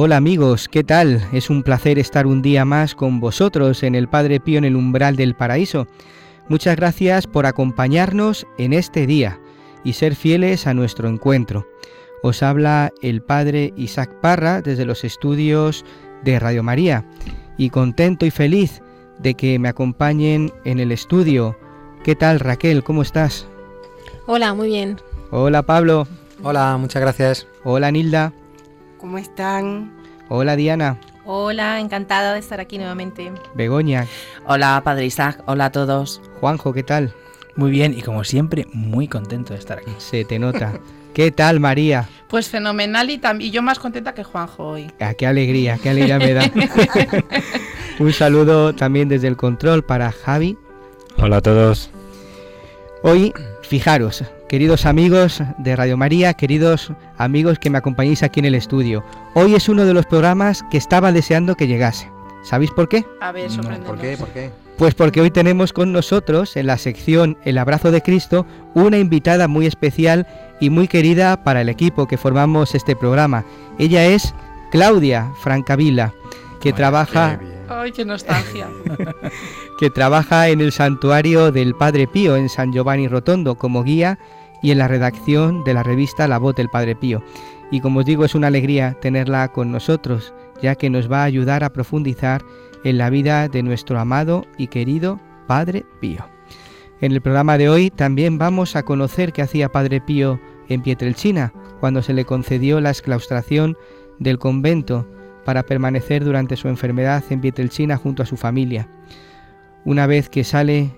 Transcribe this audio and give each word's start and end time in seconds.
Hola 0.00 0.16
amigos, 0.16 0.68
¿qué 0.68 0.84
tal? 0.84 1.26
Es 1.32 1.50
un 1.50 1.64
placer 1.64 1.98
estar 1.98 2.28
un 2.28 2.40
día 2.40 2.64
más 2.64 2.94
con 2.94 3.18
vosotros 3.18 3.82
en 3.82 3.96
el 3.96 4.06
Padre 4.06 4.38
Pío 4.38 4.58
en 4.58 4.64
el 4.64 4.76
umbral 4.76 5.16
del 5.16 5.34
paraíso. 5.34 5.88
Muchas 6.48 6.76
gracias 6.76 7.26
por 7.26 7.46
acompañarnos 7.46 8.46
en 8.58 8.74
este 8.74 9.08
día 9.08 9.40
y 9.82 9.94
ser 9.94 10.14
fieles 10.14 10.68
a 10.68 10.72
nuestro 10.72 11.08
encuentro. 11.08 11.66
Os 12.22 12.44
habla 12.44 12.92
el 13.02 13.22
Padre 13.22 13.74
Isaac 13.76 14.14
Parra 14.20 14.62
desde 14.62 14.84
los 14.84 15.02
estudios 15.02 15.84
de 16.22 16.38
Radio 16.38 16.62
María 16.62 17.04
y 17.56 17.70
contento 17.70 18.24
y 18.24 18.30
feliz 18.30 18.80
de 19.18 19.34
que 19.34 19.58
me 19.58 19.68
acompañen 19.68 20.52
en 20.64 20.78
el 20.78 20.92
estudio. 20.92 21.58
¿Qué 22.04 22.14
tal 22.14 22.38
Raquel? 22.38 22.84
¿Cómo 22.84 23.02
estás? 23.02 23.48
Hola, 24.28 24.54
muy 24.54 24.68
bien. 24.68 25.00
Hola 25.32 25.64
Pablo. 25.64 26.06
Hola, 26.44 26.76
muchas 26.76 27.02
gracias. 27.02 27.48
Hola 27.64 27.90
Nilda. 27.90 28.32
¿Cómo 28.98 29.16
están? 29.18 29.92
Hola 30.28 30.56
Diana. 30.56 30.98
Hola, 31.24 31.78
encantada 31.78 32.32
de 32.32 32.40
estar 32.40 32.58
aquí 32.58 32.78
nuevamente. 32.78 33.32
Begoña. 33.54 34.06
Hola, 34.46 34.80
Padre 34.84 35.06
Isaac. 35.06 35.42
Hola 35.46 35.66
a 35.66 35.72
todos. 35.72 36.20
Juanjo, 36.40 36.72
¿qué 36.72 36.82
tal? 36.82 37.14
Muy 37.54 37.70
bien 37.70 37.96
y 37.96 38.02
como 38.02 38.24
siempre, 38.24 38.66
muy 38.72 39.08
contento 39.08 39.52
de 39.52 39.60
estar 39.60 39.78
aquí. 39.78 39.92
Se 39.98 40.24
te 40.24 40.38
nota. 40.38 40.72
¿Qué 41.14 41.30
tal, 41.30 41.60
María? 41.60 42.08
Pues 42.28 42.48
fenomenal 42.48 43.10
y, 43.10 43.20
y 43.40 43.50
yo 43.50 43.62
más 43.62 43.78
contenta 43.78 44.14
que 44.14 44.24
Juanjo 44.24 44.64
hoy. 44.64 44.92
Ah, 45.00 45.14
qué 45.14 45.26
alegría, 45.26 45.78
qué 45.82 45.90
alegría 45.90 46.18
me 46.18 46.32
da. 46.32 46.42
Un 47.98 48.12
saludo 48.12 48.74
también 48.74 49.08
desde 49.08 49.28
el 49.28 49.36
control 49.36 49.84
para 49.84 50.12
Javi. 50.12 50.56
Hola 51.16 51.36
a 51.36 51.40
todos. 51.40 51.90
Hoy, 53.02 53.32
fijaros, 53.62 54.24
queridos 54.48 54.86
amigos 54.86 55.42
de 55.58 55.76
Radio 55.76 55.98
María, 55.98 56.32
queridos 56.32 56.90
amigos 57.18 57.58
que 57.58 57.68
me 57.68 57.78
acompañáis 57.78 58.22
aquí 58.22 58.40
en 58.40 58.46
el 58.46 58.54
estudio, 58.54 59.04
hoy 59.34 59.54
es 59.54 59.68
uno 59.68 59.84
de 59.84 59.92
los 59.92 60.06
programas 60.06 60.64
que 60.70 60.78
estaba 60.78 61.12
deseando 61.12 61.54
que 61.54 61.66
llegase. 61.66 62.10
¿Sabéis 62.42 62.70
por 62.70 62.88
qué? 62.88 63.04
A 63.20 63.30
ver, 63.30 63.50
No, 63.50 63.56
sorpréndenos. 63.56 63.86
¿Por 63.86 63.98
qué? 63.98 64.16
¿Por 64.16 64.28
qué? 64.28 64.50
Pues 64.78 64.94
porque 64.94 65.20
hoy 65.20 65.30
tenemos 65.30 65.72
con 65.72 65.92
nosotros 65.92 66.56
en 66.56 66.66
la 66.66 66.78
sección 66.78 67.36
El 67.44 67.58
abrazo 67.58 67.90
de 67.90 68.00
Cristo 68.00 68.46
una 68.74 68.96
invitada 68.96 69.48
muy 69.48 69.66
especial 69.66 70.26
y 70.60 70.70
muy 70.70 70.88
querida 70.88 71.44
para 71.44 71.60
el 71.60 71.68
equipo 71.68 72.06
que 72.06 72.16
formamos 72.16 72.74
este 72.74 72.96
programa. 72.96 73.44
Ella 73.78 74.06
es 74.06 74.34
Claudia 74.70 75.30
Francavila, 75.42 76.14
que 76.60 76.72
trabaja. 76.72 77.38
Ay, 77.68 77.92
qué 77.92 78.04
nostalgia. 78.04 78.68
que 79.78 79.90
trabaja 79.90 80.48
en 80.48 80.62
el 80.62 80.72
santuario 80.72 81.52
del 81.52 81.74
Padre 81.74 82.06
Pío 82.06 82.36
en 82.36 82.48
San 82.48 82.72
Giovanni 82.72 83.08
Rotondo 83.08 83.56
como 83.56 83.84
guía 83.84 84.18
y 84.62 84.70
en 84.70 84.78
la 84.78 84.88
redacción 84.88 85.64
de 85.64 85.74
la 85.74 85.82
revista 85.82 86.28
La 86.28 86.38
Voz 86.38 86.54
del 86.56 86.68
Padre 86.68 86.96
Pío. 86.96 87.22
Y 87.70 87.80
como 87.80 88.00
os 88.00 88.06
digo, 88.06 88.24
es 88.24 88.34
una 88.34 88.46
alegría 88.46 88.96
tenerla 89.00 89.48
con 89.48 89.70
nosotros, 89.70 90.32
ya 90.62 90.74
que 90.74 90.90
nos 90.90 91.10
va 91.10 91.22
a 91.22 91.24
ayudar 91.24 91.64
a 91.64 91.72
profundizar 91.72 92.42
en 92.84 92.98
la 92.98 93.10
vida 93.10 93.48
de 93.48 93.62
nuestro 93.62 93.98
amado 93.98 94.44
y 94.56 94.68
querido 94.68 95.20
Padre 95.46 95.84
Pío. 96.00 96.24
En 97.00 97.12
el 97.12 97.20
programa 97.20 97.58
de 97.58 97.68
hoy 97.68 97.90
también 97.90 98.38
vamos 98.38 98.74
a 98.74 98.82
conocer 98.82 99.32
qué 99.32 99.42
hacía 99.42 99.70
Padre 99.70 100.00
Pío 100.00 100.40
en 100.68 100.82
Pietrelcina 100.82 101.52
cuando 101.80 102.02
se 102.02 102.12
le 102.12 102.24
concedió 102.24 102.80
la 102.80 102.90
exclaustración 102.90 103.76
del 104.18 104.38
convento 104.38 105.06
para 105.44 105.62
permanecer 105.62 106.24
durante 106.24 106.56
su 106.56 106.68
enfermedad 106.68 107.22
en 107.30 107.40
Pietrelcina 107.40 107.96
junto 107.96 108.22
a 108.22 108.26
su 108.26 108.36
familia. 108.36 108.88
Una 109.84 110.06
vez 110.06 110.28
que 110.28 110.44
sale 110.44 110.97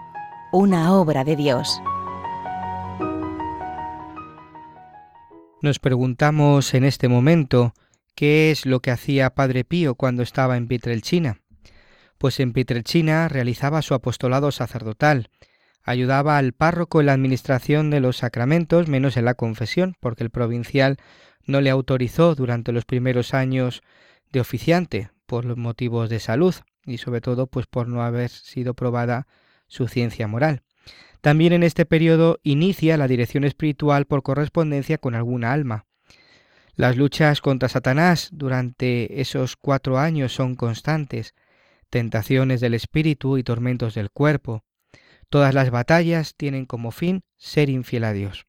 una 0.52 0.94
obra 0.94 1.24
de 1.24 1.34
Dios. 1.34 1.82
Nos 5.60 5.80
preguntamos 5.80 6.72
en 6.74 6.84
este 6.84 7.08
momento 7.08 7.74
qué 8.14 8.52
es 8.52 8.66
lo 8.66 8.78
que 8.78 8.92
hacía 8.92 9.34
Padre 9.34 9.64
Pío 9.64 9.96
cuando 9.96 10.22
estaba 10.22 10.56
en 10.56 10.68
Pietrelcina. 10.68 11.40
Pues 12.16 12.38
en 12.38 12.52
Pietrelcina 12.52 13.26
realizaba 13.26 13.82
su 13.82 13.94
apostolado 13.94 14.52
sacerdotal, 14.52 15.30
ayudaba 15.82 16.38
al 16.38 16.52
párroco 16.52 17.00
en 17.00 17.06
la 17.06 17.14
administración 17.14 17.90
de 17.90 17.98
los 17.98 18.18
sacramentos, 18.18 18.86
menos 18.86 19.16
en 19.16 19.24
la 19.24 19.34
confesión, 19.34 19.96
porque 19.98 20.22
el 20.22 20.30
provincial 20.30 20.98
no 21.44 21.60
le 21.60 21.70
autorizó 21.70 22.36
durante 22.36 22.70
los 22.70 22.84
primeros 22.84 23.34
años 23.34 23.82
de 24.30 24.38
oficiante 24.38 25.10
por 25.26 25.44
los 25.44 25.56
motivos 25.56 26.08
de 26.08 26.20
salud 26.20 26.54
y 26.84 26.98
sobre 26.98 27.20
todo 27.20 27.46
pues 27.46 27.66
por 27.66 27.88
no 27.88 28.02
haber 28.02 28.30
sido 28.30 28.74
probada 28.74 29.26
su 29.66 29.88
ciencia 29.88 30.26
moral. 30.26 30.62
También 31.20 31.52
en 31.52 31.62
este 31.62 31.84
periodo 31.84 32.38
inicia 32.42 32.96
la 32.96 33.08
dirección 33.08 33.44
espiritual 33.44 34.06
por 34.06 34.22
correspondencia 34.22 34.98
con 34.98 35.14
alguna 35.14 35.52
alma. 35.52 35.86
Las 36.74 36.96
luchas 36.96 37.40
contra 37.40 37.68
Satanás 37.68 38.30
durante 38.32 39.20
esos 39.20 39.56
cuatro 39.56 39.98
años 39.98 40.32
son 40.32 40.54
constantes, 40.54 41.34
tentaciones 41.90 42.60
del 42.60 42.74
espíritu 42.74 43.36
y 43.36 43.42
tormentos 43.42 43.94
del 43.94 44.10
cuerpo. 44.10 44.64
Todas 45.28 45.52
las 45.54 45.70
batallas 45.70 46.34
tienen 46.36 46.64
como 46.64 46.90
fin 46.90 47.22
ser 47.36 47.68
infiel 47.68 48.04
a 48.04 48.12
Dios. 48.12 48.46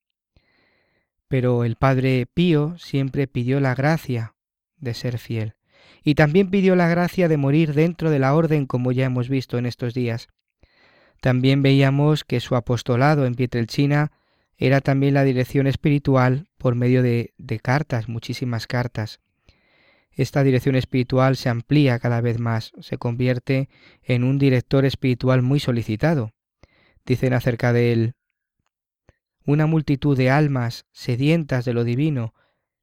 Pero 1.28 1.66
el 1.66 1.76
Padre 1.76 2.26
Pío 2.34 2.78
siempre 2.78 3.28
pidió 3.28 3.60
la 3.60 3.76
gracia 3.76 4.36
de 4.78 4.94
ser 4.94 5.18
fiel 5.18 5.56
y 6.04 6.16
también 6.16 6.50
pidió 6.50 6.76
la 6.76 6.88
gracia 6.88 7.28
de 7.28 7.38
morir 7.38 7.74
dentro 7.74 8.10
de 8.10 8.20
la 8.20 8.34
orden 8.34 8.66
como 8.66 8.92
ya 8.92 9.06
hemos 9.06 9.30
visto 9.30 9.58
en 9.58 9.66
estos 9.66 9.94
días. 9.94 10.28
También 11.22 11.62
veíamos 11.62 12.24
que 12.24 12.40
su 12.40 12.56
apostolado 12.56 13.26
en 13.26 13.36
Pietrelcina 13.36 14.12
era 14.58 14.82
también 14.82 15.14
la 15.14 15.24
dirección 15.24 15.68
espiritual 15.68 16.48
por 16.58 16.76
medio 16.76 17.04
de, 17.04 17.34
de 17.38 17.60
cartas, 17.60 18.10
muchísimas 18.10 18.68
cartas. 18.68 19.20
Esta 20.12 20.44
dirección 20.44 20.76
espiritual 20.76 21.38
se 21.38 21.50
amplía 21.50 22.00
cada 22.00 22.22
vez 22.22 22.40
más, 22.40 22.72
se 22.80 22.98
convierte 22.98 23.70
en 24.04 24.24
un 24.24 24.40
director 24.40 24.86
espiritual 24.86 25.42
muy 25.42 25.60
solicitado. 25.60 26.32
Dicen 27.06 27.34
acerca 27.34 27.72
de 27.74 27.94
él, 27.94 28.14
una 29.46 29.66
multitud 29.66 30.18
de 30.18 30.30
almas 30.30 30.86
sedientas 30.92 31.66
de 31.66 31.74
lo 31.74 31.84
divino 31.84 32.34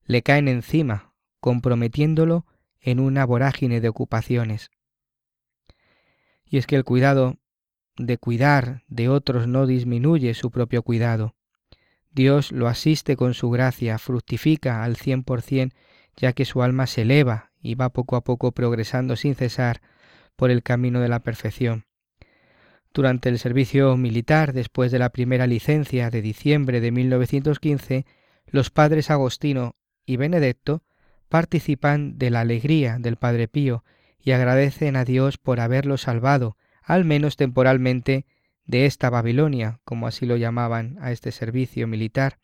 le 0.04 0.22
caen 0.22 0.48
encima, 0.48 1.12
comprometiéndolo 1.40 2.46
en 2.80 3.00
una 3.00 3.24
vorágine 3.24 3.80
de 3.80 3.88
ocupaciones. 3.88 4.70
Y 6.44 6.58
es 6.58 6.66
que 6.66 6.76
el 6.76 6.84
cuidado 6.84 7.36
de 7.96 8.18
cuidar 8.18 8.84
de 8.88 9.08
otros 9.08 9.46
no 9.46 9.66
disminuye 9.66 10.34
su 10.34 10.50
propio 10.50 10.82
cuidado. 10.82 11.34
Dios 12.10 12.52
lo 12.52 12.68
asiste 12.68 13.16
con 13.16 13.34
su 13.34 13.50
gracia, 13.50 13.98
fructifica 13.98 14.82
al 14.82 14.96
cien 14.96 15.24
por 15.24 15.42
cien, 15.42 15.72
ya 16.16 16.32
que 16.32 16.44
su 16.44 16.62
alma 16.62 16.86
se 16.86 17.02
eleva 17.02 17.52
y 17.60 17.74
va 17.74 17.90
poco 17.90 18.16
a 18.16 18.22
poco 18.22 18.52
progresando 18.52 19.16
sin 19.16 19.34
cesar 19.34 19.80
por 20.36 20.50
el 20.50 20.62
camino 20.62 21.00
de 21.00 21.08
la 21.08 21.20
perfección. 21.20 21.86
Durante 22.94 23.28
el 23.28 23.38
servicio 23.38 23.96
militar, 23.96 24.52
después 24.52 24.90
de 24.90 24.98
la 24.98 25.10
primera 25.10 25.46
licencia 25.46 26.10
de 26.10 26.22
diciembre 26.22 26.80
de 26.80 26.90
1915, 26.90 28.06
los 28.46 28.70
padres 28.70 29.10
Agostino 29.10 29.76
y 30.06 30.16
Benedetto 30.16 30.82
participan 31.28 32.18
de 32.18 32.30
la 32.30 32.40
alegría 32.40 32.98
del 32.98 33.16
Padre 33.16 33.48
Pío 33.48 33.84
y 34.18 34.32
agradecen 34.32 34.96
a 34.96 35.04
Dios 35.04 35.38
por 35.38 35.60
haberlo 35.60 35.96
salvado, 35.96 36.56
al 36.82 37.04
menos 37.04 37.36
temporalmente, 37.36 38.26
de 38.66 38.84
esta 38.84 39.08
Babilonia, 39.08 39.80
como 39.84 40.06
así 40.06 40.26
lo 40.26 40.36
llamaban 40.36 40.98
a 41.00 41.10
este 41.10 41.32
servicio 41.32 41.86
militar, 41.86 42.38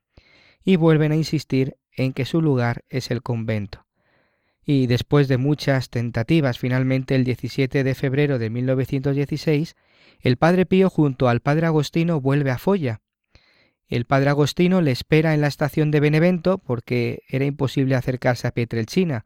y 0.64 0.76
vuelven 0.76 1.12
a 1.12 1.16
insistir 1.16 1.76
en 1.92 2.12
que 2.12 2.24
su 2.24 2.40
lugar 2.40 2.84
es 2.88 3.10
el 3.10 3.22
convento. 3.22 3.86
Y 4.64 4.86
después 4.86 5.28
de 5.28 5.36
muchas 5.36 5.90
tentativas, 5.90 6.58
finalmente 6.58 7.14
el 7.14 7.24
17 7.24 7.84
de 7.84 7.94
febrero 7.94 8.38
de 8.38 8.48
1916, 8.48 9.76
el 10.20 10.38
Padre 10.38 10.64
Pío 10.64 10.88
junto 10.88 11.28
al 11.28 11.40
Padre 11.40 11.66
Agostino 11.66 12.20
vuelve 12.20 12.50
a 12.50 12.56
Folla, 12.56 13.02
el 13.88 14.06
padre 14.06 14.30
Agostino 14.30 14.80
le 14.80 14.90
espera 14.90 15.34
en 15.34 15.40
la 15.40 15.46
estación 15.46 15.90
de 15.90 16.00
Benevento 16.00 16.58
porque 16.58 17.22
era 17.28 17.44
imposible 17.44 17.94
acercarse 17.94 18.46
a 18.46 18.52
Pietrelcina. 18.52 19.24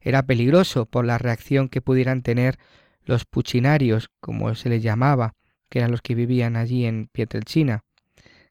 Era 0.00 0.24
peligroso 0.24 0.86
por 0.86 1.04
la 1.04 1.18
reacción 1.18 1.68
que 1.68 1.80
pudieran 1.80 2.22
tener 2.22 2.58
los 3.04 3.24
puchinarios, 3.24 4.10
como 4.20 4.54
se 4.54 4.68
les 4.68 4.82
llamaba, 4.82 5.34
que 5.68 5.78
eran 5.78 5.90
los 5.90 6.02
que 6.02 6.14
vivían 6.14 6.56
allí 6.56 6.84
en 6.84 7.08
Pietrelcina, 7.12 7.84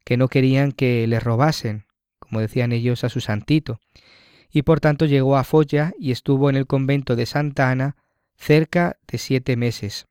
que 0.03 0.17
no 0.17 0.27
querían 0.27 0.71
que 0.71 1.05
le 1.07 1.19
robasen, 1.19 1.85
como 2.19 2.39
decían 2.39 2.71
ellos, 2.71 3.03
a 3.03 3.09
su 3.09 3.21
santito. 3.21 3.79
Y 4.51 4.63
por 4.63 4.79
tanto 4.79 5.05
llegó 5.05 5.37
a 5.37 5.43
Folla 5.43 5.93
y 5.97 6.11
estuvo 6.11 6.49
en 6.49 6.55
el 6.55 6.67
convento 6.67 7.15
de 7.15 7.25
Santa 7.25 7.69
Ana 7.69 7.95
cerca 8.35 8.97
de 9.07 9.17
siete 9.17 9.55
meses. 9.55 10.07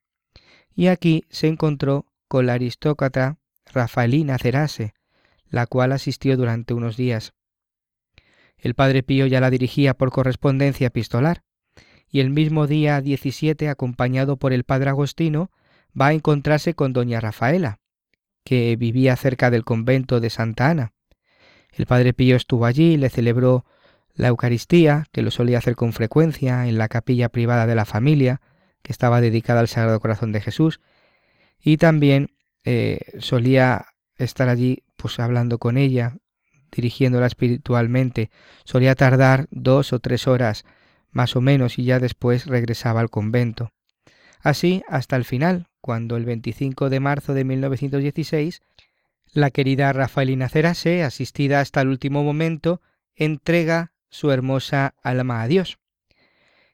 Y 0.74 0.86
aquí 0.86 1.24
se 1.28 1.48
encontró 1.48 2.06
con 2.28 2.46
la 2.46 2.54
aristócrata 2.54 3.38
Rafaelina 3.66 4.38
Cerase, 4.38 4.94
la 5.52 5.66
cual 5.66 5.92
asistió 5.92 6.36
durante 6.36 6.74
unos 6.74 6.96
días. 6.96 7.34
El 8.56 8.74
padre 8.74 9.02
Pío 9.02 9.26
ya 9.26 9.40
la 9.40 9.50
dirigía 9.50 9.94
por 9.94 10.10
correspondencia 10.10 10.88
epistolar, 10.88 11.44
y 12.08 12.20
el 12.20 12.30
mismo 12.30 12.66
día 12.66 13.00
17, 13.00 13.68
acompañado 13.68 14.36
por 14.38 14.52
el 14.52 14.64
padre 14.64 14.90
Agostino, 14.90 15.50
va 15.98 16.08
a 16.08 16.12
encontrarse 16.14 16.74
con 16.74 16.92
doña 16.92 17.20
Rafaela, 17.20 17.80
que 18.44 18.76
vivía 18.76 19.14
cerca 19.14 19.50
del 19.50 19.64
convento 19.64 20.20
de 20.20 20.30
Santa 20.30 20.70
Ana. 20.70 20.94
El 21.70 21.86
padre 21.86 22.14
Pío 22.14 22.36
estuvo 22.36 22.64
allí, 22.64 22.96
le 22.96 23.10
celebró 23.10 23.66
la 24.14 24.28
Eucaristía, 24.28 25.06
que 25.12 25.22
lo 25.22 25.30
solía 25.30 25.58
hacer 25.58 25.76
con 25.76 25.92
frecuencia 25.92 26.66
en 26.66 26.78
la 26.78 26.88
capilla 26.88 27.28
privada 27.28 27.66
de 27.66 27.74
la 27.74 27.84
familia, 27.84 28.40
que 28.82 28.92
estaba 28.92 29.20
dedicada 29.20 29.60
al 29.60 29.68
Sagrado 29.68 30.00
Corazón 30.00 30.32
de 30.32 30.40
Jesús, 30.40 30.80
y 31.60 31.76
también 31.76 32.30
eh, 32.64 33.00
solía 33.18 33.91
estar 34.24 34.48
allí 34.48 34.82
pues 34.96 35.18
hablando 35.18 35.58
con 35.58 35.76
ella, 35.76 36.16
dirigiéndola 36.70 37.26
espiritualmente. 37.26 38.30
Solía 38.64 38.94
tardar 38.94 39.46
dos 39.50 39.92
o 39.92 40.00
tres 40.00 40.26
horas 40.26 40.64
más 41.10 41.36
o 41.36 41.40
menos 41.40 41.78
y 41.78 41.84
ya 41.84 41.98
después 41.98 42.46
regresaba 42.46 43.00
al 43.00 43.10
convento. 43.10 43.72
Así 44.40 44.82
hasta 44.88 45.16
el 45.16 45.24
final, 45.24 45.66
cuando 45.80 46.16
el 46.16 46.24
25 46.24 46.90
de 46.90 47.00
marzo 47.00 47.34
de 47.34 47.44
1916, 47.44 48.60
la 49.32 49.50
querida 49.50 49.92
Rafaelina 49.92 50.48
Cerase, 50.48 51.04
asistida 51.04 51.60
hasta 51.60 51.80
el 51.80 51.88
último 51.88 52.24
momento, 52.24 52.80
entrega 53.14 53.92
su 54.10 54.30
hermosa 54.30 54.94
alma 55.02 55.42
a 55.42 55.46
Dios. 55.46 55.78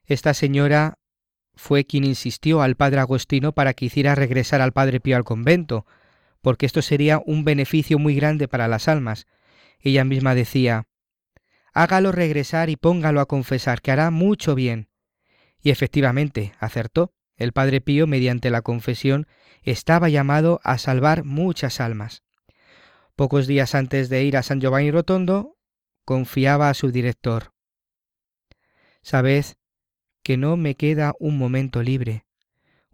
Esta 0.05 0.35
señora 0.35 0.99
fue 1.55 1.85
quien 1.85 2.05
insistió 2.05 2.63
al 2.63 2.77
padre 2.77 3.01
Agostino 3.01 3.53
para 3.53 3.75
que 3.75 3.87
hiciera 3.87 4.15
regresar 4.15 4.61
al 4.61 4.73
padre 4.73 5.01
Pío 5.01 5.17
al 5.17 5.25
convento, 5.25 5.87
porque 6.41 6.67
esto 6.67 6.83
sería 6.83 7.21
un 7.25 7.45
beneficio 7.45 7.99
muy 7.99 8.15
grande 8.15 8.49
para 8.49 8.69
las 8.69 8.89
almas. 8.89 9.27
Ella 9.81 10.05
misma 10.05 10.35
decía, 10.35 10.87
hágalo 11.73 12.13
regresar 12.13 12.71
y 12.71 12.77
póngalo 12.77 13.21
a 13.21 13.27
confesar, 13.27 13.81
que 13.83 13.91
hará 13.91 14.11
mucho 14.11 14.55
bien. 14.55 14.89
Y 15.61 15.71
efectivamente, 15.71 16.53
acertó. 16.59 17.13
El 17.37 17.53
Padre 17.53 17.81
Pío, 17.81 18.09
mediante 18.09 18.51
la 18.51 18.63
confesión, 18.63 19.29
estaba 19.63 20.09
llamado 20.09 20.61
a 20.65 20.77
salvar 20.77 21.25
muchas 21.25 21.81
almas. 21.81 22.25
Pocos 23.15 23.47
días 23.47 23.77
antes 23.77 24.09
de 24.09 24.25
ir 24.25 24.37
a 24.37 24.43
San 24.43 24.61
Giovanni 24.61 24.91
Rotondo, 24.91 25.57
confiaba 26.05 26.69
a 26.69 26.75
su 26.75 26.91
director. 26.91 27.53
Sabed 29.03 29.45
que 30.23 30.37
no 30.37 30.57
me 30.57 30.75
queda 30.75 31.15
un 31.19 31.39
momento 31.39 31.83
libre. 31.83 32.28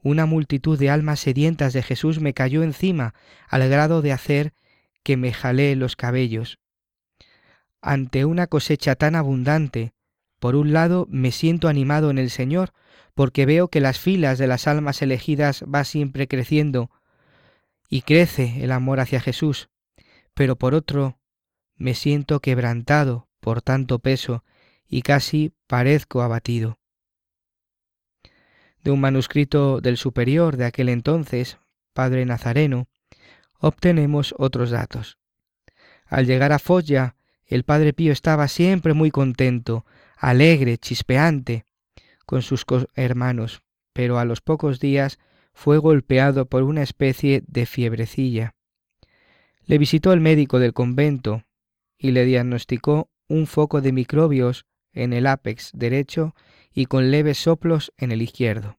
Una 0.04 0.26
multitud 0.26 0.78
de 0.78 0.90
almas 0.90 1.18
sedientas 1.18 1.72
de 1.72 1.82
Jesús 1.82 2.20
me 2.20 2.34
cayó 2.34 2.62
encima 2.62 3.14
al 3.48 3.66
grado 3.70 4.02
de 4.02 4.12
hacer 4.12 4.52
que 5.02 5.16
me 5.16 5.32
jalé 5.32 5.74
los 5.76 5.96
cabellos. 5.96 6.58
Ante 7.80 8.26
una 8.26 8.46
cosecha 8.46 8.96
tan 8.96 9.14
abundante, 9.14 9.94
por 10.40 10.56
un 10.56 10.74
lado 10.74 11.06
me 11.08 11.32
siento 11.32 11.68
animado 11.68 12.10
en 12.10 12.18
el 12.18 12.28
Señor, 12.28 12.74
porque 13.14 13.46
veo 13.46 13.68
que 13.68 13.80
las 13.80 13.98
filas 13.98 14.36
de 14.36 14.46
las 14.46 14.66
almas 14.66 15.00
elegidas 15.00 15.64
va 15.64 15.84
siempre 15.84 16.28
creciendo 16.28 16.90
y 17.88 18.02
crece 18.02 18.62
el 18.62 18.72
amor 18.72 19.00
hacia 19.00 19.22
Jesús, 19.22 19.70
pero 20.34 20.56
por 20.56 20.74
otro 20.74 21.18
me 21.76 21.94
siento 21.94 22.40
quebrantado 22.40 23.31
por 23.40 23.62
tanto 23.62 24.00
peso 24.00 24.44
y 24.86 25.00
casi 25.00 25.55
parezco 25.67 26.20
abatido 26.20 26.79
de 28.84 28.91
un 28.91 29.00
manuscrito 29.00 29.81
del 29.81 29.96
superior 29.96 30.56
de 30.56 30.67
aquel 30.67 30.91
entonces, 30.91 31.58
padre 31.94 32.24
Nazareno, 32.26 32.86
obtenemos 33.58 34.34
otros 34.38 34.70
datos. 34.70 35.19
Al 36.06 36.26
llegar 36.26 36.53
a 36.53 36.58
Foggia, 36.58 37.17
el 37.46 37.64
padre 37.64 37.94
Pío 37.94 38.12
estaba 38.12 38.46
siempre 38.46 38.93
muy 38.93 39.10
contento, 39.10 39.86
alegre, 40.17 40.79
chispeante 40.79 41.64
con 42.26 42.43
sus 42.43 42.64
hermanos, 42.94 43.62
pero 43.93 44.19
a 44.19 44.24
los 44.24 44.41
pocos 44.41 44.81
días 44.81 45.19
fue 45.55 45.79
golpeado 45.79 46.46
por 46.46 46.62
una 46.62 46.82
especie 46.82 47.43
de 47.46 47.64
fiebrecilla. 47.64 48.55
Le 49.64 49.79
visitó 49.79 50.12
el 50.12 50.20
médico 50.20 50.58
del 50.58 50.74
convento 50.74 51.44
y 51.96 52.10
le 52.10 52.24
diagnosticó 52.24 53.08
un 53.29 53.46
foco 53.46 53.81
de 53.81 53.93
microbios 53.93 54.67
en 54.93 55.12
el 55.12 55.26
ápex 55.26 55.70
derecho 55.72 56.34
y 56.74 56.86
con 56.86 57.10
leves 57.10 57.38
soplos 57.38 57.93
en 57.96 58.12
el 58.12 58.20
izquierdo. 58.20 58.78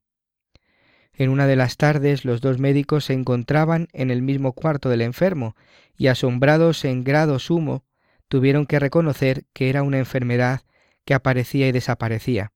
En 1.14 1.30
una 1.30 1.48
de 1.48 1.56
las 1.56 1.78
tardes 1.78 2.26
los 2.26 2.42
dos 2.42 2.60
médicos 2.60 3.06
se 3.06 3.14
encontraban 3.14 3.88
en 3.94 4.12
el 4.12 4.22
mismo 4.22 4.52
cuarto 4.54 4.90
del 4.90 5.02
enfermo 5.02 5.56
y 5.98 6.08
asombrados 6.08 6.84
en 6.84 7.04
grado 7.04 7.40
sumo 7.40 7.86
tuvieron 8.28 8.66
que 8.66 8.80
reconocer 8.80 9.46
que 9.54 9.70
era 9.70 9.82
una 9.82 9.98
enfermedad 9.98 10.62
que 11.06 11.14
aparecía 11.14 11.68
y 11.68 11.72
desaparecía. 11.72 12.52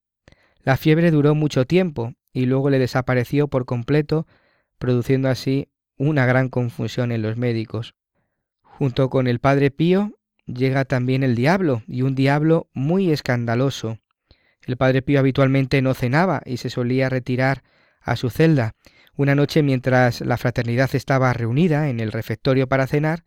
La 0.62 0.75
fiebre 0.75 1.12
duró 1.12 1.36
mucho 1.36 1.65
tiempo 1.65 2.13
y 2.34 2.46
luego 2.46 2.69
le 2.69 2.79
desapareció 2.79 3.48
por 3.48 3.65
completo, 3.65 4.27
produciendo 4.77 5.29
así 5.29 5.69
una 5.98 6.25
gran 6.25 6.50
confusión 6.50 7.12
en 7.12 7.22
los 7.22 7.38
médicos. 7.38 7.96
Junto 8.62 9.10
con 9.10 9.27
el 9.27 9.39
padre 9.39 9.72
Pío 9.72 10.19
llega 10.46 10.86
también 10.86 11.24
el 11.24 11.36
diablo, 11.36 11.84
y 11.88 12.01
un 12.01 12.15
diablo 12.15 12.69
muy 12.74 13.12
escandaloso. 13.12 14.00
El 14.66 14.78
padre 14.78 15.01
Pío 15.01 15.20
habitualmente 15.20 15.82
no 15.82 15.94
cenaba 15.94 16.42
y 16.46 16.58
se 16.58 16.70
solía 16.70 17.10
retirar 17.10 17.63
a 18.01 18.16
su 18.16 18.30
celda. 18.30 18.75
Una 19.16 19.36
noche 19.36 19.63
mientras 19.63 20.22
la 20.22 20.38
fraternidad 20.38 20.96
estaba 20.96 21.34
reunida 21.34 21.89
en 21.89 22.00
el 22.00 22.12
refectorio 22.12 22.68
para 22.68 22.88
cenar, 22.88 23.25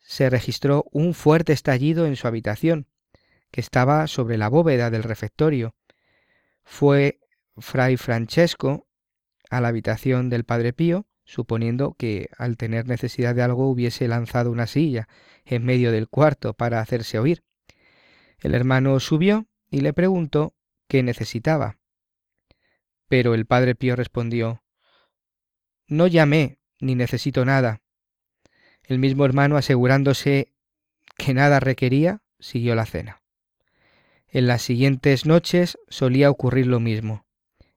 se 0.00 0.30
registró 0.30 0.84
un 0.92 1.14
fuerte 1.14 1.52
estallido 1.52 2.06
en 2.06 2.16
su 2.16 2.26
habitación, 2.26 2.86
que 3.50 3.60
estaba 3.60 4.06
sobre 4.06 4.38
la 4.38 4.48
bóveda 4.48 4.90
del 4.90 5.02
refectorio. 5.02 5.74
Fue 6.62 7.20
fray 7.56 7.96
Francesco 7.96 8.86
a 9.50 9.60
la 9.60 9.68
habitación 9.68 10.30
del 10.30 10.44
padre 10.44 10.72
Pío, 10.72 11.06
suponiendo 11.24 11.94
que 11.94 12.28
al 12.38 12.56
tener 12.56 12.88
necesidad 12.88 13.34
de 13.34 13.42
algo 13.42 13.68
hubiese 13.68 14.08
lanzado 14.08 14.50
una 14.50 14.66
silla 14.66 15.08
en 15.44 15.64
medio 15.64 15.92
del 15.92 16.08
cuarto 16.08 16.54
para 16.54 16.80
hacerse 16.80 17.18
oír. 17.18 17.44
El 18.40 18.54
hermano 18.54 18.98
subió 19.00 19.46
y 19.70 19.80
le 19.80 19.92
preguntó 19.92 20.54
qué 20.90 21.04
necesitaba. 21.04 21.78
Pero 23.08 23.32
el 23.34 23.46
padre 23.46 23.76
Pío 23.76 23.94
respondió 23.94 24.62
No 25.86 26.08
llamé 26.08 26.58
ni 26.80 26.96
necesito 26.96 27.44
nada. 27.44 27.80
El 28.82 28.98
mismo 28.98 29.24
hermano, 29.24 29.56
asegurándose 29.56 30.52
que 31.16 31.32
nada 31.32 31.60
requería, 31.60 32.22
siguió 32.40 32.74
la 32.74 32.86
cena. 32.86 33.22
En 34.26 34.48
las 34.48 34.62
siguientes 34.62 35.26
noches 35.26 35.78
solía 35.88 36.28
ocurrir 36.28 36.66
lo 36.66 36.80
mismo. 36.80 37.24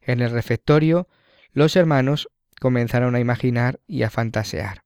En 0.02 0.20
el 0.20 0.32
refectorio, 0.32 1.08
los 1.52 1.76
hermanos 1.76 2.30
comenzaron 2.60 3.14
a 3.14 3.20
imaginar 3.20 3.80
y 3.86 4.02
a 4.04 4.10
fantasear. 4.10 4.84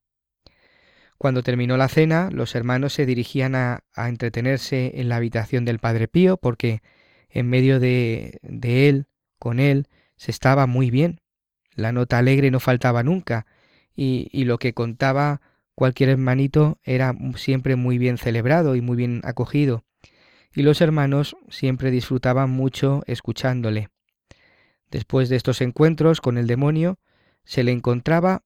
Cuando 1.18 1.44
terminó 1.44 1.78
la 1.78 1.88
cena, 1.88 2.30
los 2.32 2.56
hermanos 2.56 2.92
se 2.94 3.06
dirigían 3.06 3.56
a, 3.56 3.84
entretenerse 3.96 5.00
en 5.00 5.08
la 5.08 5.16
habitación 5.16 5.64
del 5.64 5.80
Padre 5.80 6.10
Pío 6.10 6.38
porque 6.38 6.82
en 7.30 7.50
medio 7.50 7.80
de, 7.80 8.40
él, 8.42 9.08
con 9.40 9.60
él, 9.60 9.88
se 10.16 10.32
estaba 10.32 10.68
muy 10.68 10.90
bien. 10.90 11.22
La 11.76 11.92
nota 11.92 12.18
alegre 12.18 12.52
no 12.52 12.60
faltaba 12.60 13.04
nunca 13.04 13.46
y 13.96 14.46
lo 14.46 14.58
que 14.60 14.74
contaba 14.74 15.42
cualquier 15.78 16.10
hermanito 16.10 16.80
era 16.84 17.16
siempre 17.36 17.76
muy 17.76 18.00
bien 18.00 18.18
celebrado 18.18 18.76
y 18.76 18.82
muy 18.82 18.98
bien 18.98 19.22
acogido. 19.24 19.86
Y 20.56 20.64
los 20.64 20.82
hermanos 20.82 21.38
siempre 21.50 21.92
disfrutaban 21.92 22.50
mucho 22.50 23.04
escuchándole. 23.06 23.90
Después 24.90 25.30
de 25.30 25.36
estos 25.36 25.62
encuentros 25.62 26.20
con 26.20 26.40
el 26.40 26.48
demonio, 26.48 26.98
se 27.44 27.64
le 27.64 27.72
encontraba 27.74 28.42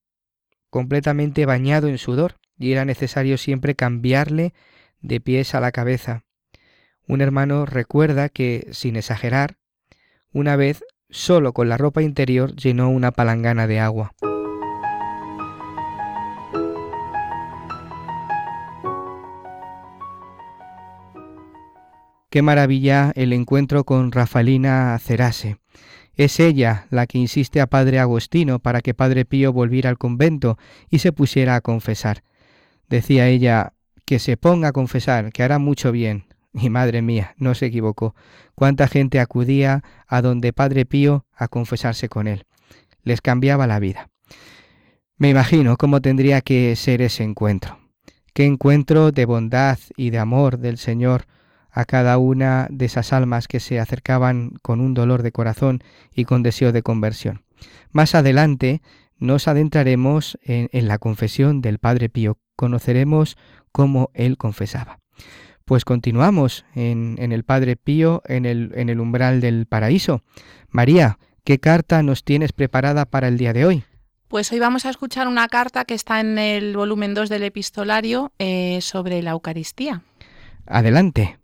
completamente 0.70 1.46
bañado 1.46 1.88
en 1.88 1.98
sudor 1.98 2.36
y 2.60 2.74
era 2.74 2.84
necesario 2.84 3.38
siempre 3.38 3.76
cambiarle 3.76 4.54
de 5.00 5.22
pies 5.22 5.56
a 5.56 5.62
la 5.62 5.72
cabeza. 5.72 6.26
Un 7.12 7.20
hermano 7.20 7.66
recuerda 7.66 8.30
que, 8.30 8.70
sin 8.72 8.96
exagerar, 8.96 9.58
una 10.32 10.56
vez, 10.56 10.86
solo 11.10 11.52
con 11.52 11.68
la 11.68 11.76
ropa 11.76 12.02
interior, 12.02 12.56
llenó 12.56 12.90
una 12.90 13.12
palangana 13.12 13.68
de 13.68 13.82
agua. 13.82 14.14
Qué 22.30 22.42
maravilla 22.42 23.12
el 23.16 23.34
encuentro 23.34 23.84
con 23.84 24.14
Rafalina 24.14 24.98
Cerase. 24.98 25.58
Es 26.16 26.40
ella 26.40 26.88
la 26.92 27.08
que 27.08 27.18
insiste 27.18 27.60
a 27.60 27.68
Padre 27.68 28.00
Agostino 28.00 28.60
para 28.60 28.80
que 28.80 28.94
Padre 28.94 29.26
Pío 29.26 29.52
volviera 29.52 29.90
al 29.90 29.98
convento 29.98 30.58
y 30.90 31.00
se 31.00 31.12
pusiera 31.12 31.58
a 31.58 31.62
confesar. 31.62 32.24
Decía 32.88 33.28
ella, 33.28 33.74
que 34.06 34.18
se 34.18 34.38
ponga 34.38 34.70
a 34.70 34.72
confesar, 34.72 35.34
que 35.34 35.44
hará 35.44 35.60
mucho 35.60 35.92
bien. 35.92 36.31
Y 36.54 36.70
madre 36.70 37.02
mía, 37.02 37.34
no 37.38 37.56
se 37.56 37.68
equivocó. 37.68 38.16
Cuánta 38.56 38.88
gente 38.88 39.20
acudía 39.20 39.84
a 40.08 40.22
donde 40.22 40.54
Padre 40.54 40.86
Pío 40.86 41.26
a 41.34 41.48
confesarse 41.48 42.10
con 42.10 42.28
él. 42.28 42.46
Les 43.04 43.22
cambiaba 43.22 43.68
la 43.68 43.80
vida. 43.80 44.10
Me 45.18 45.30
imagino 45.30 45.78
cómo 45.78 46.02
tendría 46.02 46.42
que 46.42 46.76
ser 46.76 47.02
ese 47.02 47.24
encuentro. 47.24 47.80
Qué 48.34 48.46
encuentro 48.46 49.12
de 49.12 49.26
bondad 49.26 49.78
y 49.96 50.10
de 50.10 50.20
amor 50.20 50.58
del 50.58 50.78
Señor 50.78 51.26
a 51.70 51.86
cada 51.86 52.18
una 52.18 52.68
de 52.70 52.86
esas 52.86 53.14
almas 53.14 53.48
que 53.48 53.60
se 53.60 53.80
acercaban 53.80 54.54
con 54.62 54.82
un 54.82 54.94
dolor 54.94 55.24
de 55.24 55.32
corazón 55.32 55.84
y 56.14 56.26
con 56.26 56.44
deseo 56.44 56.72
de 56.72 56.82
conversión. 56.82 57.44
Más 57.92 58.16
adelante 58.16 58.82
nos 59.18 59.48
adentraremos 59.48 60.38
en, 60.42 60.88
la 60.88 60.98
confesión 60.98 61.62
del 61.62 61.78
Padre 61.78 62.10
Pío, 62.10 62.38
conoceremos 62.56 63.38
cómo 63.72 64.10
él 64.14 64.38
confesaba. 64.38 65.00
Pues 65.72 65.86
continuamos 65.86 66.66
en, 66.76 67.18
el 67.18 67.46
Padre 67.46 67.78
Pío, 67.78 68.22
en 68.26 68.46
el, 68.46 68.74
en 68.76 68.90
el 68.90 69.00
umbral 69.00 69.40
del 69.40 69.68
paraíso. 69.68 70.22
María, 70.68 71.18
¿qué 71.46 71.60
carta 71.60 72.04
nos 72.04 72.26
tienes 72.26 72.52
preparada 72.52 73.06
para 73.06 73.30
el 73.30 73.38
día 73.38 73.54
de 73.54 73.66
hoy? 73.66 73.86
Pues 74.28 74.52
hoy 74.52 74.60
vamos 74.60 74.86
a 74.86 74.90
escuchar 74.90 75.30
una 75.30 75.48
carta 75.48 75.86
que 75.86 75.94
está 75.94 76.20
en 76.20 76.38
el 76.38 76.76
volumen 76.76 77.14
2 77.14 77.30
del 77.30 77.44
epistolario 77.44 78.34
eh, 78.38 78.80
sobre 78.82 79.22
la 79.22 79.32
Eucaristía. 79.32 80.02
Adelante. 80.66 81.40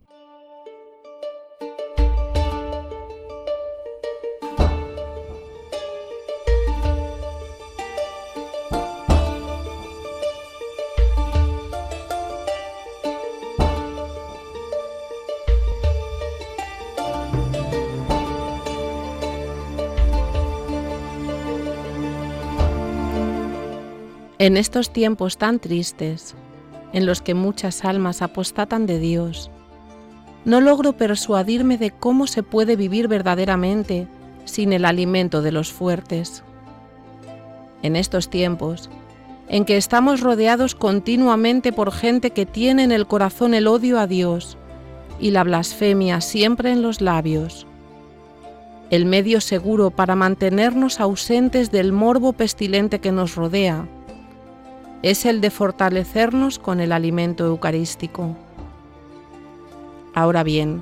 En 24.47 24.55
estos 24.55 24.91
tiempos 24.91 25.37
tan 25.37 25.59
tristes, 25.59 26.33
en 26.93 27.05
los 27.05 27.21
que 27.21 27.33
muchas 27.33 27.83
almas 27.83 28.21
apostatan 28.21 28.85
de 28.85 28.97
Dios, 28.97 29.51
no 30.45 30.61
logro 30.61 30.93
persuadirme 30.93 31.77
de 31.77 31.91
cómo 31.91 32.27
se 32.27 32.43
puede 32.43 32.77
vivir 32.77 33.09
verdaderamente 33.09 34.07
sin 34.45 34.71
el 34.71 34.85
alimento 34.85 35.41
de 35.41 35.51
los 35.51 35.73
fuertes. 35.73 36.45
En 37.83 37.97
estos 37.97 38.29
tiempos, 38.29 38.89
en 39.49 39.65
que 39.65 39.75
estamos 39.75 40.21
rodeados 40.21 40.75
continuamente 40.75 41.73
por 41.73 41.91
gente 41.91 42.31
que 42.31 42.45
tiene 42.45 42.85
en 42.85 42.93
el 42.93 43.05
corazón 43.05 43.53
el 43.53 43.67
odio 43.67 43.99
a 43.99 44.07
Dios 44.07 44.57
y 45.19 45.31
la 45.31 45.43
blasfemia 45.43 46.21
siempre 46.21 46.71
en 46.71 46.81
los 46.81 47.01
labios, 47.01 47.67
el 48.91 49.05
medio 49.05 49.41
seguro 49.41 49.91
para 49.91 50.15
mantenernos 50.15 51.01
ausentes 51.01 51.69
del 51.69 51.91
morbo 51.91 52.31
pestilente 52.31 52.99
que 52.99 53.11
nos 53.11 53.35
rodea 53.35 53.89
es 55.03 55.25
el 55.25 55.41
de 55.41 55.51
fortalecernos 55.51 56.59
con 56.59 56.79
el 56.79 56.91
alimento 56.91 57.45
eucarístico. 57.45 58.35
Ahora 60.13 60.43
bien, 60.43 60.81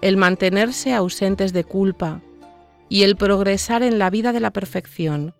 el 0.00 0.16
mantenerse 0.16 0.94
ausentes 0.94 1.52
de 1.52 1.64
culpa 1.64 2.20
y 2.88 3.02
el 3.02 3.16
progresar 3.16 3.82
en 3.82 3.98
la 3.98 4.10
vida 4.10 4.32
de 4.32 4.40
la 4.40 4.52
perfección 4.52 5.34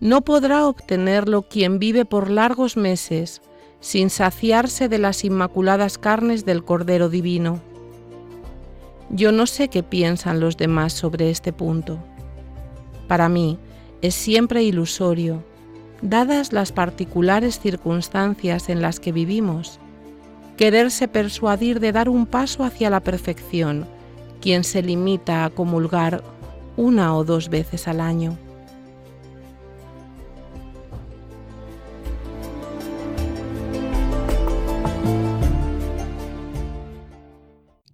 no 0.00 0.22
podrá 0.22 0.66
obtenerlo 0.66 1.42
quien 1.42 1.78
vive 1.78 2.04
por 2.04 2.30
largos 2.30 2.76
meses 2.76 3.40
sin 3.80 4.10
saciarse 4.10 4.88
de 4.88 4.98
las 4.98 5.24
inmaculadas 5.24 5.98
carnes 5.98 6.44
del 6.44 6.64
Cordero 6.64 7.08
Divino. 7.08 7.60
Yo 9.10 9.30
no 9.30 9.46
sé 9.46 9.68
qué 9.68 9.82
piensan 9.82 10.40
los 10.40 10.56
demás 10.56 10.92
sobre 10.92 11.30
este 11.30 11.52
punto. 11.52 11.98
Para 13.06 13.28
mí 13.28 13.58
es 14.02 14.14
siempre 14.14 14.64
ilusorio 14.64 15.44
dadas 16.02 16.52
las 16.52 16.72
particulares 16.72 17.60
circunstancias 17.60 18.68
en 18.68 18.82
las 18.82 19.00
que 19.00 19.12
vivimos, 19.12 19.78
quererse 20.56 21.08
persuadir 21.08 21.80
de 21.80 21.92
dar 21.92 22.08
un 22.08 22.26
paso 22.26 22.64
hacia 22.64 22.90
la 22.90 23.00
perfección 23.00 23.86
quien 24.40 24.64
se 24.64 24.82
limita 24.82 25.44
a 25.44 25.50
comulgar 25.50 26.22
una 26.76 27.16
o 27.16 27.24
dos 27.24 27.48
veces 27.48 27.88
al 27.88 28.00
año. 28.00 28.38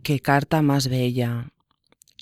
Qué 0.02 0.18
carta 0.18 0.62
más 0.62 0.88
bella. 0.88 1.52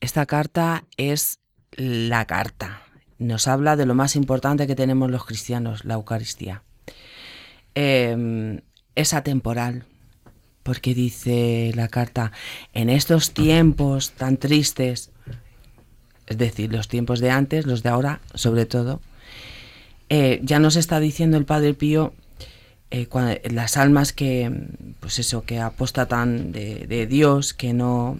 Esta 0.02 0.26
carta 0.26 0.84
es 0.98 1.40
la 1.72 2.26
carta 2.26 2.82
nos 3.20 3.46
habla 3.46 3.76
de 3.76 3.86
lo 3.86 3.94
más 3.94 4.16
importante 4.16 4.66
que 4.66 4.74
tenemos 4.74 5.10
los 5.10 5.24
cristianos, 5.24 5.84
la 5.84 5.94
Eucaristía. 5.94 6.62
Em, 7.74 8.62
es 8.96 9.14
atemporal, 9.14 9.84
porque 10.62 10.94
dice 10.94 11.70
la 11.76 11.88
carta, 11.88 12.32
en 12.72 12.90
estos 12.90 13.32
tiempos 13.32 14.12
tan 14.12 14.38
tristes, 14.38 15.10
es 16.26 16.38
decir, 16.38 16.72
los 16.72 16.88
tiempos 16.88 17.20
de 17.20 17.30
antes, 17.30 17.66
los 17.66 17.82
de 17.82 17.90
ahora, 17.90 18.20
sobre 18.34 18.64
todo, 18.66 19.00
eh, 20.08 20.40
ya 20.42 20.58
nos 20.58 20.76
está 20.76 20.98
diciendo 20.98 21.36
el 21.36 21.44
Padre 21.44 21.74
Pío 21.74 22.14
eh, 22.90 23.06
las 23.50 23.76
almas 23.76 24.12
que, 24.12 24.50
pues 24.98 25.18
eso, 25.18 25.44
que 25.44 25.60
apostatan 25.60 26.52
de, 26.52 26.86
de 26.88 27.06
Dios, 27.06 27.52
que 27.52 27.72
no, 27.74 28.18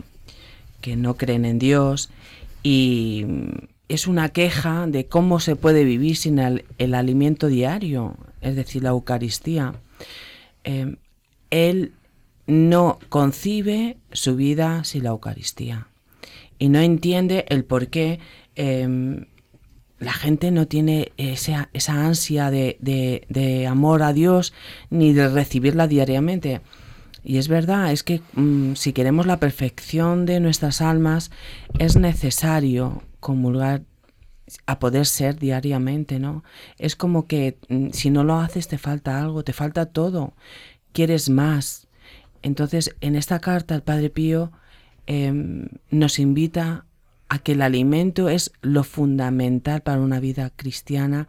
que 0.83 0.95
no 0.97 1.17
creen 1.17 1.45
en 1.45 1.59
Dios 1.59 2.11
y 2.63 3.25
es 3.91 4.07
una 4.07 4.29
queja 4.29 4.87
de 4.87 5.07
cómo 5.07 5.41
se 5.41 5.57
puede 5.57 5.83
vivir 5.83 6.17
sin 6.17 6.39
el, 6.39 6.95
alimento 6.95 7.49
diario, 7.49 8.17
es 8.41 8.55
decir, 8.55 8.85
la 8.85 8.91
Eucaristía. 8.91 9.75
Eh, 10.63 10.95
él 11.51 11.93
no 12.47 13.01
concibe 13.09 13.97
su 14.13 14.37
vida 14.37 14.85
sin 14.85 15.03
la 15.03 15.11
Eucaristía 15.11 15.89
y 16.57 16.69
no 16.69 16.79
entiende 16.79 17.47
el 17.49 17.65
por 17.65 17.89
qué 17.89 18.21
em, 18.55 19.27
la 19.99 20.13
gente 20.13 20.53
no 20.53 20.69
tiene 20.69 21.11
esa, 21.17 21.69
esa 21.73 22.07
ansia 22.07 22.53
de, 22.53 22.77
de, 22.81 23.67
amor 23.67 24.05
a 24.05 24.13
Dios 24.13 24.53
ni 24.89 25.13
de 25.13 25.29
recibirla 25.29 25.89
diariamente. 25.89 26.61
Y 27.25 27.39
es 27.39 27.49
verdad, 27.49 27.91
es 27.93 28.05
que 28.05 28.23
mm, 28.35 28.75
si 28.77 28.93
queremos 28.93 29.27
la 29.27 29.41
perfección 29.41 30.27
de 30.27 30.39
nuestras 30.39 30.81
almas, 30.81 31.33
es 31.79 31.97
necesario 31.97 33.03
comulgar 33.21 33.83
a 34.67 34.79
poder 34.79 35.07
ser 35.07 35.37
diariamente, 35.37 36.19
¿no? 36.19 36.43
Es 36.79 36.97
como 36.97 37.27
que 37.27 37.59
mm, 37.69 37.91
si 37.93 38.11
no 38.11 38.25
lo 38.25 38.41
haces 38.41 38.69
te 38.69 38.79
falta 38.79 39.21
algo, 39.21 39.45
te 39.45 39.53
falta 39.53 39.87
todo, 39.87 40.35
quieres 40.93 41.31
más. 41.31 41.87
Entonces, 42.43 42.97
en 43.01 43.17
esta 43.17 43.39
carta 43.41 43.75
el 43.75 43.83
Padre 43.83 44.11
Pío 44.11 44.51
em, 45.07 45.69
nos 45.91 46.19
invita 46.19 46.87
a 47.29 47.39
que 47.39 47.53
el 47.53 47.63
alimento 47.63 48.29
es 48.29 48.53
lo 48.61 48.83
fundamental 48.83 49.83
para 49.83 50.01
una 50.01 50.21
vida 50.21 50.51
cristiana, 50.57 51.29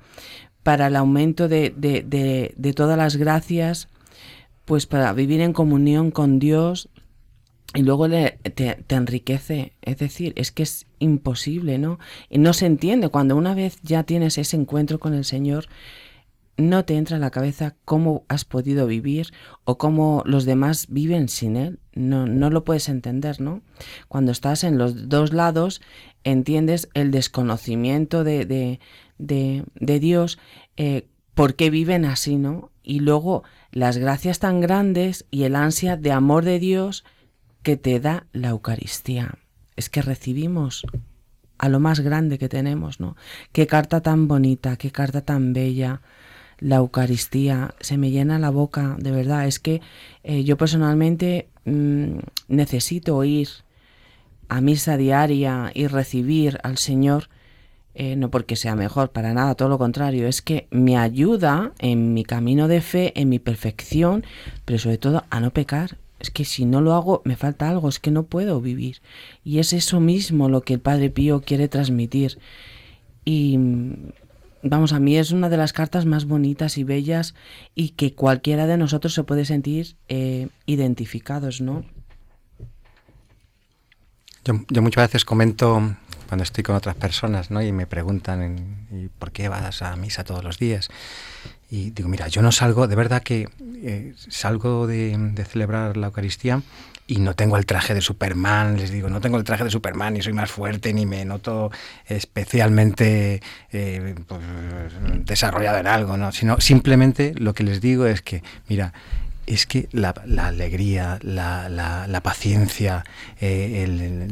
para 0.63 0.88
el 0.88 0.95
aumento 0.95 1.48
de, 1.48 1.74
de, 1.75 2.74
todas 2.74 2.98
las 2.98 3.17
gracias, 3.17 3.88
pues 4.65 4.86
para 4.86 5.13
vivir 5.13 5.41
en 5.41 5.53
comunión 5.53 6.12
con 6.12 6.39
Dios 6.39 6.89
y 7.74 7.84
luego 7.84 8.10
te, 8.10 8.38
te, 8.54 8.96
enriquece. 8.96 9.74
Es 9.82 9.98
decir, 9.98 10.34
es 10.36 10.51
que 10.51 10.63
es 10.63 10.88
imposible, 11.00 11.78
¿no? 11.78 12.00
Y 12.30 12.38
no 12.38 12.54
se 12.54 12.66
entiende. 12.66 13.10
Cuando 13.10 13.36
una 13.36 13.56
vez 13.56 13.78
ya 13.82 14.04
tienes 14.04 14.38
ese 14.38 14.58
encuentro 14.58 15.00
con 15.00 15.13
el 15.13 15.24
Señor, 15.24 15.68
no 16.58 16.86
te 16.86 16.96
entra 16.96 17.16
en 17.16 17.22
la 17.22 17.32
cabeza 17.32 17.75
cómo 17.86 18.25
has 18.28 18.44
podido 18.46 18.88
vivir 18.88 19.28
o 19.63 19.78
cómo 19.78 20.22
los 20.25 20.46
demás 20.46 20.88
viven 20.90 21.30
sin 21.30 21.56
él. 21.56 21.80
No, 21.94 22.28
no 22.28 22.50
lo 22.50 22.63
puedes 22.66 22.90
entender, 22.90 23.40
¿no? 23.40 23.62
Cuando 24.10 24.32
estás 24.32 24.63
en 24.63 24.78
los 24.78 25.08
dos 25.08 25.32
lados, 25.32 25.82
entiendes 26.24 26.90
el 26.94 27.12
desconocimiento 27.12 28.24
de, 28.24 28.46
de, 28.46 28.80
de, 29.18 30.00
Dios, 30.00 30.40
eh, 30.78 31.08
por 31.34 31.56
qué 31.56 31.70
viven 31.70 32.06
así, 32.06 32.36
¿no? 32.36 32.72
Y 32.84 33.00
luego 33.00 33.44
las 33.72 33.98
gracias 33.98 34.40
tan 34.40 34.60
grandes 34.60 35.25
y 35.32 35.44
el 35.44 35.56
ansia 35.56 35.96
de 35.96 36.12
amor 36.12 36.44
de 36.44 36.60
Dios 36.60 37.06
que 37.63 37.77
te 37.77 38.00
da 38.00 38.25
la 38.34 38.50
Eucaristía. 38.50 39.36
Es 39.75 39.89
que 39.89 40.01
recibimos 40.01 40.86
a 41.58 41.70
lo 41.70 41.80
más 41.80 42.00
grande 42.00 42.38
que 42.38 42.50
tenemos, 42.50 43.00
¿no? 43.00 43.15
Qué 43.51 43.68
carta 43.68 44.01
tan 44.01 44.27
bonita, 44.27 44.77
qué 44.77 44.91
carta 44.91 45.22
tan 45.22 45.53
bella, 45.53 46.01
la 46.62 46.77
Eucaristía, 46.77 47.74
se 47.80 47.98
me 47.98 48.12
llena 48.12 48.39
la 48.39 48.51
boca, 48.51 48.96
de 49.00 49.12
verdad, 49.12 49.48
es 49.48 49.60
que 49.60 49.82
eh, 50.24 50.44
yo 50.44 50.58
personalmente 50.58 51.50
mm, 51.65 52.20
necesito 52.48 53.24
ir 53.24 53.50
a 54.48 54.62
misa 54.62 54.98
diaria 54.98 55.72
y 55.74 55.88
recibir 55.88 56.60
al 56.63 56.77
Señor, 56.77 57.30
eh, 57.96 58.15
no 58.15 58.30
porque 58.30 58.56
sea 58.56 58.75
mejor, 58.75 59.12
para 59.12 59.34
nada, 59.34 59.56
todo 59.56 59.70
lo 59.70 59.77
contrario, 59.77 60.27
es 60.27 60.41
que 60.41 60.68
me 60.72 60.98
ayuda 60.98 61.74
en 61.80 62.13
mi 62.13 62.24
camino 62.24 62.68
de 62.68 62.82
fe, 62.82 63.20
en 63.20 63.30
mi 63.30 63.39
perfección, 63.39 64.24
pero 64.65 64.77
sobre 64.77 64.98
todo 64.98 65.24
a 65.30 65.39
no 65.39 65.51
pecar. 65.51 65.98
Es 66.22 66.30
que 66.30 66.46
si 66.46 66.66
no 66.66 66.82
lo 66.82 66.94
hago 66.94 67.24
me 67.25 67.36
falta 67.36 67.70
algo, 67.70 67.90
es 67.90 68.00
que 68.00 68.12
no 68.12 68.24
puedo 68.24 68.62
vivir. 68.62 69.01
Y 69.44 69.58
es 69.58 69.74
eso 69.74 70.00
mismo 70.00 70.50
lo 70.50 70.62
que 70.62 70.75
el 70.75 70.80
Padre 70.80 71.10
Pío 71.10 71.42
quiere 71.42 71.68
transmitir. 71.68 72.38
Y 73.25 73.58
vamos, 74.62 74.94
a 74.94 75.00
mí 75.00 75.18
es 75.18 75.32
una 75.32 75.50
de 75.50 75.58
las 75.58 75.74
cartas 75.74 76.06
más 76.06 76.25
bonitas 76.25 76.78
y 76.78 76.84
bellas 76.84 77.34
y 77.74 77.90
que 77.90 78.13
cualquiera 78.13 78.68
de 78.68 78.78
nosotros 78.78 79.16
se 79.16 79.24
puede 79.24 79.46
sentir 79.46 79.96
eh, 80.10 80.50
identificados, 80.68 81.60
¿no? 81.60 81.84
Yo, 84.44 84.82
muchas 84.82 85.06
veces 85.08 85.25
comento 85.25 85.96
cuando 86.28 86.44
estoy 86.44 86.63
con 86.63 86.75
otras 86.75 86.96
personas 86.96 87.51
¿no? 87.51 87.62
y 87.62 87.72
me 87.72 87.86
preguntan 87.86 88.88
¿y 88.92 89.08
por 89.08 89.32
qué 89.32 89.50
vas 89.50 89.82
a 89.82 89.96
misa 89.96 90.24
todos 90.24 90.44
los 90.44 90.58
días. 90.58 90.90
Y 91.72 91.92
digo, 91.92 92.10
mira, 92.10 92.28
yo 92.28 92.42
no 92.42 92.51
salgo, 92.51 92.90
de 92.90 92.96
verdad 92.98 93.24
que 93.24 93.48
eh, 93.82 94.13
salgo 94.28 94.88
de, 94.88 95.18
celebrar 95.50 95.96
la 95.96 96.08
Eucaristía 96.08 96.62
y 97.08 97.20
no 97.20 97.34
tengo 97.34 97.56
el 97.56 97.66
traje 97.66 97.94
de 97.94 98.01
Superman, 98.01 98.76
les 98.76 98.91
digo, 98.91 99.10
no 99.10 99.22
tengo 99.22 99.38
el 99.38 99.45
traje 99.45 99.63
de 99.63 99.69
Superman, 99.69 100.13
ni 100.13 100.22
soy 100.22 100.34
más 100.34 100.52
fuerte, 100.52 100.93
ni 100.93 101.06
me 101.06 101.24
noto 101.24 101.72
especialmente 102.06 103.41
eh, 103.72 104.15
pues, 104.28 104.41
desarrollado 105.26 105.78
en 105.78 105.88
algo, 105.88 106.17
¿no? 106.17 106.34
sino 106.34 106.60
simplemente 106.60 107.34
lo 107.38 107.54
que 107.54 107.63
les 107.63 107.80
digo 107.80 108.06
es 108.06 108.22
que, 108.22 108.43
mira, 108.67 108.91
es 109.48 109.65
que 109.65 109.88
la, 109.91 110.13
alegría, 110.39 111.19
la, 111.22 112.22
paciencia, 112.24 113.06
eh, 113.39 114.28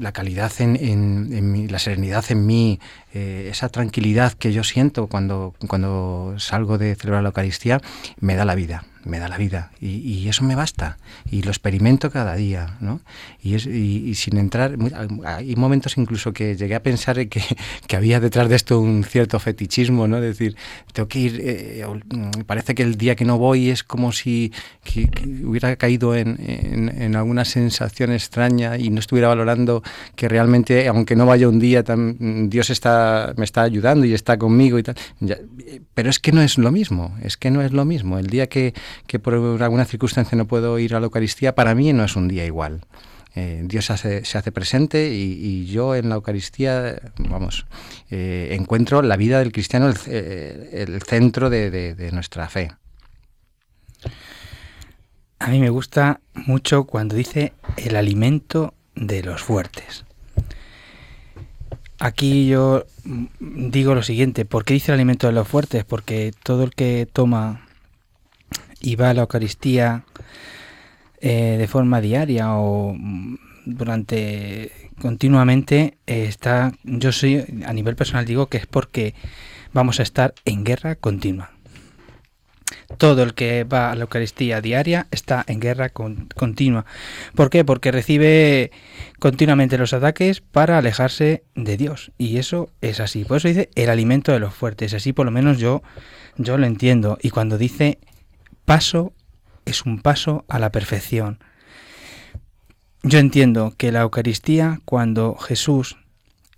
la 0.00 0.12
calidad 0.12 0.52
en, 0.58 0.76
en, 0.76 1.70
la 1.70 1.78
serenidad 1.78 2.24
en 2.30 2.46
mí, 2.46 2.80
eh, 3.12 3.48
esa 3.50 3.68
tranquilidad 3.68 4.32
que 4.32 4.52
yo 4.52 4.64
siento 4.64 5.06
cuando, 5.06 5.54
cuando 5.68 6.34
salgo 6.38 6.78
de 6.78 6.94
celebrar 6.94 7.22
la 7.22 7.28
Eucaristía, 7.28 7.80
me 8.18 8.34
da 8.34 8.44
la 8.44 8.54
vida 8.54 8.84
me 9.04 9.18
da 9.18 9.28
la 9.28 9.38
vida 9.38 9.70
y, 9.80 10.28
eso 10.28 10.44
me 10.44 10.54
basta. 10.54 10.98
Y 11.30 11.42
lo 11.42 11.50
experimento 11.50 12.10
cada 12.10 12.36
día 12.36 12.76
¿no? 12.80 13.00
y, 13.42 13.54
es, 13.54 13.66
y, 13.66 14.14
sin 14.14 14.36
entrar 14.38 14.76
hay 15.24 15.56
momentos 15.56 15.96
incluso 15.96 16.32
que 16.32 16.56
llegué 16.56 16.74
a 16.74 16.82
pensar 16.82 17.16
que, 17.28 17.42
que, 17.86 17.96
había 17.96 18.20
detrás 18.20 18.48
de 18.48 18.56
esto 18.56 18.80
un 18.80 19.04
cierto 19.04 19.38
fetichismo 19.40 20.06
no 20.06 20.20
decir 20.20 20.56
tengo 20.92 21.08
que 21.08 21.18
ir 21.18 21.40
eh, 21.42 21.86
parece 22.46 22.74
que 22.74 22.82
el 22.82 22.96
día 22.96 23.16
que 23.16 23.24
no 23.24 23.38
voy 23.38 23.70
es 23.70 23.82
como 23.82 24.12
si 24.12 24.52
hubiera 25.44 25.74
caído 25.76 26.14
en, 26.14 26.36
en, 26.40 27.16
alguna 27.16 27.44
sensación 27.44 28.12
extraña 28.12 28.76
y 28.76 28.90
no 28.90 29.00
estuviera 29.00 29.28
valorando 29.28 29.82
que 30.14 30.28
realmente 30.28 30.86
aunque 30.88 31.16
no 31.16 31.26
vaya 31.26 31.48
un 31.48 31.58
día 31.58 31.82
Dios 31.82 32.70
está 32.70 33.34
me 33.36 33.44
está 33.44 33.62
ayudando 33.62 34.06
y 34.06 34.14
está 34.14 34.38
conmigo 34.38 34.78
y 34.78 34.82
tal. 34.82 34.96
Pero 35.94 36.10
es 36.10 36.18
que 36.18 36.32
no 36.32 36.42
es 36.42 36.58
lo 36.58 36.70
mismo 36.70 37.14
es 37.22 37.36
que 37.36 37.50
no 37.50 37.62
es 37.62 37.72
lo 37.72 37.84
mismo. 37.84 38.18
El 38.18 38.26
día 38.26 38.48
que 38.48 38.74
que 39.06 39.18
por 39.18 39.34
alguna 39.62 39.84
circunstancia 39.84 40.36
no 40.36 40.46
puedo 40.46 40.78
ir 40.78 40.94
a 40.94 41.00
la 41.00 41.06
Eucaristía, 41.06 41.54
para 41.54 41.74
mí 41.74 41.92
no 41.92 42.04
es 42.04 42.16
un 42.16 42.28
día 42.28 42.44
igual. 42.44 42.82
Eh, 43.36 43.62
Dios 43.64 43.86
se 43.86 43.92
hace, 43.92 44.24
se 44.24 44.38
hace 44.38 44.50
presente 44.50 45.10
y, 45.12 45.66
yo 45.66 45.94
en 45.94 46.08
la 46.08 46.16
Eucaristía, 46.16 47.00
vamos, 47.16 47.66
eh, 48.10 48.56
encuentro 48.58 49.02
la 49.02 49.16
vida 49.16 49.38
del 49.38 49.52
cristiano 49.52 49.88
el, 49.88 49.96
eh, 50.06 50.98
centro 51.06 51.48
de, 51.48 52.10
nuestra 52.12 52.48
fe. 52.48 52.72
A 55.38 55.48
mí 55.48 55.60
me 55.60 55.70
gusta 55.70 56.20
mucho 56.34 56.84
cuando 56.84 57.14
dice 57.14 57.52
el 57.76 57.96
alimento 57.96 58.74
de 58.96 59.22
los 59.22 59.42
fuertes. 59.42 60.04
Aquí 61.98 62.48
yo 62.48 62.84
digo 63.38 63.94
lo 63.94 64.02
siguiente, 64.02 64.44
¿por 64.44 64.64
qué 64.64 64.74
dice 64.74 64.90
el 64.90 64.94
alimento 64.94 65.28
de 65.28 65.34
los 65.34 65.46
fuertes? 65.46 65.84
Porque 65.84 66.32
todo 66.42 66.64
el 66.64 66.74
que 66.74 67.06
toma 67.10 67.66
y 68.80 68.96
va 68.96 69.10
a 69.10 69.14
la 69.14 69.22
Eucaristía 69.22 70.04
eh, 71.20 71.56
de 71.58 71.68
forma 71.68 72.00
diaria 72.00 72.54
o 72.54 72.96
durante 73.64 74.72
continuamente 75.00 75.98
eh, 76.06 76.24
está 76.24 76.72
yo 76.82 77.12
soy 77.12 77.44
a 77.66 77.72
nivel 77.72 77.96
personal 77.96 78.24
digo 78.24 78.46
que 78.46 78.58
es 78.58 78.66
porque 78.66 79.14
vamos 79.72 80.00
a 80.00 80.02
estar 80.02 80.34
en 80.44 80.64
guerra 80.64 80.96
continua 80.96 81.50
todo 82.96 83.22
el 83.22 83.34
que 83.34 83.64
va 83.64 83.90
a 83.90 83.94
la 83.94 84.02
Eucaristía 84.02 84.60
diaria 84.60 85.06
está 85.10 85.44
en 85.46 85.60
guerra 85.60 85.90
continua. 85.90 86.84
¿Por 87.34 87.50
qué? 87.50 87.64
Porque 87.64 87.92
recibe 87.92 88.70
continuamente 89.18 89.78
los 89.78 89.92
ataques 89.92 90.40
para 90.40 90.78
alejarse 90.78 91.44
de 91.54 91.76
Dios. 91.76 92.12
Y 92.18 92.38
eso 92.38 92.70
es 92.80 93.00
así. 93.00 93.24
Por 93.24 93.38
eso 93.38 93.48
dice 93.48 93.70
el 93.74 93.90
alimento 93.90 94.32
de 94.32 94.40
los 94.40 94.54
fuertes. 94.54 94.94
Así 94.94 95.12
por 95.12 95.26
lo 95.26 95.32
menos 95.32 95.58
yo, 95.58 95.82
yo 96.36 96.58
lo 96.58 96.66
entiendo. 96.66 97.18
Y 97.22 97.30
cuando 97.30 97.58
dice 97.58 97.98
paso 98.64 99.12
es 99.64 99.84
un 99.86 100.00
paso 100.00 100.44
a 100.48 100.58
la 100.58 100.70
perfección. 100.70 101.38
Yo 103.02 103.18
entiendo 103.18 103.72
que 103.76 103.92
la 103.92 104.02
Eucaristía, 104.02 104.80
cuando 104.84 105.36
Jesús 105.36 105.96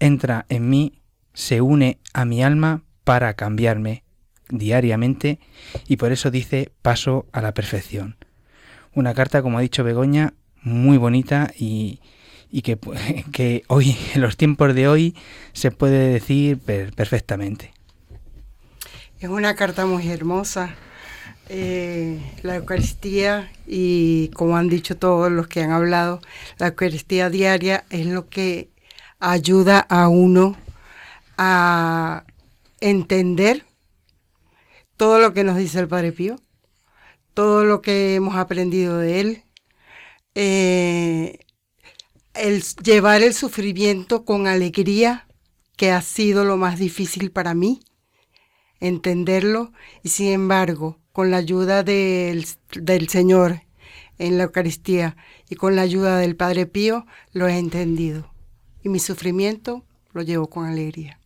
entra 0.00 0.46
en 0.48 0.68
mí, 0.68 0.98
se 1.34 1.60
une 1.60 1.98
a 2.12 2.24
mi 2.24 2.42
alma 2.42 2.82
para 3.04 3.34
cambiarme 3.34 4.02
diariamente 4.48 5.38
y 5.86 5.96
por 5.96 6.12
eso 6.12 6.30
dice 6.30 6.72
paso 6.82 7.26
a 7.32 7.40
la 7.42 7.54
perfección. 7.54 8.16
Una 8.94 9.14
carta, 9.14 9.40
como 9.40 9.58
ha 9.58 9.62
dicho 9.62 9.84
Begoña, 9.84 10.34
muy 10.62 10.98
bonita 10.98 11.52
y, 11.56 12.00
que, 12.62 12.78
que, 13.32 13.62
hoy, 13.68 13.96
en 14.14 14.20
los 14.20 14.36
tiempos 14.36 14.74
de 14.74 14.88
hoy, 14.88 15.16
se 15.52 15.70
puede 15.70 16.12
decir 16.12 16.58
perfectamente. 16.58 17.72
Es 19.20 19.28
una 19.28 19.54
carta 19.54 19.86
muy 19.86 20.08
hermosa 20.08 20.74
eh, 21.54 22.18
la 22.42 22.56
Eucaristía 22.56 23.52
y 23.66 24.28
como 24.28 24.56
han 24.56 24.70
dicho 24.70 24.96
todos 24.96 25.30
los 25.30 25.48
que 25.48 25.60
han 25.60 25.70
hablado, 25.70 26.22
la 26.56 26.68
Eucaristía 26.68 27.28
diaria 27.28 27.84
es 27.90 28.06
lo 28.06 28.30
que 28.30 28.70
ayuda 29.20 29.78
a 29.80 30.08
uno 30.08 30.56
a 31.36 32.24
entender 32.80 33.66
todo 34.96 35.18
lo 35.18 35.34
que 35.34 35.44
nos 35.44 35.58
dice 35.58 35.78
el 35.78 35.88
Padre 35.88 36.12
Pío, 36.12 36.36
todo 37.34 37.64
lo 37.64 37.82
que 37.82 38.14
hemos 38.14 38.36
aprendido 38.36 38.96
de 38.96 39.20
él, 39.20 39.42
eh, 40.34 41.38
el 42.32 42.62
llevar 42.82 43.20
el 43.22 43.34
sufrimiento 43.34 44.24
con 44.24 44.46
alegría 44.46 45.26
que 45.76 45.90
ha 45.90 46.00
sido 46.00 46.46
lo 46.46 46.56
más 46.56 46.78
difícil 46.78 47.30
para 47.30 47.52
mí, 47.52 47.82
entenderlo 48.80 49.72
y 50.02 50.08
sin 50.08 50.28
embargo, 50.28 51.01
con 51.12 51.30
la 51.30 51.38
ayuda 51.38 51.82
del, 51.82 52.46
del 52.74 53.08
Señor 53.08 53.62
en 54.18 54.38
la 54.38 54.44
Eucaristía 54.44 55.16
y 55.48 55.56
con 55.56 55.76
la 55.76 55.82
ayuda 55.82 56.18
del 56.18 56.36
Padre 56.36 56.66
Pío, 56.66 57.06
lo 57.32 57.48
he 57.48 57.58
entendido. 57.58 58.30
Y 58.82 58.88
mi 58.88 58.98
sufrimiento 58.98 59.84
lo 60.12 60.22
llevo 60.22 60.48
con 60.48 60.66
alegría. 60.66 61.18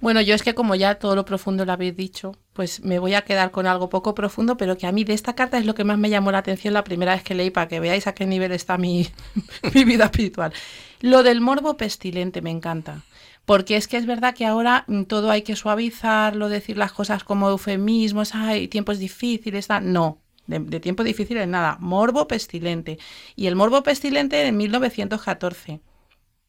Bueno, 0.00 0.22
yo 0.22 0.34
es 0.34 0.42
que 0.42 0.54
como 0.54 0.74
ya 0.74 0.94
todo 0.94 1.14
lo 1.14 1.26
profundo 1.26 1.66
lo 1.66 1.72
habéis 1.72 1.94
dicho, 1.94 2.34
pues 2.54 2.82
me 2.82 2.98
voy 2.98 3.12
a 3.12 3.22
quedar 3.22 3.50
con 3.50 3.66
algo 3.66 3.90
poco 3.90 4.14
profundo, 4.14 4.56
pero 4.56 4.78
que 4.78 4.86
a 4.86 4.92
mí 4.92 5.04
de 5.04 5.12
esta 5.12 5.34
carta 5.34 5.58
es 5.58 5.66
lo 5.66 5.74
que 5.74 5.84
más 5.84 5.98
me 5.98 6.08
llamó 6.08 6.32
la 6.32 6.38
atención 6.38 6.72
la 6.72 6.84
primera 6.84 7.12
vez 7.12 7.22
que 7.22 7.34
leí, 7.34 7.50
para 7.50 7.68
que 7.68 7.80
veáis 7.80 8.06
a 8.06 8.14
qué 8.14 8.24
nivel 8.24 8.52
está 8.52 8.78
mi, 8.78 9.06
mi 9.74 9.84
vida 9.84 10.04
espiritual. 10.04 10.54
Lo 11.00 11.22
del 11.22 11.42
morbo 11.42 11.76
pestilente 11.76 12.40
me 12.40 12.50
encanta. 12.50 13.02
Porque 13.50 13.74
es 13.74 13.88
que 13.88 13.96
es 13.96 14.06
verdad 14.06 14.32
que 14.32 14.46
ahora 14.46 14.84
mm, 14.86 15.06
todo 15.06 15.28
hay 15.28 15.42
que 15.42 15.56
suavizarlo, 15.56 16.48
decir 16.48 16.78
las 16.78 16.92
cosas 16.92 17.24
como 17.24 17.50
eufemismos, 17.50 18.32
hay 18.36 18.68
tiempos 18.68 19.00
difíciles, 19.00 19.66
no, 19.82 20.18
de, 20.46 20.60
de 20.60 20.78
tiempos 20.78 21.04
difíciles 21.04 21.48
nada, 21.48 21.76
morbo 21.80 22.28
pestilente. 22.28 23.00
Y 23.34 23.48
el 23.48 23.56
morbo 23.56 23.82
pestilente 23.82 24.46
en 24.46 24.56
1914. 24.56 25.80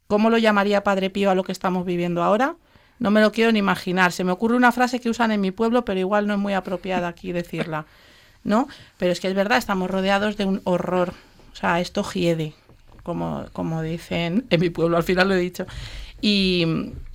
¿Cómo 0.06 0.30
lo 0.30 0.38
llamaría 0.38 0.84
Padre 0.84 1.10
Pío 1.10 1.32
a 1.32 1.34
lo 1.34 1.44
que 1.44 1.52
estamos 1.52 1.88
viviendo 1.88 2.22
ahora? 2.22 2.58
No 3.00 3.10
me 3.10 3.22
lo 3.22 3.32
quiero 3.32 3.52
ni 3.52 3.58
imaginar. 3.58 4.12
Se 4.12 4.24
me 4.24 4.32
ocurre 4.32 4.56
una 4.56 4.72
frase 4.72 5.00
que 5.00 5.10
usan 5.10 5.32
en 5.32 5.42
mi 5.42 5.50
pueblo, 5.50 5.84
pero 5.84 6.00
igual 6.00 6.28
no 6.28 6.36
es 6.36 6.40
muy 6.40 6.54
apropiada 6.54 7.08
aquí 7.08 7.32
decirla. 7.32 7.88
¿No? 8.44 8.68
Pero 9.00 9.12
es 9.12 9.20
que 9.20 9.28
es 9.28 9.34
verdad, 9.34 9.58
estamos 9.58 9.90
rodeados 9.90 10.38
de 10.38 10.46
un 10.46 10.62
horror. 10.66 11.16
O 11.52 11.56
sea, 11.56 11.80
esto 11.80 12.04
hiede, 12.14 12.54
como, 13.02 13.48
como 13.54 13.82
dicen 13.82 14.46
en 14.52 14.60
mi 14.60 14.70
pueblo, 14.70 14.98
al 14.98 15.04
final 15.04 15.30
lo 15.30 15.34
he 15.34 15.40
dicho. 15.40 15.66
Y, 16.22 16.66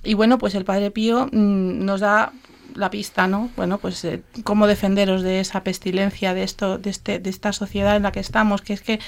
y 0.03 0.13
bueno, 0.13 0.37
pues 0.37 0.55
el 0.55 0.65
Padre 0.65 0.91
Pío 0.91 1.27
mmm, 1.31 1.85
nos 1.85 2.01
da 2.01 2.33
la 2.75 2.89
pista, 2.91 3.27
¿no? 3.27 3.49
Bueno, 3.55 3.79
pues 3.79 4.03
eh, 4.05 4.21
cómo 4.43 4.67
defenderos 4.67 5.23
de 5.23 5.39
esa 5.39 5.63
pestilencia, 5.63 6.33
de 6.33 6.43
esto, 6.43 6.77
de, 6.77 6.91
este, 6.91 7.19
de 7.19 7.29
esta 7.29 7.51
sociedad 7.51 7.95
en 7.95 8.03
la 8.03 8.11
que 8.11 8.19
estamos, 8.19 8.61
que 8.61 8.73
es 8.73 8.81
que 8.81 8.99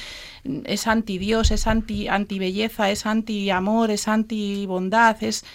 es 0.66 0.88
anti 0.88 1.18
Dios, 1.18 1.52
es 1.52 1.68
anti, 1.68 2.08
anti 2.08 2.40
belleza, 2.40 2.90
es 2.90 3.06
anti 3.06 3.50
amor, 3.50 3.92
es 3.92 4.08
anti 4.08 4.66
bondad, 4.66 5.22
es 5.24 5.46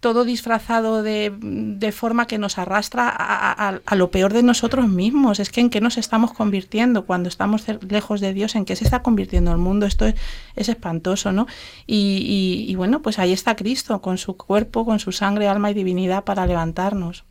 todo 0.00 0.24
disfrazado 0.24 1.02
de, 1.02 1.32
de, 1.40 1.92
forma 1.92 2.26
que 2.26 2.38
nos 2.38 2.58
arrastra 2.58 3.08
a, 3.08 3.80
a, 3.84 3.94
lo 3.94 4.10
peor 4.10 4.32
de 4.32 4.42
nosotros 4.42 4.88
mismos. 4.88 5.38
Es 5.38 5.50
que 5.50 5.60
en 5.60 5.70
qué 5.70 5.80
nos 5.80 5.98
estamos 5.98 6.32
convirtiendo 6.32 7.06
cuando 7.06 7.28
estamos 7.28 7.64
lejos 7.88 8.20
de 8.20 8.34
Dios, 8.34 8.56
en 8.56 8.64
qué 8.64 8.74
se 8.74 8.84
está 8.84 9.02
convirtiendo 9.02 9.52
el 9.52 9.58
mundo. 9.58 9.86
Esto 9.86 10.06
es, 10.06 10.14
es 10.56 10.68
espantoso, 10.68 11.30
¿no? 11.32 11.46
Y, 11.86 12.66
y, 12.66 12.70
y 12.70 12.74
bueno, 12.74 13.02
pues 13.02 13.18
ahí 13.18 13.32
está 13.32 13.54
Cristo 13.54 14.00
con 14.00 14.18
su 14.18 14.36
cuerpo, 14.36 14.84
con 14.84 14.98
su 14.98 15.12
sangre, 15.12 15.48
alma 15.48 15.70
y 15.70 15.74
divinidad 15.74 16.24
para 16.24 16.46
levantarnos. 16.46 17.24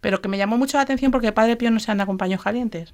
Pero 0.00 0.20
que 0.20 0.28
me 0.28 0.38
llamó 0.38 0.58
mucho 0.58 0.76
la 0.76 0.82
atención 0.82 1.10
porque 1.10 1.32
Padre 1.32 1.56
Pío 1.56 1.70
no 1.70 1.80
se 1.80 1.90
anda 1.90 2.06
con 2.06 2.18
paños 2.18 2.42
calientes. 2.42 2.92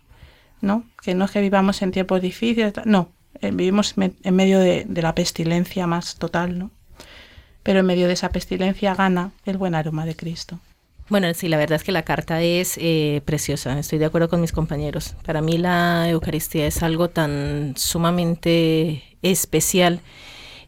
¿No? 0.61 0.85
Que 1.03 1.15
no 1.15 1.25
es 1.25 1.31
que 1.31 1.41
vivamos 1.41 1.83
en 1.83 1.93
tiempos 1.93 2.21
difíciles, 2.21 2.73
no, 2.85 3.11
eh, 3.41 3.51
vivimos 3.51 3.95
en 3.97 4.35
medio 4.37 4.59
de, 4.59 4.85
de, 4.89 5.03
la 5.03 5.15
pestilencia 5.15 5.87
más 5.87 6.17
total, 6.17 6.59
¿no? 6.59 6.71
Pero 7.63 7.81
en 7.81 7.87
medio 7.87 8.07
de 8.07 8.13
esa 8.13 8.29
pestilencia 8.31 8.95
gana 8.95 9.33
el 9.45 9.59
buen 9.59 9.75
aroma 9.75 10.07
de 10.07 10.15
Cristo. 10.15 10.59
Bueno, 11.09 11.33
sí, 11.35 11.49
la 11.49 11.59
verdad 11.59 11.77
es 11.77 11.85
que 11.85 11.93
la 11.93 12.03
carta 12.03 12.41
es 12.41 12.79
eh, 12.79 13.21
preciosa, 13.25 13.79
estoy 13.79 13.99
de 13.99 14.07
acuerdo 14.07 14.29
con 14.29 14.41
mis 14.41 14.53
compañeros. 14.53 15.15
Para 15.25 15.43
mí 15.43 15.59
la 15.59 16.09
Eucaristía 16.09 16.67
es 16.67 16.83
algo 16.83 17.11
tan 17.11 17.75
sumamente 17.77 19.03
especial. 19.23 20.01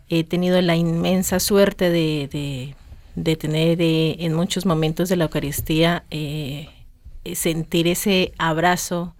He 0.09 0.25
tenido 0.25 0.61
la 0.61 0.77
inmensa 0.77 1.40
suerte 1.40 1.90
de, 1.90 2.29
de, 2.31 2.75
de 3.14 3.37
tener 3.37 3.81
eh, 3.81 4.16
en 4.20 4.35
muchos 4.35 4.66
momentos 4.66 5.09
de 5.09 5.16
la 5.16 5.25
Eucaristía 5.25 6.05
sentir 7.35 7.88
ese 7.88 8.33
abrazo, 8.38 9.15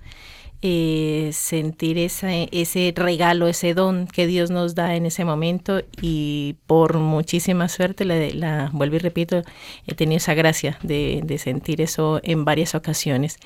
eh, 0.68 1.31
sentir 1.33 1.96
ese, 1.96 2.48
ese 2.50 2.92
regalo, 2.96 3.46
ese 3.46 3.72
don 3.72 4.09
que 4.09 4.26
Dios 4.26 4.50
nos 4.50 4.74
da 4.74 4.96
en 4.96 5.07
ese 5.07 5.24
momento 5.24 5.81
y 6.02 6.57
por 6.66 6.98
muchísima 6.98 7.68
suerte, 7.68 8.05
la, 8.05 8.70
vuelvo 8.72 8.96
y 8.96 8.98
repito, 8.98 9.42
he 9.87 9.94
tenido 9.94 10.16
esa 10.16 10.35
gracia 10.35 10.76
de, 10.83 11.20
de 11.22 11.38
sentir 11.38 11.81
eso 11.81 12.18
en 12.24 12.44
varias 12.44 12.74
ocasiones 12.74 13.38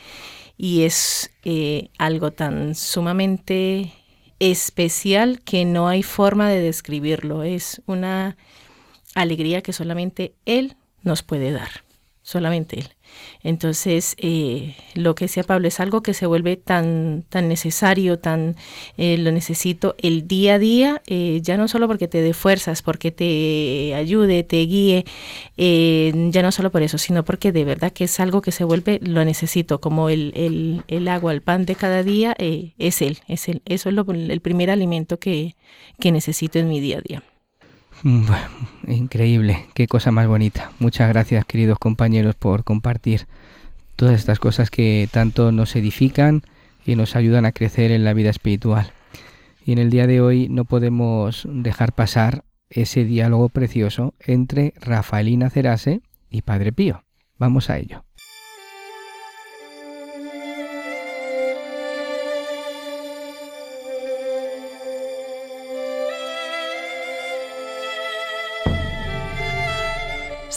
y 0.56 0.84
es 0.84 1.30
eh, 1.44 1.90
algo 1.98 2.30
tan 2.30 2.74
sumamente 2.74 3.92
especial 4.38 5.42
que 5.42 5.66
no 5.66 5.88
hay 5.88 6.02
forma 6.02 6.48
de 6.48 6.62
describirlo, 6.62 7.42
es 7.42 7.82
una 7.84 8.38
alegría 9.14 9.60
que 9.60 9.74
solamente 9.74 10.32
Él 10.46 10.74
nos 11.02 11.22
puede 11.22 11.52
dar, 11.52 11.84
solamente 12.22 12.78
Él. 12.78 12.88
Entonces, 13.42 14.16
eh, 14.18 14.76
lo 14.94 15.14
que 15.14 15.24
decía 15.24 15.42
Pablo 15.44 15.68
es 15.68 15.80
algo 15.80 16.02
que 16.02 16.14
se 16.14 16.26
vuelve 16.26 16.56
tan, 16.56 17.24
tan 17.28 17.48
necesario, 17.48 18.18
tan 18.18 18.56
eh, 18.96 19.16
lo 19.18 19.32
necesito 19.32 19.94
el 19.98 20.28
día 20.28 20.54
a 20.54 20.58
día, 20.58 21.02
eh, 21.06 21.40
ya 21.42 21.56
no 21.56 21.68
solo 21.68 21.86
porque 21.88 22.08
te 22.08 22.20
dé 22.20 22.34
fuerzas, 22.34 22.82
porque 22.82 23.10
te 23.10 23.94
ayude, 23.94 24.42
te 24.42 24.58
guíe, 24.66 25.04
eh, 25.56 26.12
ya 26.30 26.42
no 26.42 26.52
solo 26.52 26.70
por 26.70 26.82
eso, 26.82 26.98
sino 26.98 27.24
porque 27.24 27.52
de 27.52 27.64
verdad 27.64 27.92
que 27.92 28.04
es 28.04 28.20
algo 28.20 28.42
que 28.42 28.52
se 28.52 28.64
vuelve, 28.64 29.00
lo 29.02 29.24
necesito, 29.24 29.80
como 29.80 30.10
el, 30.10 30.32
el, 30.36 30.82
el 30.88 31.08
agua, 31.08 31.32
el 31.32 31.42
pan 31.42 31.64
de 31.66 31.74
cada 31.76 32.02
día, 32.02 32.34
es 32.38 33.02
él, 33.02 33.18
es 33.28 33.48
él. 33.48 33.62
Eso 33.64 33.88
es 33.88 33.94
lo, 33.94 34.04
el 34.10 34.40
primer 34.40 34.70
alimento 34.70 35.18
que, 35.18 35.56
que 35.98 36.12
necesito 36.12 36.58
en 36.58 36.68
mi 36.68 36.80
día 36.80 36.98
a 36.98 37.00
día. 37.00 37.22
Bueno, 38.02 38.48
increíble, 38.86 39.66
qué 39.74 39.86
cosa 39.86 40.10
más 40.10 40.26
bonita. 40.26 40.72
Muchas 40.78 41.10
gracias, 41.10 41.44
queridos 41.44 41.78
compañeros, 41.78 42.34
por 42.34 42.64
compartir 42.64 43.26
todas 43.94 44.18
estas 44.18 44.38
cosas 44.38 44.70
que 44.70 45.06
tanto 45.12 45.52
nos 45.52 45.76
edifican 45.76 46.42
y 46.86 46.96
nos 46.96 47.14
ayudan 47.14 47.44
a 47.44 47.52
crecer 47.52 47.90
en 47.90 48.04
la 48.04 48.14
vida 48.14 48.30
espiritual. 48.30 48.92
Y 49.66 49.72
en 49.72 49.78
el 49.78 49.90
día 49.90 50.06
de 50.06 50.22
hoy 50.22 50.48
no 50.48 50.64
podemos 50.64 51.46
dejar 51.50 51.92
pasar 51.92 52.44
ese 52.70 53.04
diálogo 53.04 53.50
precioso 53.50 54.14
entre 54.20 54.72
Rafaelina 54.80 55.50
Cerase 55.50 56.00
y 56.30 56.40
Padre 56.40 56.72
Pío. 56.72 57.04
Vamos 57.36 57.68
a 57.68 57.76
ello. 57.76 58.04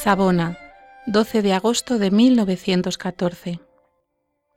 Sabona, 0.04 0.58
12 1.06 1.42
de 1.42 1.54
agosto 1.54 1.98
de 1.98 2.12
1914. 2.12 3.62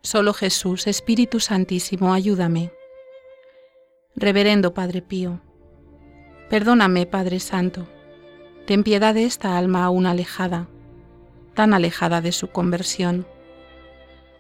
Solo 0.02 0.34
Jesús, 0.34 0.88
Espíritu 0.88 1.38
Santísimo, 1.38 2.12
ayúdame. 2.12 2.72
Reverendo 4.16 4.74
Padre 4.74 5.02
Pío, 5.02 5.40
perdóname, 6.50 7.06
Padre 7.06 7.38
Santo, 7.38 7.86
ten 8.66 8.82
piedad 8.82 9.14
de 9.14 9.22
esta 9.22 9.56
alma 9.56 9.84
aún 9.84 10.06
alejada, 10.06 10.66
tan 11.54 11.74
alejada 11.74 12.20
de 12.20 12.32
su 12.32 12.48
conversión. 12.48 13.24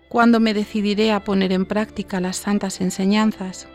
¿Cuándo 0.08 0.40
me 0.40 0.54
decidiré 0.54 1.12
a 1.12 1.22
poner 1.22 1.52
en 1.52 1.66
práctica 1.66 2.20
las 2.20 2.36
santas 2.36 2.80
enseñanzas? 2.80 3.68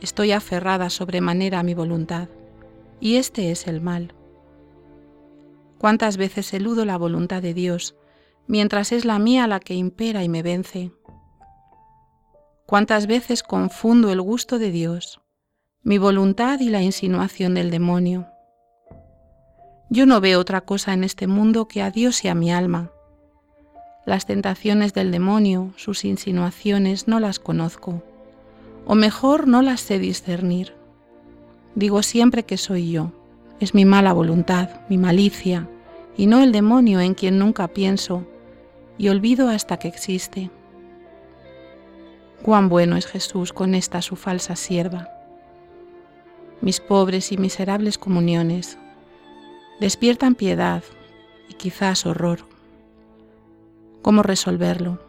Estoy 0.00 0.32
aferrada 0.32 0.88
sobremanera 0.88 1.58
a 1.58 1.62
mi 1.62 1.74
voluntad, 1.74 2.30
y 3.00 3.16
este 3.16 3.50
es 3.50 3.66
el 3.66 3.82
mal 3.82 4.14
cuántas 5.78 6.16
veces 6.16 6.52
eludo 6.52 6.84
la 6.84 6.98
voluntad 6.98 7.40
de 7.40 7.54
Dios, 7.54 7.94
mientras 8.46 8.92
es 8.92 9.04
la 9.04 9.18
mía 9.18 9.46
la 9.46 9.60
que 9.60 9.74
impera 9.74 10.24
y 10.24 10.28
me 10.28 10.42
vence. 10.42 10.92
Cuántas 12.66 13.06
veces 13.06 13.42
confundo 13.42 14.10
el 14.10 14.20
gusto 14.20 14.58
de 14.58 14.70
Dios, 14.70 15.20
mi 15.82 15.96
voluntad 15.96 16.60
y 16.60 16.68
la 16.68 16.82
insinuación 16.82 17.54
del 17.54 17.70
demonio. 17.70 18.26
Yo 19.88 20.04
no 20.04 20.20
veo 20.20 20.40
otra 20.40 20.60
cosa 20.60 20.92
en 20.92 21.02
este 21.02 21.26
mundo 21.26 21.66
que 21.66 21.80
a 21.80 21.90
Dios 21.90 22.24
y 22.24 22.28
a 22.28 22.34
mi 22.34 22.52
alma. 22.52 22.90
Las 24.04 24.26
tentaciones 24.26 24.92
del 24.92 25.10
demonio, 25.10 25.72
sus 25.76 26.04
insinuaciones, 26.04 27.08
no 27.08 27.20
las 27.20 27.38
conozco, 27.38 28.02
o 28.84 28.94
mejor 28.94 29.46
no 29.46 29.62
las 29.62 29.80
sé 29.80 29.98
discernir. 29.98 30.74
Digo 31.74 32.02
siempre 32.02 32.42
que 32.42 32.56
soy 32.56 32.90
yo 32.90 33.12
es 33.60 33.74
mi 33.74 33.84
mala 33.84 34.12
voluntad, 34.12 34.70
mi 34.88 34.98
malicia, 34.98 35.68
y 36.16 36.26
no 36.26 36.42
el 36.42 36.52
demonio 36.52 37.00
en 37.00 37.14
quien 37.14 37.38
nunca 37.38 37.68
pienso 37.68 38.24
y 38.96 39.08
olvido 39.08 39.48
hasta 39.48 39.78
que 39.78 39.88
existe. 39.88 40.50
Cuán 42.42 42.68
bueno 42.68 42.96
es 42.96 43.06
Jesús 43.06 43.52
con 43.52 43.74
esta 43.74 44.02
su 44.02 44.16
falsa 44.16 44.56
sierva. 44.56 45.08
Mis 46.60 46.80
pobres 46.80 47.30
y 47.30 47.36
miserables 47.36 47.98
comuniones 47.98 48.78
despiertan 49.80 50.34
piedad 50.34 50.82
y 51.48 51.54
quizás 51.54 52.06
horror. 52.06 52.40
¿Cómo 54.02 54.22
resolverlo? 54.22 55.00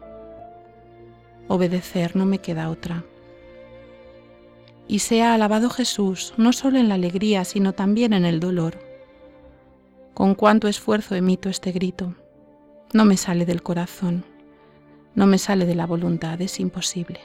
Obedecer 1.48 2.14
no 2.14 2.26
me 2.26 2.38
queda 2.38 2.70
otra 2.70 3.04
y 4.90 4.98
sea 4.98 5.34
alabado 5.34 5.70
Jesús 5.70 6.34
no 6.36 6.52
solo 6.52 6.76
en 6.76 6.88
la 6.88 6.96
alegría, 6.96 7.44
sino 7.44 7.74
también 7.74 8.12
en 8.12 8.24
el 8.24 8.40
dolor. 8.40 8.90
con 10.14 10.34
cuánto 10.34 10.66
esfuerzo 10.66 11.14
emito 11.14 11.48
este 11.48 11.70
grito. 11.70 12.14
No 12.92 13.04
me 13.04 13.16
sale 13.16 13.46
del 13.46 13.62
corazón, 13.62 14.24
no 15.14 15.26
me 15.26 15.38
sale 15.38 15.64
de 15.64 15.76
la 15.76 15.86
voluntad, 15.86 16.38
es 16.42 16.58
imposible. 16.58 17.20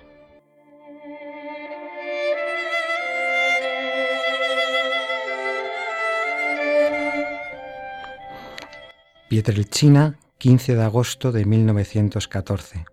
Pietrelcina, 9.28 10.20
15 10.38 10.76
de 10.76 10.84
agosto 10.84 11.32
de 11.32 11.44
1914. 11.44 12.86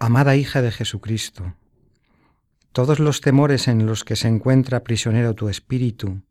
Amada 0.00 0.34
hija 0.34 0.62
de 0.62 0.72
Jesucristo, 0.72 1.54
todos 2.72 2.98
los 2.98 3.20
temores 3.20 3.68
en 3.68 3.86
los 3.86 4.04
que 4.04 4.16
se 4.16 4.28
encuentra 4.28 4.84
prisionero 4.84 5.34
tu 5.34 5.48
espíritu 5.48 6.22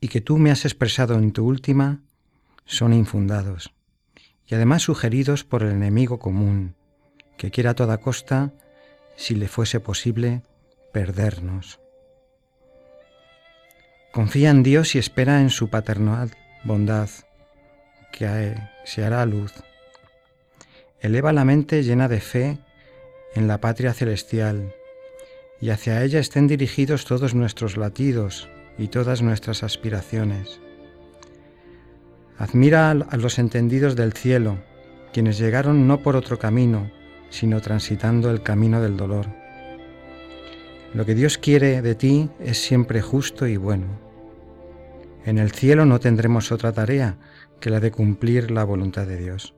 y 0.00 0.08
que 0.08 0.20
tú 0.20 0.38
me 0.38 0.50
has 0.50 0.64
expresado 0.64 1.14
en 1.14 1.32
tu 1.32 1.46
última 1.46 2.02
son 2.64 2.92
infundados 2.92 3.72
y 4.48 4.54
además 4.54 4.82
sugeridos 4.82 5.44
por 5.44 5.62
el 5.62 5.72
enemigo 5.72 6.18
común, 6.18 6.74
que 7.36 7.50
quiera 7.50 7.70
a 7.70 7.74
toda 7.74 7.98
costa, 7.98 8.52
si 9.14 9.34
le 9.34 9.46
fuese 9.46 9.78
posible, 9.78 10.42
perdernos. 10.92 11.80
Confía 14.12 14.50
en 14.50 14.62
Dios 14.62 14.94
y 14.94 14.98
espera 14.98 15.42
en 15.42 15.50
su 15.50 15.68
paternal 15.68 16.30
bondad, 16.64 17.10
que 18.10 18.54
se 18.84 19.04
hará 19.04 19.24
luz. 19.26 19.52
Eleva 21.00 21.32
la 21.32 21.44
mente 21.44 21.82
llena 21.82 22.08
de 22.08 22.20
fe 22.20 22.58
en 23.34 23.48
la 23.48 23.60
patria 23.60 23.92
celestial, 23.92 24.74
y 25.60 25.70
hacia 25.70 26.02
ella 26.04 26.20
estén 26.20 26.46
dirigidos 26.46 27.04
todos 27.04 27.34
nuestros 27.34 27.76
latidos 27.76 28.48
y 28.78 28.88
todas 28.88 29.22
nuestras 29.22 29.62
aspiraciones. 29.62 30.60
Admira 32.38 32.90
a 32.90 33.16
los 33.16 33.38
entendidos 33.38 33.96
del 33.96 34.12
cielo, 34.12 34.58
quienes 35.12 35.38
llegaron 35.38 35.88
no 35.88 36.00
por 36.02 36.14
otro 36.14 36.38
camino, 36.38 36.90
sino 37.30 37.60
transitando 37.60 38.30
el 38.30 38.42
camino 38.42 38.80
del 38.80 38.96
dolor. 38.96 39.26
Lo 40.94 41.04
que 41.04 41.14
Dios 41.14 41.36
quiere 41.36 41.82
de 41.82 41.94
ti 41.94 42.30
es 42.38 42.58
siempre 42.58 43.02
justo 43.02 43.46
y 43.46 43.56
bueno. 43.56 43.86
En 45.24 45.38
el 45.38 45.50
cielo 45.50 45.84
no 45.84 45.98
tendremos 45.98 46.52
otra 46.52 46.72
tarea 46.72 47.18
que 47.60 47.70
la 47.70 47.80
de 47.80 47.90
cumplir 47.90 48.50
la 48.50 48.64
voluntad 48.64 49.06
de 49.06 49.18
Dios. 49.18 49.54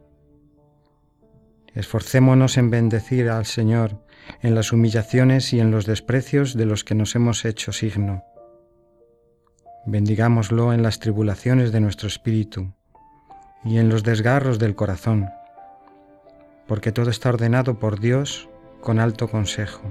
Esforcémonos 1.75 2.57
en 2.57 2.71
bendecir 2.71 3.29
al 3.29 3.47
Señor 3.47 4.03
en 4.43 4.55
las 4.55 4.73
humillaciones 4.73 5.53
y 5.53 5.61
en 5.61 5.71
los 5.71 5.87
desprecios 5.87 6.55
de 6.55 6.67
los 6.67 6.85
que 6.85 6.95
nos 6.95 7.15
hemos 7.15 7.45
hecho 7.45 7.73
signo. 7.73 8.25
Bendigámoslo 9.87 10.73
en 10.73 10.83
las 10.83 10.99
tribulaciones 10.99 11.73
de 11.73 11.81
nuestro 11.81 12.09
espíritu 12.09 12.73
y 13.65 13.79
en 13.79 13.89
los 13.89 14.03
desgarros 14.03 14.59
del 14.59 14.75
corazón, 14.75 15.31
porque 16.67 16.93
todo 16.93 17.11
está 17.11 17.31
ordenado 17.31 17.79
por 17.79 18.01
Dios 18.01 18.49
con 18.81 18.99
alto 18.99 19.29
consejo, 19.29 19.83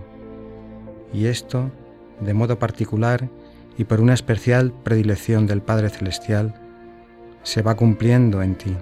y 1.13 1.25
esto, 1.25 1.71
de 2.19 2.33
modo 2.33 2.59
particular 2.59 3.29
y 3.77 3.85
por 3.85 4.01
una 4.01 4.13
especial 4.13 4.73
predilección 4.83 5.47
del 5.47 5.61
Padre 5.61 5.89
Celestial, 5.89 6.53
se 7.43 7.61
va 7.61 7.75
cumpliendo 7.75 8.41
en 8.43 8.55
ti. 8.55 8.75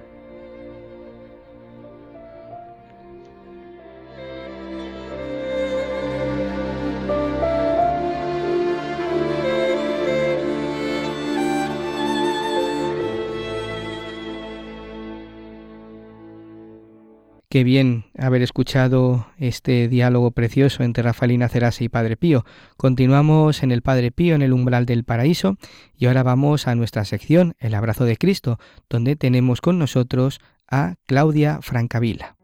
Qué 17.49 17.63
bien 17.63 18.03
haber 18.17 18.41
escuchado 18.41 19.25
este 19.38 19.88
diálogo 19.88 20.31
precioso 20.31 20.83
entre 20.83 21.03
Rafaelina 21.03 21.47
Cerase 21.47 21.86
y 21.86 21.89
Padre 21.89 22.17
Pío. 22.17 22.43
Continuamos 22.75 23.63
en 23.63 23.71
el 23.71 23.81
Padre 23.81 24.12
Pío 24.12 24.36
en 24.36 24.41
el 24.41 24.51
umbral 24.51 24.86
del 24.86 25.05
paraíso 25.05 25.55
y 25.97 26.07
ahora 26.07 26.23
vamos 26.23 26.67
a 26.67 26.75
nuestra 26.75 27.05
sección 27.05 27.55
El 27.57 27.73
abrazo 27.73 28.03
de 28.03 28.17
Cristo, 28.17 28.60
donde 28.89 29.15
tenemos 29.15 29.62
con 29.62 29.79
nosotros 29.79 30.41
a 30.69 30.95
Claudia 31.05 31.60
Francavila. 31.62 32.36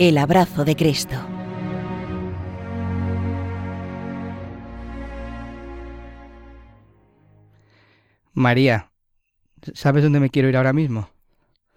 El 0.00 0.18
abrazo 0.18 0.64
de 0.64 0.74
Cristo. 0.74 1.37
María, 8.38 8.92
¿sabes 9.74 10.04
dónde 10.04 10.20
me 10.20 10.30
quiero 10.30 10.48
ir 10.48 10.56
ahora 10.56 10.72
mismo? 10.72 11.10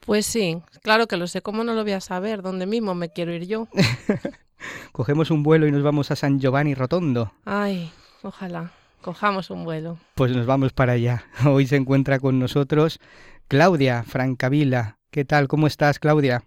Pues 0.05 0.27
sí, 0.27 0.61
claro 0.83 1.07
que 1.07 1.17
lo 1.17 1.25
sé. 1.25 1.41
¿Cómo 1.41 1.63
no 1.63 1.73
lo 1.73 1.83
voy 1.83 1.93
a 1.93 2.01
saber? 2.01 2.43
¿Dónde 2.43 2.67
mismo 2.67 2.93
me 2.93 3.09
quiero 3.09 3.33
ir 3.33 3.47
yo? 3.47 3.67
Cogemos 4.91 5.31
un 5.31 5.41
vuelo 5.41 5.65
y 5.65 5.71
nos 5.71 5.81
vamos 5.81 6.11
a 6.11 6.15
San 6.15 6.39
Giovanni 6.39 6.75
Rotondo. 6.75 7.31
Ay, 7.45 7.91
ojalá. 8.21 8.71
Cojamos 9.01 9.49
un 9.49 9.63
vuelo. 9.63 9.97
Pues 10.13 10.35
nos 10.35 10.45
vamos 10.45 10.71
para 10.71 10.93
allá. 10.93 11.23
Hoy 11.47 11.65
se 11.65 11.77
encuentra 11.77 12.19
con 12.19 12.37
nosotros 12.37 12.99
Claudia 13.47 14.03
Francavila. 14.03 14.97
¿Qué 15.09 15.25
tal? 15.25 15.47
¿Cómo 15.47 15.65
estás, 15.65 15.97
Claudia? 15.97 16.43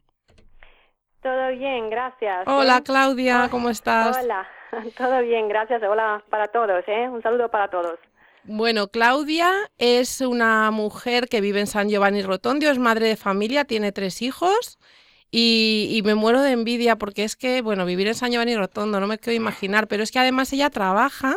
Todo 1.22 1.48
bien, 1.50 1.90
gracias. 1.90 2.46
Hola, 2.46 2.82
Claudia, 2.82 3.48
¿cómo 3.50 3.68
estás? 3.68 4.16
Hola, 4.22 4.46
todo 4.96 5.20
bien, 5.22 5.48
gracias. 5.48 5.82
Hola 5.82 6.22
para 6.30 6.46
todos, 6.48 6.84
¿eh? 6.86 7.08
Un 7.08 7.20
saludo 7.22 7.48
para 7.48 7.68
todos. 7.68 7.98
Bueno, 8.46 8.88
Claudia 8.88 9.50
es 9.78 10.20
una 10.20 10.70
mujer 10.70 11.28
que 11.28 11.40
vive 11.40 11.60
en 11.60 11.66
San 11.66 11.88
Giovanni 11.88 12.22
Rotondo, 12.22 12.70
es 12.70 12.78
madre 12.78 13.08
de 13.08 13.16
familia, 13.16 13.64
tiene 13.64 13.90
tres 13.90 14.20
hijos 14.20 14.78
y, 15.30 16.02
me 16.04 16.14
muero 16.14 16.42
de 16.42 16.52
envidia 16.52 16.96
porque 16.96 17.24
es 17.24 17.36
que, 17.36 17.62
bueno, 17.62 17.86
vivir 17.86 18.06
en 18.06 18.14
San 18.14 18.32
Giovanni 18.32 18.54
Rotondo 18.54 19.00
no 19.00 19.06
me 19.06 19.18
quiero 19.18 19.36
imaginar, 19.36 19.88
pero 19.88 20.02
es 20.02 20.12
que 20.12 20.18
además 20.18 20.52
ella 20.52 20.68
trabaja 20.68 21.36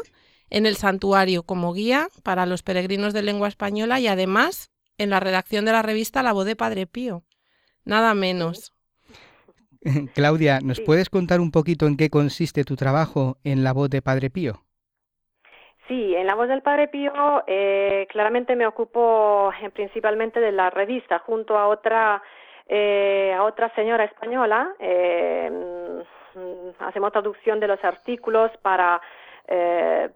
en 0.50 0.66
el 0.66 0.76
santuario 0.76 1.44
como 1.44 1.74
guía 1.74 2.10
para 2.24 2.46
los 2.46 2.62
peregrinos 2.62 3.14
de 3.14 3.22
lengua 3.22 3.48
española 3.48 4.02
y 4.02 4.08
además 4.08 4.70
en 4.98 5.10
la 5.10 5.22
redacción 5.22 5.64
de 5.64 5.72
la 5.72 5.82
revista 5.82 6.24
La 6.24 6.34
Voz 6.34 6.46
de 6.46 6.58
Padre 6.58 6.88
Pío. 6.88 7.24
Nada 7.86 8.14
menos. 8.16 8.74
Claudia, 10.14 10.60
¿nos 10.60 10.82
puedes 10.82 11.10
contar 11.10 11.40
un 11.40 11.52
poquito 11.52 11.88
en 11.88 11.96
qué 11.96 12.10
consiste 12.10 12.66
tu 12.66 12.76
trabajo 12.76 13.38
en 13.46 13.64
La 13.64 13.72
Voz 13.72 13.90
de 13.90 14.02
Padre 14.02 14.30
Pío? 14.30 14.67
Sí, 15.88 16.14
en 16.16 16.28
La 16.28 16.36
Voz 16.36 16.50
del 16.50 16.62
Padre 16.62 16.90
Pío 16.90 17.44
eh, 17.48 18.08
claramente 18.10 18.58
me 18.58 18.68
ocupo 18.68 19.54
eh, 19.62 19.70
principalmente 19.70 20.42
de 20.42 20.52
la 20.52 20.70
revista 20.70 21.20
junto 21.20 21.58
a 21.58 21.70
otra 21.70 22.22
eh, 22.68 23.34
a 23.34 23.44
otra 23.44 23.74
señora 23.74 24.04
española. 24.04 24.76
Mm, 24.80 26.72
hacemos 26.80 27.12
traducción 27.14 27.62
de 27.62 27.68
los 27.68 27.84
artículos 27.84 28.52
para 28.62 29.02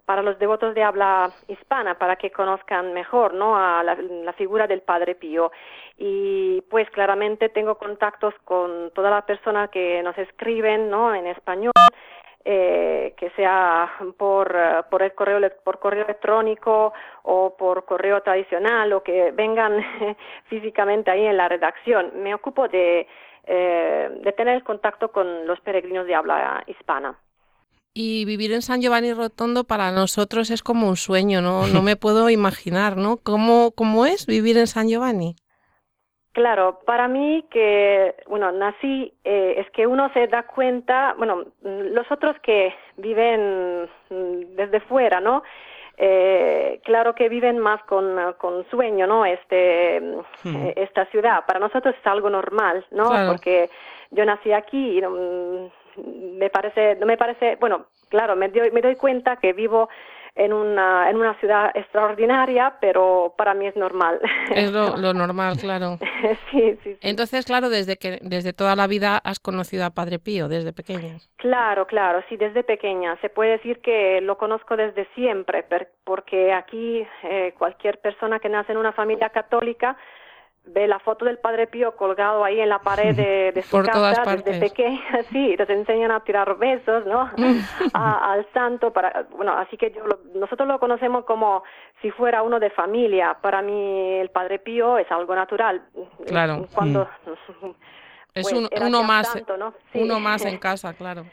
para 0.05 0.21
los 0.21 0.37
devotos 0.39 0.75
de 0.75 0.83
habla 0.83 1.31
hispana, 1.47 1.97
para 1.97 2.17
que 2.17 2.31
conozcan 2.31 2.91
mejor 2.91 3.33
¿no? 3.33 3.55
a 3.55 3.81
la, 3.81 3.95
la, 3.95 4.33
figura 4.33 4.67
del 4.67 4.81
Padre 4.81 5.15
Pío. 5.15 5.53
Y 5.97 6.59
pues 6.69 6.89
claramente 6.89 7.47
tengo 7.47 7.75
contactos 7.75 8.33
con 8.43 8.91
todas 8.93 9.09
las 9.09 9.23
personas 9.23 9.69
que 9.69 10.03
nos 10.03 10.17
escriben 10.17 10.89
¿no? 10.89 11.15
en 11.15 11.27
español 11.27 11.71
eh, 12.43 13.13
que 13.17 13.29
sea 13.31 13.91
por, 14.17 14.55
eh, 14.55 14.83
por 14.89 15.03
el 15.03 15.13
correo 15.13 15.39
por 15.63 15.79
correo 15.79 16.05
electrónico 16.05 16.91
o 17.23 17.55
por 17.55 17.85
correo 17.85 18.21
tradicional 18.21 18.91
o 18.93 19.03
que 19.03 19.31
vengan 19.31 19.83
físicamente 20.49 21.11
ahí 21.11 21.25
en 21.25 21.37
la 21.37 21.47
redacción. 21.47 22.11
Me 22.23 22.33
ocupo 22.33 22.67
de, 22.67 23.07
eh, 23.45 24.09
de 24.23 24.31
tener 24.31 24.63
contacto 24.63 25.11
con 25.11 25.45
los 25.45 25.59
peregrinos 25.61 26.07
de 26.07 26.15
habla 26.15 26.63
hispana. 26.65 27.15
Y 27.93 28.25
vivir 28.25 28.53
en 28.53 28.61
San 28.61 28.81
Giovanni 28.81 29.13
Rotondo 29.13 29.65
para 29.65 29.91
nosotros 29.91 30.49
es 30.49 30.63
como 30.63 30.87
un 30.87 30.95
sueño, 30.95 31.41
¿no? 31.41 31.67
No 31.67 31.81
me 31.81 31.97
puedo 31.97 32.29
imaginar, 32.29 32.95
¿no? 32.95 33.17
¿Cómo, 33.17 33.71
cómo 33.71 34.05
es 34.05 34.25
vivir 34.25 34.57
en 34.57 34.67
San 34.67 34.87
Giovanni? 34.87 35.35
Claro, 36.33 36.79
para 36.85 37.09
mí 37.09 37.45
que, 37.51 38.15
bueno, 38.27 38.53
nací, 38.53 39.13
eh, 39.25 39.55
es 39.57 39.69
que 39.71 39.85
uno 39.85 40.09
se 40.13 40.27
da 40.27 40.43
cuenta, 40.43 41.13
bueno, 41.17 41.43
los 41.61 42.09
otros 42.09 42.37
que 42.41 42.73
viven 42.95 43.89
mm, 44.09 44.55
desde 44.55 44.79
fuera, 44.81 45.19
¿no? 45.19 45.43
Eh, 45.97 46.79
claro 46.85 47.13
que 47.15 47.27
viven 47.27 47.59
más 47.59 47.83
con, 47.83 48.15
con 48.37 48.65
sueño, 48.69 49.07
¿no? 49.07 49.25
Este, 49.25 49.99
mm, 50.45 50.55
eh, 50.55 50.73
esta 50.77 51.05
ciudad. 51.07 51.45
Para 51.45 51.59
nosotros 51.59 51.93
es 51.99 52.07
algo 52.07 52.29
normal, 52.29 52.85
¿no? 52.91 53.09
Porque 53.27 53.69
yo 54.11 54.23
nací 54.23 54.53
aquí 54.53 54.99
y 54.99 55.01
mm, 55.01 56.37
me 56.37 56.49
parece, 56.49 56.95
no 56.95 57.05
me 57.05 57.17
parece, 57.17 57.57
bueno, 57.59 57.87
claro, 58.07 58.37
me 58.37 58.47
doy, 58.47 58.71
me 58.71 58.81
doy 58.81 58.95
cuenta 58.95 59.35
que 59.35 59.51
vivo 59.51 59.89
en 60.35 60.53
una, 60.53 61.09
en 61.09 61.17
una 61.17 61.33
ciudad 61.39 61.71
extraordinaria, 61.75 62.75
pero 62.79 63.33
para 63.37 63.53
mí 63.53 63.67
es 63.67 63.75
normal. 63.75 64.19
Es 64.55 64.71
lo, 64.71 64.95
normal, 65.13 65.57
claro. 65.57 65.97
sí, 66.51 66.77
sí, 66.83 66.97
Entonces, 67.01 67.45
claro, 67.45 67.69
desde 67.69 67.97
que 67.97 68.19
desde 68.21 68.53
toda 68.53 68.75
la 68.75 68.87
vida 68.87 69.17
has 69.17 69.39
conocido 69.39 69.85
a 69.85 69.89
Padre 69.91 70.19
Pío, 70.19 70.47
desde 70.47 70.73
pequeña. 70.73 71.17
Claro, 71.37 71.85
claro, 71.87 72.23
sí, 72.29 72.37
desde 72.37 72.63
pequeña. 72.63 73.17
Se 73.21 73.29
puede 73.29 73.51
decir 73.51 73.81
que 73.81 74.21
lo 74.21 74.37
conozco 74.37 74.75
desde 74.77 75.07
siempre, 75.15 75.65
porque 76.03 76.53
aquí 76.53 77.05
eh, 77.23 77.53
cualquier 77.57 77.99
persona 77.99 78.39
que 78.39 78.49
nace 78.49 78.71
en 78.71 78.77
una 78.77 78.91
familia 78.93 79.29
católica 79.29 79.97
ve 80.65 80.87
la 80.87 80.99
foto 80.99 81.25
del 81.25 81.37
Padre 81.39 81.67
Pío 81.67 81.95
colgado 81.95 82.43
ahí 82.43 82.59
en 82.59 82.69
la 82.69 82.79
pared 82.79 83.15
de, 83.15 83.51
de 83.55 83.61
su 83.61 83.71
Por 83.71 83.85
casa 83.85 84.23
todas 84.23 84.43
desde 84.43 84.59
pequeña, 84.59 85.01
sí, 85.31 85.55
te 85.57 85.73
enseñan 85.73 86.11
a 86.11 86.19
tirar 86.21 86.57
besos, 86.57 87.05
¿no? 87.05 87.29
al 87.93 88.47
santo, 88.53 88.91
para, 88.91 89.27
bueno, 89.31 89.53
así 89.57 89.77
que 89.77 89.91
yo 89.91 90.03
nosotros 90.35 90.67
lo 90.67 90.79
conocemos 90.79 91.25
como 91.25 91.63
si 92.01 92.11
fuera 92.11 92.43
uno 92.43 92.59
de 92.59 92.69
familia. 92.69 93.37
Para 93.41 93.61
mí 93.61 94.19
el 94.19 94.29
Padre 94.29 94.59
Pío 94.59 94.97
es 94.97 95.11
algo 95.11 95.35
natural. 95.35 95.81
Claro. 96.27 96.67
Cuando, 96.73 97.07
es 98.33 98.49
pues, 98.49 98.53
un, 98.53 98.69
uno 98.85 99.03
más, 99.03 99.27
santo, 99.27 99.57
¿no? 99.57 99.73
Sí. 99.91 99.99
uno 100.01 100.19
más 100.19 100.45
en 100.45 100.57
casa, 100.57 100.93
claro. 100.93 101.25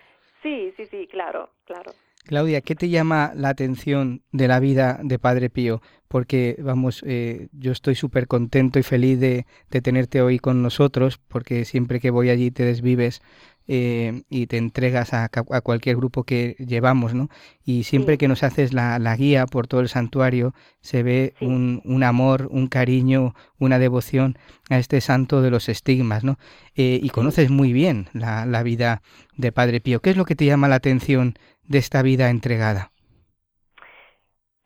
Sí, 0.43 0.73
sí, 0.77 0.87
sí, 0.87 1.07
claro, 1.07 1.51
claro. 1.65 1.93
Claudia, 2.29 2.61
¿qué 2.61 2.75
te 2.75 2.91
llama 2.91 3.33
la 3.35 3.49
atención 3.49 4.23
de 4.33 4.49
la 4.49 4.61
vida 4.61 5.01
de 5.03 5.19
Padre 5.19 5.49
Pío? 5.49 5.81
Porque, 6.09 6.57
vamos, 6.63 7.03
eh, 7.07 7.49
yo 7.53 7.73
estoy 7.73 7.95
súper 7.95 8.27
contento 8.27 8.79
y 8.79 8.83
feliz 8.83 9.19
de, 9.19 9.47
de, 9.71 9.81
tenerte 9.81 10.21
hoy 10.21 10.39
con 10.39 10.63
nosotros, 10.63 11.19
porque 11.27 11.65
siempre 11.65 12.01
que 12.01 12.11
voy 12.11 12.29
allí 12.29 12.51
te 12.51 12.67
desvives 12.67 13.23
eh, 13.69 14.23
y 14.31 14.47
te 14.47 14.57
entregas 14.57 15.13
a, 15.15 15.25
a, 15.27 15.61
cualquier 15.61 15.97
grupo 15.97 16.25
que 16.25 16.57
llevamos, 16.59 17.15
¿no? 17.15 17.29
Y 17.65 17.85
siempre 17.85 18.15
Sí. 18.15 18.19
que 18.19 18.29
nos 18.29 18.43
haces 18.43 18.73
la, 18.73 18.99
la 18.99 19.15
guía 19.17 19.47
por 19.47 19.67
todo 19.67 19.81
el 19.81 19.89
santuario, 19.89 20.55
se 20.81 21.03
ve 21.03 21.35
Sí. 21.39 21.47
un, 21.47 21.83
un 21.85 22.03
amor, 22.03 22.49
un 22.51 22.67
cariño, 22.69 23.35
una 23.59 23.79
devoción 23.79 24.37
a 24.71 24.79
este 24.79 25.01
santo 25.01 25.43
de 25.43 25.51
los 25.51 25.69
estigmas, 25.69 26.25
¿no? 26.25 26.37
Eh, 26.77 26.99
y 27.03 27.11
conoces 27.11 27.51
muy 27.51 27.73
bien 27.73 28.09
la, 28.15 28.47
la 28.47 28.63
vida 28.63 29.03
de 29.37 29.53
Padre 29.53 29.81
Pío. 29.81 30.01
¿Qué 30.01 30.11
es 30.11 30.17
lo 30.17 30.25
que 30.25 30.35
te 30.35 30.47
llama 30.47 30.69
la 30.69 30.77
atención 30.77 31.35
de 31.65 31.79
esta 31.79 32.03
vida 32.03 32.31
entregada? 32.31 32.91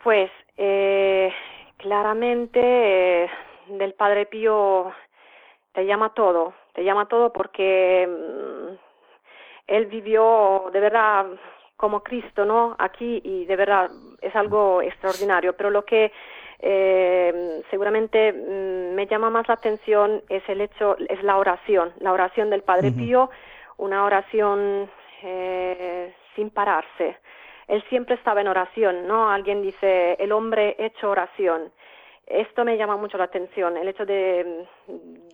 Pues 0.03 0.31
eh, 0.57 1.31
claramente 1.79 2.61
eh, 3.25 3.31
del 3.69 3.95
Padre 3.95 4.27
Pío 4.27 4.93
te 5.73 5.87
llama 5.87 6.13
todo, 6.15 6.55
te 6.75 6.85
llama 6.85 7.07
todo 7.09 7.33
porque 7.33 8.07
mm, 8.09 8.92
él 9.73 9.87
vivió 9.87 10.71
de 10.71 10.81
verdad 10.81 11.27
como 11.77 12.03
Cristo, 12.03 12.45
¿no? 12.45 12.77
Aquí 12.79 13.23
y 13.25 13.47
de 13.47 13.57
verdad 13.57 13.91
es 14.21 14.37
algo 14.37 14.83
extraordinario, 14.83 15.55
pero 15.55 15.71
lo 15.71 15.85
que 15.85 16.13
eh, 16.61 17.63
seguramente 17.71 18.33
mm, 18.33 18.95
me 18.95 19.07
llama 19.07 19.31
más 19.31 19.49
la 19.49 19.55
atención 19.55 20.23
es 20.29 20.47
el 20.49 20.61
hecho, 20.61 20.97
es 21.09 21.23
la 21.23 21.39
oración, 21.39 21.93
la 22.01 22.13
oración 22.13 22.51
del 22.51 22.63
Padre. 22.63 22.93
Pío, 22.93 23.31
una 23.79 24.05
oración 24.05 24.91
eh, 25.23 26.15
sin 26.37 26.51
pararse. 26.51 27.17
Él 27.67 27.83
siempre 27.89 28.17
estaba 28.17 28.43
en 28.43 28.49
oración, 28.49 29.09
¿no? 29.09 29.31
Alguien 29.31 29.63
dice, 29.63 30.17
el 30.19 30.33
hombre 30.33 30.77
hecho 30.79 31.09
oración. 31.09 31.73
Esto 32.27 32.65
me 32.65 32.77
llama 32.77 32.97
mucho 32.97 33.17
la 33.17 33.25
atención, 33.25 33.79
el 33.79 33.89
hecho 33.89 34.05
de, 34.05 34.67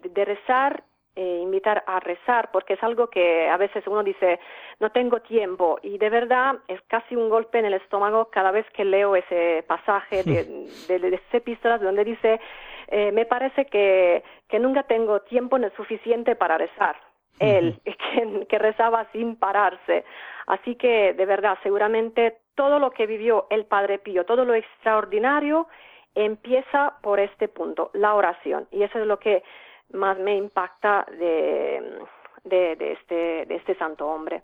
de 0.04 0.24
rezar 0.24 0.84
e 1.18 1.40
invitar 1.40 1.82
a 1.88 1.98
rezar, 1.98 2.50
porque 2.52 2.74
es 2.74 2.82
algo 2.84 3.08
que 3.08 3.48
a 3.48 3.56
veces 3.56 3.84
uno 3.88 4.04
dice, 4.04 4.38
no 4.78 4.90
tengo 4.92 5.20
tiempo, 5.20 5.80
y 5.82 5.98
de 5.98 6.10
verdad 6.10 6.54
es 6.68 6.80
casi 6.82 7.16
un 7.16 7.28
golpe 7.28 7.58
en 7.58 7.64
el 7.64 7.74
estómago 7.74 8.26
cada 8.30 8.52
vez 8.52 8.64
que 8.70 8.84
leo 8.84 9.16
ese 9.16 9.64
pasaje 9.66 10.22
de, 10.22 10.44
de, 10.86 11.10
de 11.10 11.20
epístola 11.32 11.78
donde 11.78 12.04
dice, 12.04 12.40
eh, 12.86 13.10
me 13.10 13.26
parece 13.26 13.64
que, 13.64 14.22
que 14.48 14.60
nunca 14.60 14.84
tengo 14.84 15.22
tiempo 15.22 15.58
suficiente 15.76 16.36
para 16.36 16.56
rezar. 16.56 16.94
Él, 17.40 17.80
que, 17.84 18.46
que 18.48 18.58
rezaba 18.58 19.08
sin 19.10 19.34
pararse. 19.34 20.04
Así 20.46 20.76
que, 20.76 21.14
de 21.14 21.26
verdad, 21.26 21.58
seguramente 21.64 22.36
todo 22.54 22.78
lo 22.78 22.92
que 22.92 23.06
vivió 23.06 23.48
el 23.50 23.64
Padre 23.64 23.98
Pío, 23.98 24.24
todo 24.24 24.44
lo 24.44 24.54
extraordinario, 24.54 25.66
empieza 26.14 26.94
por 27.02 27.18
este 27.18 27.48
punto, 27.48 27.90
la 27.92 28.14
oración. 28.14 28.68
Y 28.70 28.84
eso 28.84 29.00
es 29.00 29.06
lo 29.06 29.18
que 29.18 29.42
más 29.92 30.18
me 30.18 30.36
impacta 30.36 31.06
de, 31.18 32.00
de, 32.44 32.92
este, 32.92 33.46
de 33.46 33.56
este 33.56 33.76
santo 33.76 34.06
hombre. 34.06 34.42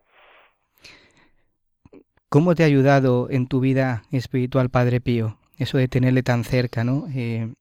¿Cómo 2.28 2.54
te 2.54 2.64
ha 2.64 2.66
ayudado 2.66 3.28
en 3.30 3.46
tu 3.46 3.61
vida 3.61 4.02
espiritual 4.11 4.68
Padre 4.68 5.00
Pío? 5.00 5.38
Eso 5.59 5.78
de 5.78 5.87
tenerle 5.87 6.22
tan 6.22 6.42
cerca, 6.42 6.83
¿no? 6.83 7.07
Eh, 7.14 7.54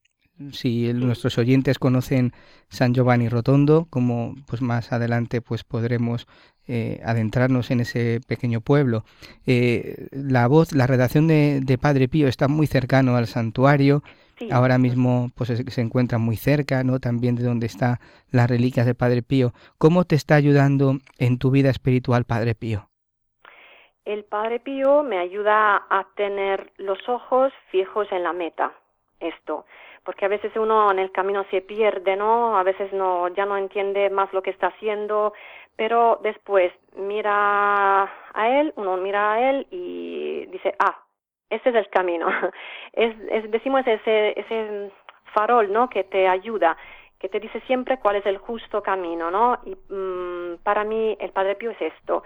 si 0.50 0.92
nuestros 0.92 1.38
oyentes 1.38 1.78
conocen 1.78 2.32
San 2.68 2.92
Giovanni 2.92 3.28
Rotondo, 3.28 3.86
como 3.88 4.34
pues 4.46 4.62
más 4.62 4.92
adelante 4.92 5.40
pues 5.40 5.62
podremos 5.62 6.26
eh, 6.66 7.00
adentrarnos 7.04 7.70
en 7.70 7.80
ese 7.80 8.20
pequeño 8.26 8.60
pueblo. 8.60 9.04
Eh, 9.46 10.08
la 10.10 10.48
voz, 10.48 10.72
la 10.72 10.88
redacción 10.88 11.28
de, 11.28 11.60
de 11.62 11.78
Padre 11.78 12.08
Pío 12.08 12.26
está 12.26 12.48
muy 12.48 12.66
cercano 12.66 13.16
al 13.16 13.28
santuario. 13.28 14.02
Sí. 14.38 14.48
Ahora 14.50 14.78
mismo 14.78 15.30
pues 15.34 15.48
se, 15.48 15.80
encuentra 15.80 16.18
muy 16.18 16.36
cerca, 16.36 16.82
¿no? 16.82 16.98
También 16.98 17.36
de 17.36 17.44
donde 17.44 17.66
están 17.66 17.98
las 18.30 18.48
reliquias 18.48 18.86
de 18.86 18.94
Padre 18.94 19.22
Pío. 19.22 19.52
¿Cómo 19.78 20.04
te 20.04 20.16
está 20.16 20.34
ayudando 20.34 20.98
en 21.18 21.38
tu 21.38 21.50
vida 21.50 21.70
espiritual 21.70 22.24
Padre 22.24 22.54
Pío? 22.54 22.88
El 24.04 24.24
Padre 24.24 24.60
Pío 24.60 25.02
me 25.02 25.18
ayuda 25.18 25.76
a 25.88 26.06
tener 26.14 26.72
los 26.76 26.98
ojos 27.08 27.52
fijos 27.70 28.06
en 28.12 28.22
la 28.22 28.34
meta, 28.34 28.72
esto, 29.18 29.64
porque 30.04 30.26
a 30.26 30.28
veces 30.28 30.52
uno 30.56 30.90
en 30.90 30.98
el 30.98 31.10
camino 31.10 31.46
se 31.50 31.62
pierde, 31.62 32.14
¿no? 32.14 32.58
A 32.58 32.62
veces 32.62 32.92
no, 32.92 33.28
ya 33.28 33.46
no 33.46 33.56
entiende 33.56 34.10
más 34.10 34.30
lo 34.34 34.42
que 34.42 34.50
está 34.50 34.66
haciendo, 34.66 35.32
pero 35.76 36.20
después 36.22 36.72
mira 36.96 38.02
a 38.02 38.60
él, 38.60 38.74
uno 38.76 38.98
mira 38.98 39.32
a 39.32 39.50
él 39.50 39.66
y 39.70 40.46
dice, 40.46 40.74
ah, 40.78 41.03
este 41.50 41.70
es 41.70 41.76
el 41.76 41.88
camino. 41.88 42.26
Es, 42.92 43.14
es 43.28 43.50
decimos 43.50 43.84
ese, 43.86 44.38
ese 44.38 44.92
farol, 45.32 45.72
¿no? 45.72 45.88
Que 45.90 46.04
te 46.04 46.28
ayuda, 46.28 46.76
que 47.18 47.28
te 47.28 47.40
dice 47.40 47.60
siempre 47.62 47.98
cuál 47.98 48.16
es 48.16 48.26
el 48.26 48.38
justo 48.38 48.82
camino, 48.82 49.30
¿no? 49.30 49.58
Y 49.64 49.74
mm, 49.92 50.58
para 50.62 50.84
mí 50.84 51.16
el 51.18 51.32
Padre 51.32 51.56
Pío 51.56 51.72
es 51.72 51.80
esto, 51.80 52.22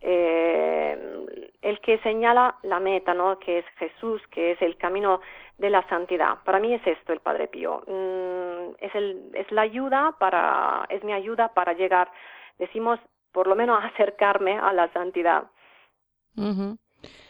eh, 0.00 0.96
el 1.60 1.80
que 1.80 1.98
señala 1.98 2.56
la 2.62 2.78
meta, 2.78 3.14
¿no? 3.14 3.38
Que 3.38 3.58
es 3.58 3.64
Jesús, 3.78 4.22
que 4.30 4.52
es 4.52 4.62
el 4.62 4.76
camino 4.76 5.20
de 5.58 5.70
la 5.70 5.86
santidad. 5.88 6.38
Para 6.44 6.58
mí 6.58 6.74
es 6.74 6.86
esto 6.86 7.12
el 7.12 7.20
Padre 7.20 7.48
Pío. 7.48 7.82
Mm, 7.86 8.74
es 8.78 8.94
el, 8.94 9.30
es 9.34 9.50
la 9.52 9.62
ayuda 9.62 10.14
para, 10.18 10.86
es 10.88 11.02
mi 11.04 11.12
ayuda 11.12 11.48
para 11.54 11.72
llegar, 11.72 12.10
decimos, 12.58 12.98
por 13.32 13.46
lo 13.46 13.56
menos 13.56 13.82
acercarme 13.84 14.58
a 14.58 14.72
la 14.72 14.92
santidad. 14.92 15.44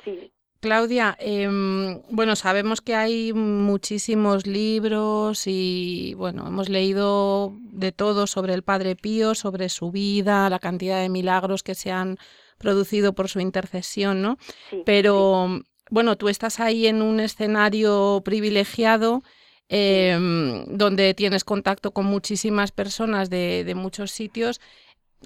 Sí. 0.04 0.32
Claudia, 0.62 1.16
em, 1.18 2.02
bueno, 2.08 2.36
sabemos 2.36 2.80
que 2.80 2.94
hay 2.94 3.32
muchísimos 3.32 4.46
libros 4.46 5.48
y, 5.48 6.14
bueno, 6.14 6.46
hemos 6.46 6.68
leído 6.68 7.52
de 7.72 7.90
todo 7.90 8.28
sobre 8.28 8.54
el 8.54 8.62
Padre 8.62 8.94
Pío, 8.94 9.34
sobre 9.34 9.68
su 9.68 9.90
vida, 9.90 10.48
la 10.48 10.60
cantidad 10.60 11.00
de 11.02 11.08
milagros 11.08 11.64
que 11.64 11.74
se 11.74 11.90
han 11.90 12.16
producido 12.58 13.12
por 13.12 13.28
su 13.28 13.40
intercesión, 13.40 14.22
¿no? 14.22 14.38
Sí, 14.70 14.84
Pero, 14.86 15.62
bueno, 15.90 16.16
tú 16.16 16.28
estás 16.28 16.60
ahí 16.60 16.86
en 16.86 17.02
un 17.02 17.18
escenario 17.18 18.22
privilegiado 18.24 19.24
em, 19.68 20.64
donde 20.66 21.12
tienes 21.14 21.42
contacto 21.42 21.90
con 21.90 22.06
muchísimas 22.06 22.70
personas 22.70 23.30
de, 23.30 23.64
de 23.64 23.74
muchos 23.74 24.12
sitios. 24.12 24.60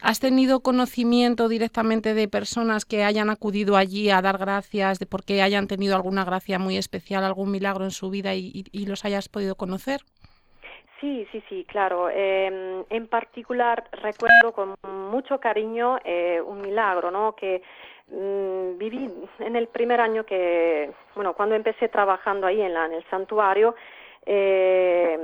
¿Has 0.02 0.20
tenido 0.20 0.60
conocimiento 0.60 1.48
directamente 1.48 2.12
de 2.12 2.28
personas 2.28 2.84
que 2.84 3.02
hayan 3.02 3.30
acudido 3.30 3.76
allí 3.76 4.10
a 4.10 4.20
dar 4.20 4.38
gracias, 4.38 4.98
de 4.98 5.06
por 5.06 5.24
qué 5.24 5.42
hayan 5.42 5.68
tenido 5.68 5.96
alguna 5.96 6.24
gracia 6.24 6.58
muy 6.58 6.76
especial, 6.76 7.24
algún 7.24 7.50
milagro 7.50 7.84
en 7.84 7.90
su 7.90 8.10
vida 8.10 8.34
y, 8.34 8.64
los 8.86 9.04
hayas 9.04 9.28
podido 9.28 9.54
conocer? 9.54 10.00
Sí, 11.00 11.26
sí, 11.32 11.42
sí, 11.48 11.64
claro. 11.68 12.08
Eh, 12.10 12.84
en 12.88 13.06
particular 13.08 13.88
recuerdo 13.92 14.52
con 14.52 14.74
mucho 15.10 15.40
cariño 15.40 15.98
eh, 16.04 16.40
un 16.40 16.60
milagro, 16.60 17.10
¿no? 17.10 17.34
Que 17.34 17.62
mm, 18.08 18.78
viví 18.78 19.10
en 19.40 19.56
el 19.56 19.66
primer 19.68 20.00
año 20.00 20.24
que, 20.24 20.90
bueno, 21.14 21.34
cuando 21.34 21.54
empecé 21.54 21.88
trabajando 21.88 22.46
ahí 22.46 22.60
en, 22.60 22.74
la, 22.74 22.86
en 22.86 22.94
el 22.94 23.04
santuario, 23.10 23.74
eh, 24.24 25.18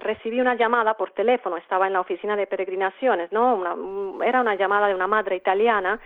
recibí 0.00 0.40
una 0.40 0.54
llamada 0.54 0.94
por 0.94 1.10
teléfono, 1.12 1.56
estaba 1.56 1.86
en 1.86 1.92
la 1.94 2.00
oficina 2.00 2.36
de 2.36 2.46
peregrinaciones, 2.46 3.32
¿no? 3.32 3.54
Una- 3.56 3.74
mm, 3.74 4.22
era 4.22 4.40
una 4.40 4.54
llamada 4.54 4.88
de 4.88 4.94
una 4.94 5.06
madre 5.06 5.36
italiana 5.36 5.98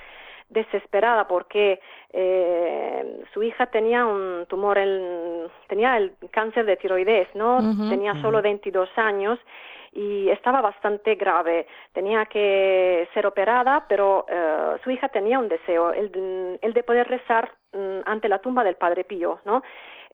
desesperada 0.49 1.29
porque 1.29 1.79
eh, 2.11 3.23
su 3.35 3.43
hija 3.43 3.67
tenía 3.67 4.07
un 4.07 4.47
tumor, 4.49 4.79
en, 4.79 5.47
tenía 5.69 5.97
el 5.99 6.13
cáncer 6.31 6.65
de 6.65 6.77
tiroides, 6.79 7.29
¿no? 7.35 7.59
Tenía 7.91 8.15
solo 8.23 8.41
22 8.41 8.89
años 8.97 9.39
y 9.93 10.31
estaba 10.31 10.63
bastante 10.63 11.17
grave. 11.17 11.67
Tenía 11.93 12.25
que 12.27 13.07
ser 13.13 13.27
operada, 13.27 13.85
pero 13.89 14.25
eh, 14.29 14.77
su 14.83 14.91
hija 14.91 15.09
tenía 15.09 15.39
un 15.39 15.49
deseo, 15.49 15.93
el, 15.93 16.59
el 16.63 16.73
de 16.73 16.83
poder 16.83 17.09
rezar 17.09 17.53
mm, 17.75 18.01
ante 18.07 18.29
la 18.31 18.39
tumba 18.39 18.65
del 18.65 18.77
Padre 18.77 19.05
Pío, 19.05 19.41
¿no? 19.45 19.63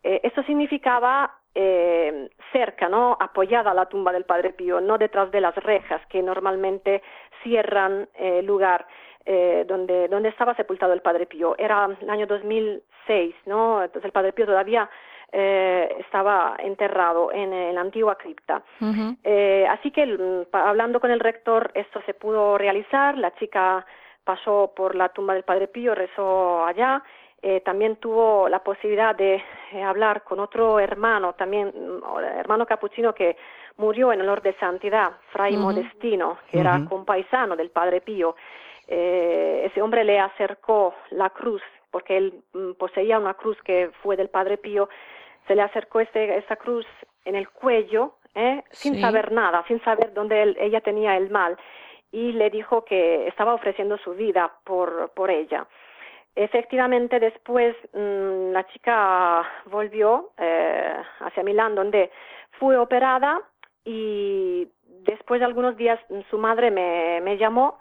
Eh, 0.02 0.20
esto 0.24 0.42
significaba 0.42 1.32
eh, 1.54 2.30
cerca, 2.52 2.88
¿no? 2.88 3.16
Apoyada 3.18 3.70
a 3.70 3.74
la 3.74 3.86
tumba 3.86 4.12
del 4.12 4.24
Padre 4.24 4.50
Pío, 4.50 4.80
no 4.80 4.98
detrás 4.98 5.30
de 5.30 5.40
las 5.40 5.54
rejas 5.56 6.00
que 6.08 6.22
normalmente 6.22 7.02
cierran 7.42 8.08
el 8.14 8.46
lugar. 8.46 8.86
Eh, 9.26 9.64
donde, 9.66 10.06
donde 10.08 10.28
estaba 10.28 10.54
sepultado 10.54 10.92
el 10.92 11.00
Padre 11.00 11.24
Pío. 11.24 11.54
Era 11.56 11.88
el 11.98 12.10
año 12.10 12.26
2006, 12.26 13.34
¿no? 13.46 13.82
Entonces 13.82 14.04
el 14.04 14.12
Padre 14.12 14.34
Pío 14.34 14.44
todavía 14.44 14.90
eh, 15.32 15.96
estaba 15.98 16.56
enterrado 16.60 17.32
en, 17.32 17.74
la 17.74 17.80
antigua 17.80 18.16
cripta. 18.16 18.62
eh, 19.24 19.66
así 19.68 19.90
que 19.90 20.06
mm, 20.06 20.54
hablando 20.54 21.00
con 21.00 21.10
el 21.10 21.18
rector 21.18 21.72
esto 21.74 22.02
se 22.06 22.14
pudo 22.14 22.56
realizar, 22.56 23.16
la 23.16 23.34
chica 23.34 23.84
pasó 24.22 24.72
por 24.76 24.94
la 24.94 25.08
tumba 25.08 25.34
del 25.34 25.42
Padre 25.42 25.66
Pío, 25.66 25.94
rezó 25.94 26.64
allá, 26.64 27.02
eh, 27.46 27.60
también 27.60 27.96
tuvo 27.96 28.48
la 28.48 28.60
posibilidad 28.60 29.14
de 29.14 29.34
eh, 29.72 29.82
hablar 29.82 30.24
con 30.24 30.40
otro 30.40 30.80
hermano, 30.80 31.34
también 31.34 31.74
mm, 31.76 32.18
hermano 32.38 32.64
capuchino 32.64 33.14
que 33.14 33.36
murió 33.76 34.14
en 34.14 34.22
honor 34.22 34.40
de 34.40 34.54
santidad, 34.54 35.12
Fray 35.30 35.54
Modestino, 35.54 36.38
que 36.50 36.60
era 36.60 36.86
compaisano 36.88 37.54
del 37.54 37.68
Padre 37.68 38.00
Pío. 38.00 38.34
Eh, 38.88 39.64
ese 39.66 39.82
hombre 39.82 40.04
le 40.04 40.18
acercó 40.18 40.94
la 41.10 41.28
cruz, 41.28 41.60
porque 41.90 42.16
él 42.16 42.42
mm, 42.54 42.72
poseía 42.78 43.18
una 43.18 43.34
cruz 43.34 43.58
que 43.62 43.90
fue 44.02 44.16
del 44.16 44.30
Padre 44.30 44.56
Pío, 44.56 44.88
se 45.46 45.54
le 45.54 45.60
acercó 45.60 46.00
este, 46.00 46.38
esa 46.38 46.56
cruz 46.56 46.86
en 47.26 47.34
el 47.34 47.50
cuello, 47.50 48.14
¿eh? 48.34 48.62
sin 48.70 48.98
saber 49.02 49.32
nada, 49.32 49.62
sin 49.68 49.84
saber 49.84 50.14
dónde 50.14 50.56
ella 50.60 50.80
tenía 50.80 51.14
el 51.18 51.28
mal, 51.28 51.58
y 52.10 52.32
le 52.32 52.48
dijo 52.48 52.86
que 52.86 53.26
estaba 53.26 53.52
ofreciendo 53.52 53.98
su 53.98 54.14
vida 54.14 54.50
por, 54.64 55.10
por 55.10 55.30
ella. 55.30 55.66
Efectivamente, 56.36 57.20
después 57.20 57.76
mm, 57.92 58.50
la 58.50 58.66
chica 58.72 59.48
volvió 59.66 60.30
eh, 60.38 60.96
hacia 61.20 61.42
Milán, 61.44 61.74
donde 61.74 62.10
fue 62.58 62.76
operada 62.76 63.40
y 63.84 64.68
después 65.04 65.40
de 65.40 65.46
algunos 65.46 65.76
días 65.76 66.00
su 66.30 66.38
madre 66.38 66.70
me, 66.70 67.20
me 67.22 67.36
llamó 67.36 67.78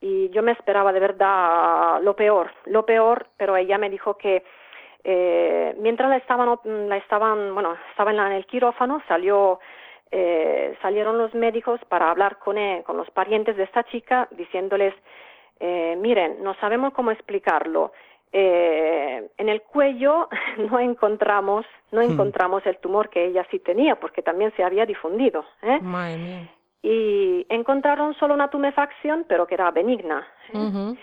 y 0.00 0.28
yo 0.30 0.42
me 0.42 0.52
esperaba 0.52 0.92
de 0.92 1.00
verdad 1.00 2.02
lo 2.02 2.14
peor, 2.14 2.50
lo 2.66 2.84
peor, 2.84 3.28
pero 3.36 3.56
ella 3.56 3.78
me 3.78 3.88
dijo 3.88 4.18
que 4.18 4.44
eh, 5.08 5.74
mientras 5.78 6.10
la 6.10 6.16
estaban, 6.16 6.58
la 6.88 6.96
estaban, 6.96 7.54
bueno, 7.54 7.76
en, 7.96 8.32
el 8.32 8.44
quirófano, 8.46 9.00
salió, 9.06 9.60
eh, 10.10 10.76
salieron 10.82 11.16
los 11.16 11.32
médicos 11.32 11.80
para 11.88 12.10
hablar 12.10 12.38
con, 12.38 12.58
e, 12.58 12.82
con 12.84 12.96
los 12.96 13.08
parientes 13.10 13.56
de 13.56 13.62
esta 13.62 13.84
chica, 13.84 14.26
diciéndoles, 14.32 14.94
eh, 15.60 15.96
miren, 16.00 16.42
no 16.42 16.54
sabemos 16.54 16.92
cómo 16.92 17.10
explicarlo. 17.10 17.92
Eh, 18.32 19.28
en 19.38 19.48
el 19.48 19.62
cuello 19.62 20.28
no 20.70 20.78
encontramos, 20.78 21.64
no 21.92 22.00
hmm. 22.00 22.10
encontramos 22.12 22.66
el 22.66 22.78
tumor 22.78 23.08
que 23.08 23.26
ella 23.26 23.46
sí 23.50 23.58
tenía, 23.60 23.96
porque 23.96 24.22
también 24.22 24.52
se 24.56 24.64
había 24.64 24.86
difundido. 24.86 25.44
¿eh? 25.62 25.78
Madre 25.80 26.16
mía. 26.18 26.50
Y 26.82 27.46
encontraron 27.48 28.14
solo 28.14 28.34
una 28.34 28.48
tumefacción, 28.48 29.24
pero 29.28 29.46
que 29.46 29.54
era 29.54 29.70
benigna. 29.70 30.26
¿eh? 30.52 30.94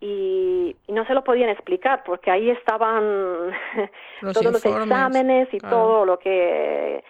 y, 0.00 0.76
no 0.88 1.04
se 1.06 1.14
lo 1.14 1.24
podían 1.24 1.48
explicar 1.48 2.04
porque 2.04 2.30
ahí 2.30 2.50
estaban 2.50 3.52
todos 4.20 4.44
los 4.44 4.64
exámenes 4.64 5.48
y 5.52 5.58
todo 5.58 6.04
lo 6.04 6.18
que, 6.18 7.02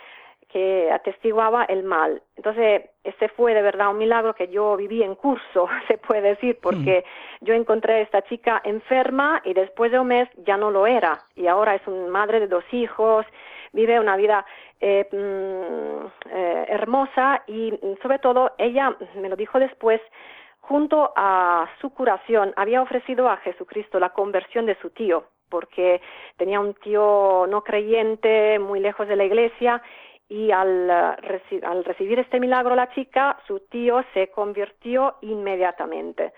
que 0.55 0.89
atestiguaba 0.93 1.65
el 1.65 1.83
mal. 1.83 2.23
Entonces, 2.37 2.83
este 3.03 3.29
fue 3.31 3.55
de 3.55 3.61
verdad 3.61 3.91
un 3.91 3.99
milagro 3.99 4.35
que 4.35 4.47
yo 4.47 4.77
viví 4.77 5.03
en 5.03 5.17
curso, 5.17 5.67
se 5.89 5.99
puede 5.99 6.29
decir, 6.29 6.61
porque 6.63 7.03
mm. 7.41 7.45
yo 7.45 7.55
encontré 7.55 7.95
a 7.95 8.01
esta 8.03 8.23
chica 8.23 8.63
enferma 8.63 9.43
y 9.45 9.53
después 9.53 9.91
de 9.91 9.99
un 9.99 10.07
mes 10.07 10.29
ya 10.47 10.57
no 10.57 10.71
lo 10.71 10.87
era. 10.87 11.19
Y 11.35 11.49
ahora 11.49 11.75
es 11.75 11.85
una 11.89 12.07
madre 12.07 12.39
de 12.39 12.47
dos 12.47 12.63
hijos, 12.71 13.27
vive 13.73 13.99
una 13.99 14.15
vida 14.15 14.47
eh, 14.81 15.09
mm, 15.11 16.07
eh, 16.31 16.67
hermosa 16.69 17.43
y 17.49 17.73
sobre 18.01 18.21
todo 18.21 18.53
ella 18.57 18.97
me 19.17 19.29
lo 19.29 19.35
dijo 19.35 19.59
después, 19.59 20.01
junto 20.61 21.13
a 21.17 21.69
su 21.81 21.91
curación, 21.91 22.55
había 22.55 22.81
ofrecido 22.81 23.29
a 23.29 23.39
Jesucristo 23.39 23.99
la 23.99 24.11
conversión 24.11 24.67
de 24.67 24.77
su 24.77 24.91
tío, 24.91 25.25
porque 25.49 26.01
tenía 26.37 26.61
un 26.61 26.75
tío 26.75 27.47
no 27.49 27.65
creyente 27.65 28.61
muy 28.61 28.79
lejos 28.79 29.09
de 29.09 29.17
la 29.17 29.25
iglesia 29.25 29.83
y 30.29 30.51
al, 30.51 30.91
al 30.91 31.85
recibir 31.85 32.19
este 32.19 32.41
milagro 32.41 32.75
la 32.75 32.91
chica, 32.95 33.39
su 33.47 33.61
tío 33.71 34.03
se 34.15 34.29
convirtió 34.29 35.17
inmediatamente. 35.23 36.33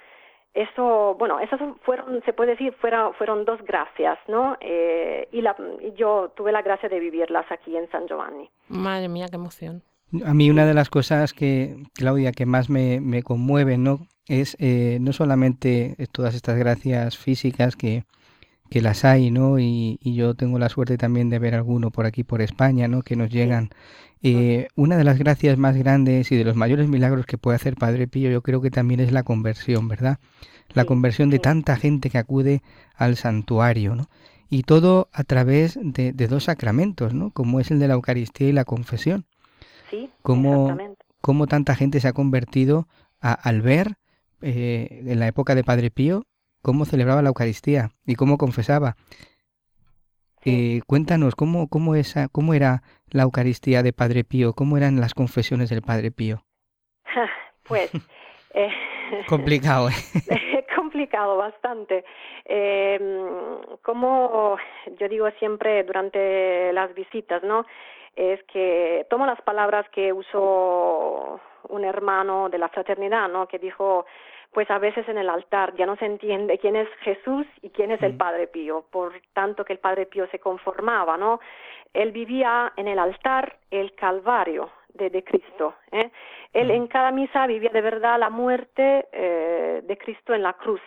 Eso, 0.54 1.14
bueno, 1.18 1.38
esas 1.38 1.60
fueron, 1.82 2.22
se 2.24 2.32
puede 2.32 2.52
decir, 2.52 2.72
fueron, 2.80 3.12
fueron 3.14 3.44
dos 3.44 3.60
gracias, 3.62 4.18
¿no? 4.26 4.56
Eh, 4.60 5.28
y, 5.30 5.42
la, 5.42 5.54
y 5.82 5.92
yo 5.92 6.32
tuve 6.34 6.50
la 6.50 6.62
gracia 6.62 6.88
de 6.88 6.98
vivirlas 6.98 7.44
aquí 7.50 7.76
en 7.76 7.90
San 7.90 8.06
Giovanni. 8.06 8.48
Madre 8.68 9.08
mía, 9.08 9.26
qué 9.28 9.36
emoción. 9.36 9.82
A 10.24 10.32
mí 10.32 10.48
una 10.50 10.64
de 10.64 10.72
las 10.72 10.88
cosas 10.88 11.34
que, 11.34 11.76
Claudia, 11.94 12.32
que 12.32 12.46
más 12.46 12.70
me, 12.70 13.00
me 13.00 13.22
conmueve, 13.22 13.76
¿no? 13.76 13.98
Es 14.28 14.56
eh, 14.58 14.98
no 15.00 15.12
solamente 15.12 15.94
todas 16.10 16.34
estas 16.34 16.56
gracias 16.56 17.18
físicas 17.18 17.76
que, 17.76 18.04
que 18.70 18.80
las 18.80 19.04
hay, 19.04 19.30
¿no? 19.30 19.58
Y, 19.58 19.98
y, 20.00 20.14
yo 20.14 20.34
tengo 20.34 20.58
la 20.58 20.68
suerte 20.68 20.98
también 20.98 21.30
de 21.30 21.38
ver 21.38 21.54
alguno 21.54 21.90
por 21.90 22.06
aquí, 22.06 22.24
por 22.24 22.42
España, 22.42 22.88
¿no? 22.88 23.02
Que 23.02 23.16
nos 23.16 23.30
llegan. 23.30 23.70
Eh, 24.22 24.68
una 24.74 24.96
de 24.96 25.04
las 25.04 25.18
gracias 25.18 25.56
más 25.58 25.76
grandes 25.76 26.32
y 26.32 26.36
de 26.36 26.44
los 26.44 26.56
mayores 26.56 26.88
milagros 26.88 27.26
que 27.26 27.38
puede 27.38 27.56
hacer 27.56 27.76
Padre 27.76 28.08
Pío, 28.08 28.30
yo 28.30 28.42
creo 28.42 28.60
que 28.60 28.70
también 28.70 29.00
es 29.00 29.12
la 29.12 29.22
conversión, 29.22 29.88
¿verdad? 29.88 30.18
La 30.72 30.84
conversión 30.84 31.30
de 31.30 31.38
tanta 31.38 31.76
gente 31.76 32.10
que 32.10 32.18
acude 32.18 32.62
al 32.96 33.16
santuario, 33.16 33.94
¿no? 33.94 34.08
Y 34.48 34.62
todo 34.62 35.08
a 35.12 35.22
través 35.24 35.78
de, 35.80 36.12
de 36.12 36.28
dos 36.28 36.44
sacramentos, 36.44 37.14
¿no? 37.14 37.30
Como 37.30 37.60
es 37.60 37.70
el 37.70 37.78
de 37.78 37.88
la 37.88 37.94
Eucaristía 37.94 38.48
y 38.48 38.52
la 38.52 38.64
confesión. 38.64 39.26
Sí, 39.90 40.10
cómo, 40.22 40.76
cómo 41.20 41.46
tanta 41.46 41.76
gente 41.76 42.00
se 42.00 42.08
ha 42.08 42.12
convertido 42.12 42.88
al 43.20 43.62
ver 43.62 43.96
eh, 44.42 45.02
en 45.06 45.18
la 45.18 45.26
época 45.28 45.54
de 45.54 45.64
Padre 45.64 45.90
Pío 45.90 46.26
cómo 46.66 46.84
celebraba 46.84 47.22
la 47.22 47.28
Eucaristía 47.28 47.90
y 48.04 48.16
cómo 48.16 48.38
confesaba. 48.38 48.96
Eh, 50.44 50.80
cuéntanos 50.88 51.36
cómo, 51.36 51.68
cómo, 51.68 51.94
esa, 51.94 52.26
cómo 52.26 52.54
era 52.54 52.82
la 53.08 53.22
Eucaristía 53.22 53.84
de 53.84 53.92
Padre 53.92 54.24
Pío, 54.24 54.52
cómo 54.52 54.76
eran 54.76 54.98
las 55.00 55.14
confesiones 55.14 55.70
del 55.70 55.82
Padre 55.82 56.10
Pío. 56.10 56.42
pues 57.68 57.92
eh, 58.52 58.68
complicado. 59.28 59.90
¿eh? 59.90 60.66
complicado 60.74 61.36
bastante. 61.36 62.04
Eh, 62.44 62.98
como 63.82 64.56
yo 64.98 65.08
digo 65.08 65.30
siempre 65.38 65.84
durante 65.84 66.72
las 66.72 66.92
visitas, 66.94 67.44
¿no? 67.44 67.64
es 68.16 68.42
que 68.44 69.06
tomo 69.10 69.26
las 69.26 69.40
palabras 69.42 69.86
que 69.90 70.10
usó 70.10 71.38
un 71.68 71.84
hermano 71.84 72.48
de 72.48 72.56
la 72.56 72.70
fraternidad, 72.70 73.28
¿no? 73.28 73.46
Que 73.46 73.58
dijo, 73.58 74.06
pues 74.56 74.70
a 74.70 74.78
veces 74.78 75.06
en 75.06 75.18
el 75.18 75.28
altar 75.28 75.74
ya 75.76 75.84
no 75.84 75.96
se 75.96 76.06
entiende 76.06 76.56
quién 76.56 76.76
es 76.76 76.88
Jesús 77.00 77.46
y 77.60 77.68
quién 77.68 77.90
es 77.90 78.02
el 78.02 78.16
Padre 78.16 78.46
Pío, 78.46 78.86
por 78.90 79.12
tanto 79.34 79.66
que 79.66 79.74
el 79.74 79.78
Padre 79.78 80.06
Pío 80.06 80.26
se 80.28 80.38
conformaba, 80.38 81.18
¿no? 81.18 81.40
Él 81.92 82.10
vivía 82.10 82.72
en 82.78 82.88
el 82.88 82.98
altar 82.98 83.58
el 83.70 83.94
Calvario 83.94 84.70
de, 84.94 85.10
de 85.10 85.22
Cristo. 85.22 85.74
¿eh? 85.92 86.10
Él 86.54 86.70
en 86.70 86.86
cada 86.86 87.10
misa 87.10 87.46
vivía 87.46 87.68
de 87.68 87.82
verdad 87.82 88.18
la 88.18 88.30
muerte 88.30 89.08
eh, 89.12 89.82
de 89.84 89.98
Cristo 89.98 90.32
en 90.32 90.42
la 90.42 90.54
cruz, 90.54 90.80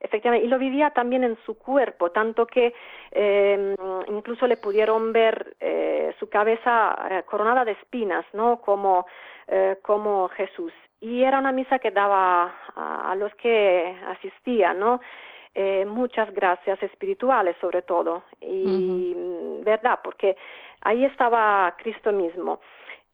efectivamente, 0.00 0.46
y 0.46 0.48
lo 0.48 0.58
vivía 0.58 0.88
también 0.88 1.22
en 1.22 1.36
su 1.44 1.58
cuerpo, 1.58 2.12
tanto 2.12 2.46
que 2.46 2.72
eh, 3.10 3.74
incluso 4.08 4.46
le 4.46 4.56
pudieron 4.56 5.12
ver 5.12 5.54
eh, 5.60 6.14
su 6.18 6.30
cabeza 6.30 6.96
coronada 7.26 7.62
de 7.66 7.72
espinas, 7.72 8.24
¿no? 8.32 8.62
Como, 8.62 9.04
como 9.82 10.28
Jesús. 10.30 10.72
Y 11.00 11.22
era 11.22 11.38
una 11.38 11.52
misa 11.52 11.78
que 11.78 11.90
daba 11.90 12.54
a, 12.74 13.12
a 13.12 13.14
los 13.14 13.34
que 13.36 13.96
asistían, 14.08 14.78
¿no? 14.78 15.00
Eh, 15.58 15.86
muchas 15.86 16.30
gracias 16.34 16.82
espirituales 16.82 17.56
sobre 17.62 17.80
todo 17.80 18.24
y 18.42 18.62
uh 18.66 19.60
-huh. 19.60 19.64
verdad 19.64 20.00
porque 20.04 20.36
ahí 20.82 21.02
estaba 21.06 21.74
Cristo 21.78 22.12
mismo 22.12 22.60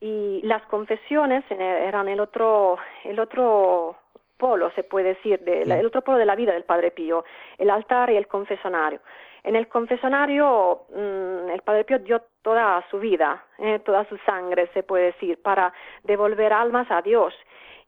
y 0.00 0.40
las 0.42 0.62
confesiones 0.66 1.44
eran 1.48 2.08
el 2.08 2.18
otro 2.18 2.78
el 3.04 3.20
otro 3.20 3.94
polo, 4.42 4.72
se 4.72 4.82
puede 4.82 5.10
decir, 5.14 5.38
de, 5.44 5.62
el 5.62 5.86
otro 5.86 6.02
polo 6.02 6.18
de 6.18 6.26
la 6.26 6.34
vida 6.34 6.52
del 6.52 6.64
Padre 6.64 6.90
Pío, 6.90 7.24
el 7.58 7.70
altar 7.70 8.10
y 8.10 8.16
el 8.16 8.26
confesonario. 8.26 8.98
En 9.44 9.54
el 9.54 9.68
confesonario 9.68 10.82
mmm, 10.90 11.48
el 11.48 11.62
Padre 11.62 11.84
Pío 11.84 12.00
dio 12.00 12.20
toda 12.42 12.84
su 12.90 12.98
vida, 12.98 13.44
eh, 13.58 13.78
toda 13.84 14.04
su 14.06 14.16
sangre, 14.26 14.68
se 14.74 14.82
puede 14.82 15.12
decir, 15.12 15.40
para 15.40 15.72
devolver 16.02 16.52
almas 16.52 16.90
a 16.90 17.02
Dios. 17.02 17.32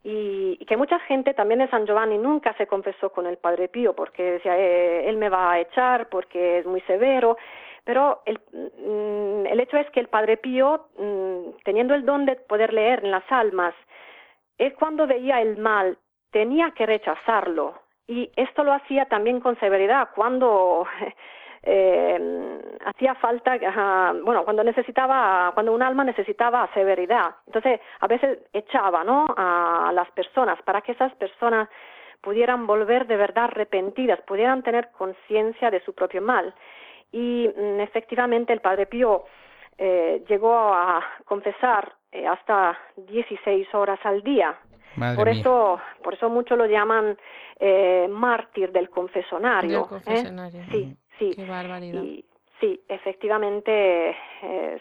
Y, 0.04 0.56
y, 0.60 0.64
que 0.64 0.76
mucha 0.76 1.00
gente 1.00 1.34
también 1.34 1.58
de 1.58 1.68
San 1.70 1.86
Giovanni 1.86 2.18
nunca 2.18 2.54
se 2.58 2.68
confesó 2.68 3.10
con 3.10 3.26
el 3.26 3.38
Padre 3.38 3.66
Pío 3.68 3.96
porque 3.96 4.22
decía, 4.34 4.56
eh, 4.56 5.08
él 5.08 5.16
me 5.16 5.30
va 5.30 5.52
a 5.52 5.58
echar 5.58 6.08
porque 6.08 6.58
es 6.58 6.66
muy 6.66 6.82
severo, 6.82 7.36
Pero 7.84 8.22
el, 8.26 8.38
mm, 8.52 9.46
el 9.52 9.58
hecho 9.60 9.76
es 9.76 9.90
que 9.90 10.00
el 10.00 10.08
Padre 10.08 10.36
Pío, 10.36 10.86
mm, 10.98 11.62
teniendo 11.64 11.94
el 11.94 12.04
don 12.04 12.26
de 12.26 12.36
poder 12.36 12.72
leer 12.72 13.00
en 13.02 13.10
las 13.10 13.24
almas, 13.30 13.74
es 14.58 14.72
cuando 14.74 15.06
veía 15.06 15.40
el 15.40 15.56
mal, 15.56 15.98
tenía 16.34 16.72
que 16.72 16.84
rechazarlo. 16.84 17.74
Y 18.08 18.28
esto 18.34 18.64
lo 18.64 18.72
hacía 18.72 19.06
también 19.06 19.38
con 19.40 19.58
severidad 19.60 20.08
cuando 20.16 20.84
eh, 21.62 22.60
hacía 22.84 23.14
falta, 23.14 23.56
bueno, 24.24 24.44
cuando 24.44 24.64
necesitaba, 24.64 25.52
cuando 25.54 25.72
un 25.72 25.80
alma 25.80 26.02
necesitaba 26.02 26.68
severidad. 26.74 27.36
Entonces, 27.46 27.80
a 28.00 28.08
veces 28.08 28.40
echaba, 28.52 29.04
¿no? 29.04 29.26
A 29.36 29.92
las 29.94 30.10
personas 30.10 30.60
para 30.62 30.80
que 30.80 30.92
esas 30.92 31.14
personas 31.14 31.68
pudieran 32.20 32.66
volver 32.66 33.06
de 33.06 33.16
verdad 33.16 33.44
arrepentidas, 33.44 34.20
pudieran 34.22 34.64
tener 34.64 34.90
conciencia 34.90 35.70
de 35.70 35.80
su 35.84 35.94
propio 35.94 36.20
mal. 36.20 36.52
Y 37.12 37.48
mm, 37.48 37.78
efectivamente 37.78 38.52
el 38.52 38.60
Padre 38.60 38.86
Pío 38.86 39.24
eh, 39.78 40.24
llegó 40.28 40.56
a 40.56 41.00
confesar 41.26 41.92
eh, 42.10 42.26
hasta 42.26 42.76
16 42.96 43.72
horas 43.72 44.00
al 44.02 44.22
día. 44.22 44.58
Por 45.16 45.28
eso, 45.28 45.80
por 46.02 46.14
eso 46.14 46.28
muchos 46.28 46.56
lo 46.56 46.66
llaman 46.66 47.18
eh, 47.58 48.06
mártir 48.10 48.72
del 48.72 48.90
confesonario. 48.90 49.80
Del 49.80 49.88
confesonario. 49.88 50.62
Sí, 50.70 50.96
sí. 51.18 51.30
Qué 51.34 51.44
barbaridad. 51.44 52.02
Y, 52.02 52.24
sí, 52.60 52.80
efectivamente, 52.88 54.16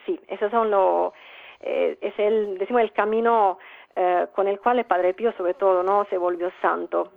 sí. 0.06 0.20
Esos 0.28 0.52
son 0.52 0.72
los, 0.72 1.14
es 1.60 2.14
el, 2.18 2.58
decimos, 2.58 2.82
el 2.82 2.92
camino 2.94 3.58
con 4.34 4.48
el 4.48 4.60
cual 4.60 4.80
el 4.80 4.86
Padre 4.86 5.14
Pío, 5.14 5.34
sobre 5.38 5.54
todo, 5.54 5.84
no, 5.84 6.06
se 6.10 6.18
volvió 6.18 6.52
santo. 6.62 7.12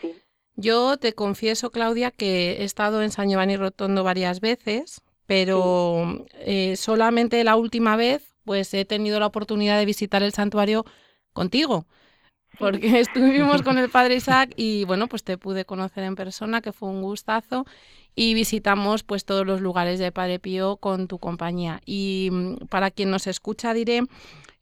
Sí. 0.00 0.14
Yo 0.56 0.96
te 0.96 1.12
confieso, 1.12 1.70
Claudia, 1.70 2.10
que 2.10 2.52
he 2.52 2.64
estado 2.64 3.02
en 3.02 3.10
San 3.10 3.28
Giovanni 3.28 3.58
Rotondo 3.58 4.02
varias 4.04 4.40
veces, 4.40 5.02
pero 5.26 6.24
eh, 6.34 6.76
solamente 6.76 7.44
la 7.44 7.56
última 7.56 7.96
vez 7.96 8.32
pues 8.44 8.72
he 8.74 8.84
tenido 8.84 9.20
la 9.20 9.26
oportunidad 9.26 9.78
de 9.78 9.84
visitar 9.84 10.22
el 10.22 10.32
santuario 10.32 10.84
contigo, 11.36 11.86
porque 12.58 12.98
estuvimos 13.00 13.62
con 13.62 13.78
el 13.78 13.90
padre 13.90 14.16
Isaac 14.16 14.52
y 14.56 14.84
bueno, 14.84 15.06
pues 15.06 15.22
te 15.22 15.38
pude 15.38 15.64
conocer 15.64 16.02
en 16.02 16.16
persona, 16.16 16.62
que 16.62 16.72
fue 16.72 16.88
un 16.88 17.02
gustazo, 17.02 17.66
y 18.16 18.34
visitamos 18.34 19.04
pues 19.04 19.24
todos 19.24 19.46
los 19.46 19.60
lugares 19.60 19.98
de 19.98 20.10
Padre 20.10 20.38
Pío 20.38 20.78
con 20.78 21.06
tu 21.06 21.18
compañía. 21.18 21.82
Y 21.84 22.30
mm, 22.32 22.66
para 22.68 22.90
quien 22.90 23.10
nos 23.10 23.26
escucha 23.26 23.74
diré 23.74 24.02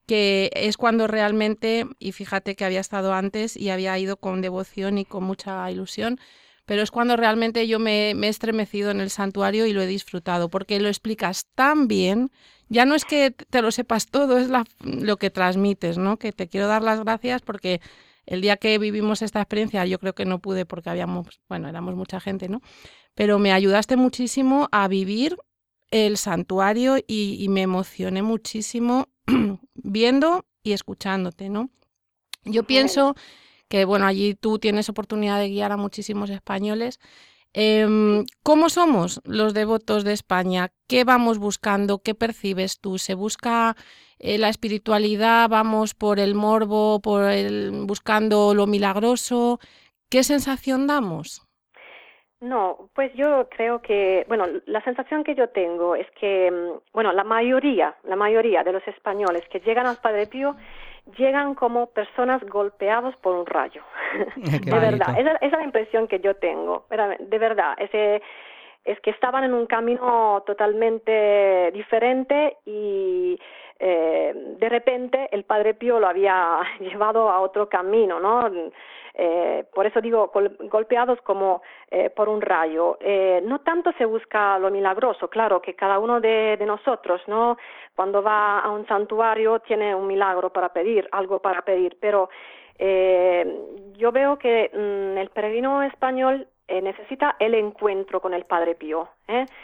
que 0.06 0.50
es 0.54 0.76
cuando 0.76 1.06
realmente, 1.06 1.86
y 1.98 2.12
fíjate 2.12 2.56
que 2.56 2.64
había 2.64 2.80
estado 2.80 3.14
antes 3.14 3.56
y 3.56 3.70
había 3.70 3.98
ido 3.98 4.18
con 4.18 4.42
devoción 4.42 4.98
y 4.98 5.04
con 5.06 5.24
mucha 5.24 5.70
ilusión, 5.70 6.18
pero 6.66 6.82
es 6.82 6.90
cuando 6.90 7.16
realmente 7.16 7.66
yo 7.66 7.78
me, 7.78 8.10
he 8.10 8.28
estremecido 8.28 8.90
en 8.90 9.00
el 9.00 9.10
santuario 9.10 9.66
y 9.66 9.72
lo 9.72 9.82
he 9.82 9.86
disfrutado, 9.86 10.48
porque 10.48 10.80
lo 10.80 10.88
explicas 10.88 11.46
tan 11.54 11.88
bien, 11.88 12.30
ya 12.74 12.84
no 12.84 12.96
es 12.96 13.04
que 13.04 13.30
te 13.30 13.62
lo 13.62 13.70
sepas 13.70 14.06
todo, 14.06 14.36
es 14.36 14.48
lo 14.80 15.16
que 15.16 15.30
transmites, 15.30 15.96
¿no? 15.96 16.18
Que 16.18 16.32
te 16.32 16.48
quiero 16.48 16.66
dar 16.66 16.82
las 16.82 17.00
gracias 17.00 17.40
porque 17.40 17.80
el 18.26 18.40
día 18.40 18.56
que 18.56 18.76
vivimos 18.78 19.22
esta 19.22 19.40
experiencia, 19.40 19.86
yo 19.86 20.00
creo 20.00 20.14
que 20.14 20.24
no 20.24 20.40
pude 20.40 20.66
porque 20.66 20.90
habíamos, 20.90 21.40
bueno, 21.48 21.68
éramos 21.68 21.94
mucha 21.94 22.18
gente, 22.18 22.48
¿no? 22.48 22.62
Pero 23.14 23.38
me 23.38 23.52
ayudaste 23.52 23.96
muchísimo 23.96 24.68
a 24.72 24.88
vivir 24.88 25.36
el 25.90 26.16
santuario 26.16 26.96
y, 26.98 27.36
y 27.38 27.48
me 27.48 27.62
emocioné 27.62 28.22
muchísimo 28.22 29.08
viendo 29.74 30.44
y 30.64 30.72
escuchándote, 30.72 31.50
¿no? 31.50 31.70
Yo 32.44 32.64
pienso 32.64 33.14
que, 33.68 33.84
bueno, 33.84 34.06
allí 34.06 34.34
tú 34.34 34.58
tienes 34.58 34.88
oportunidad 34.88 35.38
de 35.38 35.48
guiar 35.48 35.70
a 35.70 35.76
muchísimos 35.76 36.28
españoles. 36.28 36.98
Em, 37.56 38.24
¿Cómo 38.42 38.68
somos 38.68 39.20
los 39.24 39.54
devotos 39.54 40.02
de 40.02 40.12
España? 40.12 40.70
¿Qué 40.88 41.04
vamos 41.04 41.38
buscando? 41.38 42.00
¿Qué 42.04 42.16
percibes 42.16 42.80
tú? 42.80 42.98
¿Se 42.98 43.14
busca 43.14 43.76
eh, 44.18 44.38
la 44.38 44.48
espiritualidad? 44.48 45.48
¿Vamos 45.48 45.94
por 45.94 46.18
el 46.18 46.34
morbo, 46.34 47.00
por 47.00 47.30
el, 47.30 47.70
buscando 47.86 48.54
lo 48.54 48.66
milagroso? 48.66 49.60
¿Qué 50.10 50.24
sensación 50.24 50.88
damos? 50.88 51.46
No, 52.40 52.90
pues 52.92 53.12
yo 53.14 53.48
creo 53.48 53.80
que, 53.80 54.24
bueno, 54.28 54.46
la 54.66 54.82
sensación 54.82 55.22
que 55.22 55.36
yo 55.36 55.48
tengo 55.48 55.94
es 55.94 56.08
que, 56.20 56.50
mm, 56.50 56.92
bueno, 56.92 57.12
la 57.12 57.24
mayoría, 57.24 57.94
la 58.02 58.16
mayoría 58.16 58.64
de 58.64 58.72
los 58.72 58.86
españoles 58.88 59.44
que 59.50 59.60
llegan 59.60 59.86
al 59.86 59.98
Padre 59.98 60.26
Pío 60.26 60.56
llegan 61.16 61.54
como 61.54 61.86
personas 61.86 62.42
golpeados 62.44 63.14
por 63.16 63.36
un 63.36 63.46
rayo. 63.46 63.82
de 64.36 64.78
verdad, 64.78 65.18
esa, 65.18 65.36
es 65.36 65.52
la 65.52 65.62
impresión 65.62 66.08
que 66.08 66.20
yo 66.20 66.36
tengo, 66.36 66.86
de 66.88 67.38
verdad, 67.38 67.74
ese, 67.78 68.22
es 68.84 69.00
que 69.00 69.10
estaban 69.10 69.44
en 69.44 69.54
un 69.54 69.66
camino 69.66 70.42
totalmente 70.46 71.70
diferente 71.72 72.58
y 72.64 73.38
eh, 73.78 74.32
de 74.58 74.68
repente 74.68 75.28
el 75.32 75.44
Padre 75.44 75.74
Pío 75.74 75.98
lo 75.98 76.06
había 76.06 76.60
llevado 76.80 77.30
a 77.30 77.40
otro 77.40 77.68
camino, 77.68 78.20
¿no? 78.20 78.48
Eh, 79.16 79.64
por 79.72 79.86
eso 79.86 80.00
digo 80.00 80.32
golpeados 80.68 81.20
como 81.22 81.62
eh, 81.90 82.10
por 82.10 82.28
un 82.28 82.40
rayo. 82.40 82.98
Eh, 83.00 83.40
no 83.44 83.60
tanto 83.60 83.92
se 83.92 84.04
busca 84.04 84.58
lo 84.58 84.70
milagroso, 84.70 85.28
claro 85.28 85.62
que 85.62 85.74
cada 85.74 85.98
uno 86.00 86.20
de, 86.20 86.58
nosotros, 86.66 87.20
¿no? 87.28 87.56
Cuando 87.94 88.22
va 88.22 88.60
a 88.60 88.70
un 88.70 88.86
santuario 88.86 89.60
tiene 89.60 89.94
un 89.94 90.06
milagro 90.06 90.50
para 90.50 90.70
pedir, 90.70 91.08
algo 91.12 91.40
para 91.40 91.62
pedir, 91.62 91.96
pero 92.00 92.28
yo 92.76 94.10
veo 94.10 94.36
que 94.36 94.70
mm, 94.74 95.18
el 95.18 95.30
peregrino 95.30 95.82
español 95.84 96.48
necesita 96.68 97.36
el 97.38 97.54
encuentro 97.54 98.20
con 98.20 98.34
el 98.34 98.44
Padre 98.44 98.74
Pío. 98.74 99.08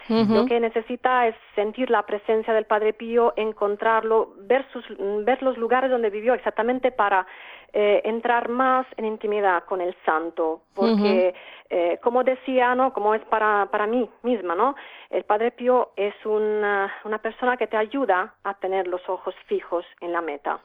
Lo 0.09 0.46
que 0.46 0.61
necesita 0.61 1.26
es 1.26 1.34
sentir 1.55 1.90
la 1.90 2.05
presencia 2.05 2.53
del 2.53 2.66
Padre 2.66 2.92
Pío, 2.92 3.32
encontrarlo, 3.36 4.34
ver, 4.38 4.66
sus, 4.72 4.84
ver 5.24 5.42
los 5.42 5.57
lugares 5.57 5.90
donde 5.90 6.11
vivió 6.11 6.34
exactamente 6.34 6.92
para 6.92 7.26
eh, 7.72 8.03
entrar 8.05 8.48
más 8.48 8.84
en 8.96 9.05
intimidad 9.05 9.64
con 9.64 9.80
el 9.80 9.94
santo, 10.05 10.62
porque 10.74 11.34
eh, 11.68 11.98
como 12.03 12.24
decía, 12.24 12.74
¿no? 12.74 12.92
como 12.92 13.14
es 13.14 13.22
para, 13.26 13.66
para 13.70 13.86
mí 13.86 14.11
misma, 14.22 14.57
¿no? 14.57 14.74
el 15.09 15.22
Padre 15.22 15.53
Pío 15.53 15.92
es 15.94 16.14
una, 16.24 16.92
una 17.05 17.18
persona 17.18 17.57
que 17.57 17.68
te 17.68 17.76
ayuda 17.76 18.34
a 18.42 18.55
tener 18.55 18.88
los 18.88 19.09
ojos 19.09 19.36
fijos 19.46 19.84
en 20.01 20.12
la 20.12 20.20
meta. 20.20 20.59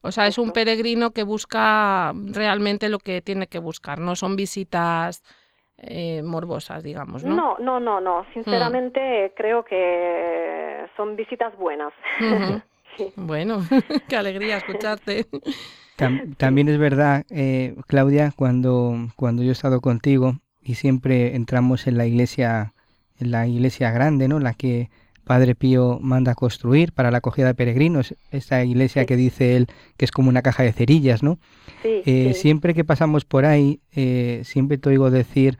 O 0.00 0.12
sea, 0.12 0.26
es 0.26 0.38
un 0.38 0.52
peregrino 0.52 1.10
que 1.10 1.24
busca 1.24 2.12
realmente 2.14 2.88
lo 2.88 2.98
que 2.98 3.20
tiene 3.20 3.46
que 3.46 3.58
buscar, 3.58 3.98
no 3.98 4.14
son 4.16 4.36
visitas 4.36 5.22
eh, 5.78 6.22
morbosas, 6.22 6.82
digamos, 6.82 7.24
¿no? 7.24 7.34
No, 7.34 7.56
no, 7.58 7.80
no, 7.80 8.00
no. 8.00 8.26
Sinceramente 8.34 9.32
creo 9.36 9.64
que 9.64 10.86
son 10.96 11.16
visitas 11.16 11.56
buenas. 11.56 11.92
Bueno, 13.14 13.60
qué 14.08 14.16
alegría 14.16 14.56
escucharte. 14.56 15.26
también 16.36 16.68
es 16.68 16.78
verdad, 16.78 17.24
eh, 17.30 17.76
Claudia, 17.86 18.32
cuando, 18.34 18.96
cuando 19.14 19.44
yo 19.44 19.50
he 19.50 19.52
estado 19.52 19.80
contigo 19.80 20.34
y 20.60 20.74
siempre 20.74 21.36
entramos 21.36 21.86
en 21.86 21.96
la 21.96 22.06
iglesia, 22.06 22.72
en 23.20 23.30
la 23.30 23.46
iglesia 23.46 23.92
grande, 23.92 24.26
¿no? 24.26 24.40
La 24.40 24.54
que 24.54 24.90
Padre 25.28 25.54
Pío 25.54 25.98
manda 26.00 26.34
construir 26.34 26.92
para 26.92 27.12
la 27.12 27.18
acogida 27.18 27.46
de 27.46 27.54
peregrinos, 27.54 28.16
esa 28.32 28.64
iglesia 28.64 29.06
que 29.06 29.14
dice 29.14 29.56
él 29.56 29.66
que 29.96 30.04
es 30.04 30.10
como 30.10 30.28
una 30.28 30.42
caja 30.42 30.64
de 30.64 30.72
cerillas, 30.72 31.22
¿no? 31.22 31.38
Eh, 31.84 32.32
siempre 32.34 32.74
que 32.74 32.82
pasamos 32.82 33.24
por 33.24 33.44
ahí, 33.44 33.80
eh, 33.94 34.40
siempre 34.42 34.78
te 34.78 34.88
oigo 34.88 35.10
decir, 35.10 35.58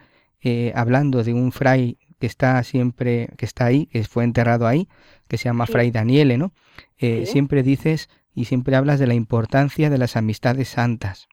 hablando 0.74 1.22
de 1.22 1.34
un 1.34 1.52
fray 1.52 1.98
que 2.18 2.26
está 2.26 2.62
siempre, 2.62 3.28
que 3.36 3.44
está 3.44 3.66
ahí, 3.66 3.86
que 3.86 4.02
fue 4.04 4.24
enterrado 4.24 4.66
ahí, 4.66 4.88
que 5.28 5.36
se 5.36 5.44
llama 5.44 5.66
Fray 5.66 5.90
Daniele, 5.90 6.38
¿no? 6.38 6.52
Eh, 6.98 7.26
siempre 7.26 7.62
dices 7.62 8.08
y 8.34 8.46
siempre 8.46 8.76
hablas 8.76 8.98
de 8.98 9.06
la 9.06 9.14
importancia 9.14 9.90
de 9.90 9.98
las 9.98 10.16
amistades 10.16 10.68
santas. 10.68 11.28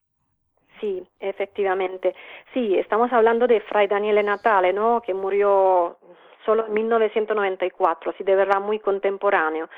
Sí, 0.79 1.03
efectivamente. 1.19 2.13
Sí, 2.53 2.75
estamos 2.75 3.11
hablando 3.11 3.47
de 3.47 3.61
Fray 3.61 3.88
Daniele 3.88 4.23
Natale, 4.23 4.73
¿no? 4.73 5.01
Que 5.01 5.13
murió 5.13 5.97
solo 6.45 6.67
en 6.67 6.73
1994, 6.73 8.11
así 8.11 8.23
de 8.23 8.35
verdad 8.35 8.61
muy 8.61 8.79
contemporáneo. 8.79 9.69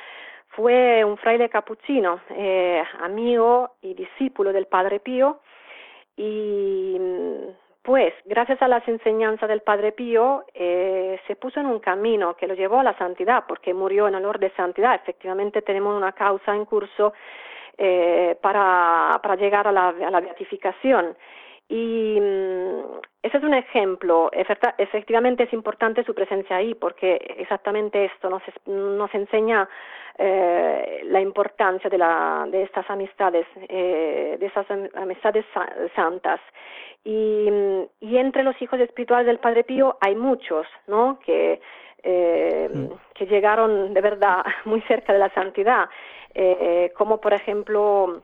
Fue 0.50 1.04
un 1.04 1.18
fraile 1.18 1.50
capuchino, 1.50 2.22
eh, 2.30 2.84
amigo 3.02 3.76
y 3.82 3.94
discípulo 3.94 4.52
del 4.54 4.66
Padre 4.68 5.00
Pío, 5.00 5.40
y 6.16 7.00
pues, 7.88 8.14
gracias 8.26 8.62
a 8.62 8.68
las 8.68 8.86
enseñanzas 8.88 9.48
del 9.48 9.62
Padre 9.62 9.94
Pío, 9.94 10.44
eh, 10.54 11.20
se 11.26 11.38
puso 11.38 11.62
en 11.62 11.68
un 11.68 11.80
camino 11.80 12.36
que 12.36 12.46
lo 12.46 12.54
llevó 12.54 12.80
a 12.80 12.84
la 12.84 12.98
santidad, 12.98 13.46
porque 13.48 13.74
murió 13.74 14.10
en 14.10 14.16
honor 14.16 14.40
de 14.40 14.50
santidad. 14.58 14.96
Efectivamente, 14.96 15.62
tenemos 15.62 15.96
una 15.96 16.12
causa 16.12 16.54
en 16.54 16.66
curso 16.66 17.14
eh, 17.78 18.38
para, 18.42 19.22
llegar 19.40 19.72
la, 19.72 19.88
a 19.88 20.12
la 20.12 20.20
beatificación. 20.20 21.16
Y 21.70 22.20
mm, 22.20 23.00
ese 23.24 23.38
es 23.38 23.44
un 23.44 23.54
ejemplo. 23.54 24.32
Efectivamente 24.32 25.44
es 25.44 25.54
importante 25.54 26.04
su 26.04 26.14
presencia 26.14 26.56
ahí 26.56 26.76
porque 26.76 27.16
exactamente 27.38 28.06
esto 28.06 28.30
nos, 28.30 28.42
nos 28.66 29.14
enseña 29.14 29.68
eh, 30.18 31.02
la 31.04 31.20
importancia 31.22 31.90
de, 31.90 31.98
la, 31.98 32.48
de 32.50 32.64
estas 32.64 32.90
amistades, 32.90 33.46
eh, 33.68 34.38
de 34.40 34.46
esas 34.46 34.66
amistades 34.96 35.46
santas. 35.96 36.40
Y, 37.04 37.48
y, 38.00 38.18
entre 38.18 38.44
los 38.44 38.60
hijos 38.62 38.80
espirituales 38.80 39.28
del 39.28 39.40
Padre 39.40 39.64
Pío 39.64 39.98
hay 40.02 40.16
muchos, 40.16 40.66
¿no? 40.88 41.20
Que, 41.20 41.62
eh, 42.04 42.70
mm. 42.74 42.88
que 43.14 43.26
llegaron 43.28 43.94
de 43.94 44.02
verdad 44.02 44.44
muy 44.66 44.82
cerca 44.82 45.14
de 45.14 45.20
la 45.20 45.30
santidad, 45.34 45.90
como 46.96 47.20
por 47.20 47.34
ejemplo 47.34 48.22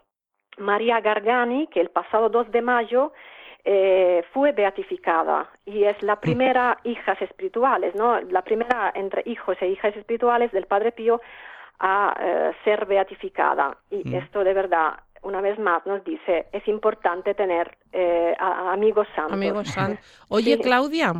María 0.58 1.02
Gargani, 1.02 1.68
que 1.68 1.82
el 1.82 1.90
pasado 1.90 2.30
2 2.30 2.52
de 2.52 2.62
mayo 2.62 3.14
eh, 3.66 4.24
fue 4.34 4.52
beatificada 4.52 5.50
y 5.66 5.86
es 5.86 6.02
la 6.04 6.20
primera 6.20 6.80
hijas 6.84 7.22
espirituales, 7.22 7.96
¿no? 7.96 8.20
La 8.20 8.42
primera 8.42 8.92
entre 8.94 9.24
hijos 9.26 9.58
e 9.62 9.68
hijas 9.68 9.96
espirituales 9.96 10.52
del 10.52 10.66
Padre 10.66 10.92
Pío 10.92 11.22
a 11.80 12.16
eh, 12.20 12.52
ser 12.64 12.86
beatificada. 12.86 13.78
Y 13.90 14.08
mm. 14.10 14.16
esto 14.16 14.44
de 14.44 14.54
verdad, 14.54 15.00
una 15.22 15.42
vez 15.42 15.58
más, 15.60 15.86
nos 15.86 16.04
dice, 16.04 16.48
es 16.52 16.68
importante 16.68 17.34
tener 17.34 17.78
eh, 17.92 18.36
amigos 18.40 19.08
santos. 19.16 19.34
Amigos 19.34 19.68
santos. 19.74 20.26
Oye, 20.28 20.60
Claudia. 20.60 21.14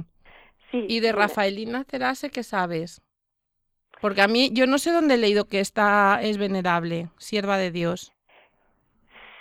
Sí. 0.70 0.86
¿Y 0.90 1.00
de 1.00 1.12
Rafaelina 1.12 1.84
Cerase 1.86 2.30
qué 2.30 2.44
sabes? 2.44 3.02
Porque 4.02 4.22
a 4.22 4.28
mí, 4.28 4.50
yo 4.52 4.68
no 4.68 4.80
sé 4.80 4.92
dónde 4.92 5.14
he 5.14 5.18
leído 5.18 5.46
que 5.46 5.62
esta 5.62 6.20
es 6.22 6.38
venerable, 6.38 7.08
sierva 7.18 7.58
de 7.58 7.72
Dios. 7.72 8.13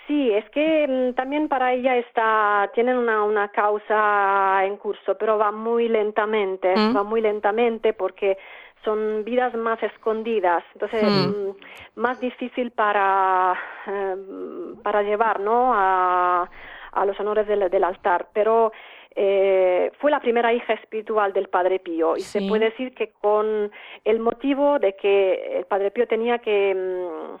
Sí, 0.07 0.31
es 0.31 0.49
que 0.49 0.87
mm, 0.87 1.15
también 1.15 1.47
para 1.47 1.73
ella 1.73 1.95
está, 1.97 2.69
tienen 2.73 2.97
una, 2.97 3.23
una 3.23 3.47
causa 3.49 4.65
en 4.65 4.77
curso, 4.77 5.17
pero 5.17 5.37
va 5.37 5.51
muy 5.51 5.87
lentamente, 5.87 6.75
mm. 6.75 6.95
va 6.95 7.03
muy 7.03 7.21
lentamente 7.21 7.93
porque 7.93 8.37
son 8.83 9.23
vidas 9.23 9.53
más 9.55 9.81
escondidas, 9.81 10.63
entonces 10.73 11.03
mm. 11.03 11.99
más 12.01 12.19
difícil 12.19 12.71
para, 12.71 13.57
em, 13.87 14.75
para 14.83 15.03
llevar 15.03 15.39
¿no? 15.39 15.71
a, 15.73 16.49
a 16.91 17.05
los 17.05 17.17
honores 17.19 17.47
del, 17.47 17.69
del 17.69 17.83
altar, 17.83 18.27
pero 18.33 18.73
eh, 19.15 19.91
fue 19.99 20.11
la 20.11 20.19
primera 20.19 20.53
hija 20.53 20.73
espiritual 20.73 21.33
del 21.33 21.47
Padre 21.47 21.79
Pío. 21.79 22.17
Y 22.17 22.21
se 22.21 22.41
puede 22.47 22.65
decir 22.65 22.93
que 22.93 23.11
con 23.21 23.71
el 24.03 24.19
motivo 24.19 24.79
de 24.79 24.95
que 24.95 25.57
el 25.59 25.65
Padre 25.65 25.91
Pío 25.91 26.07
tenía 26.07 26.39
que, 26.39 26.75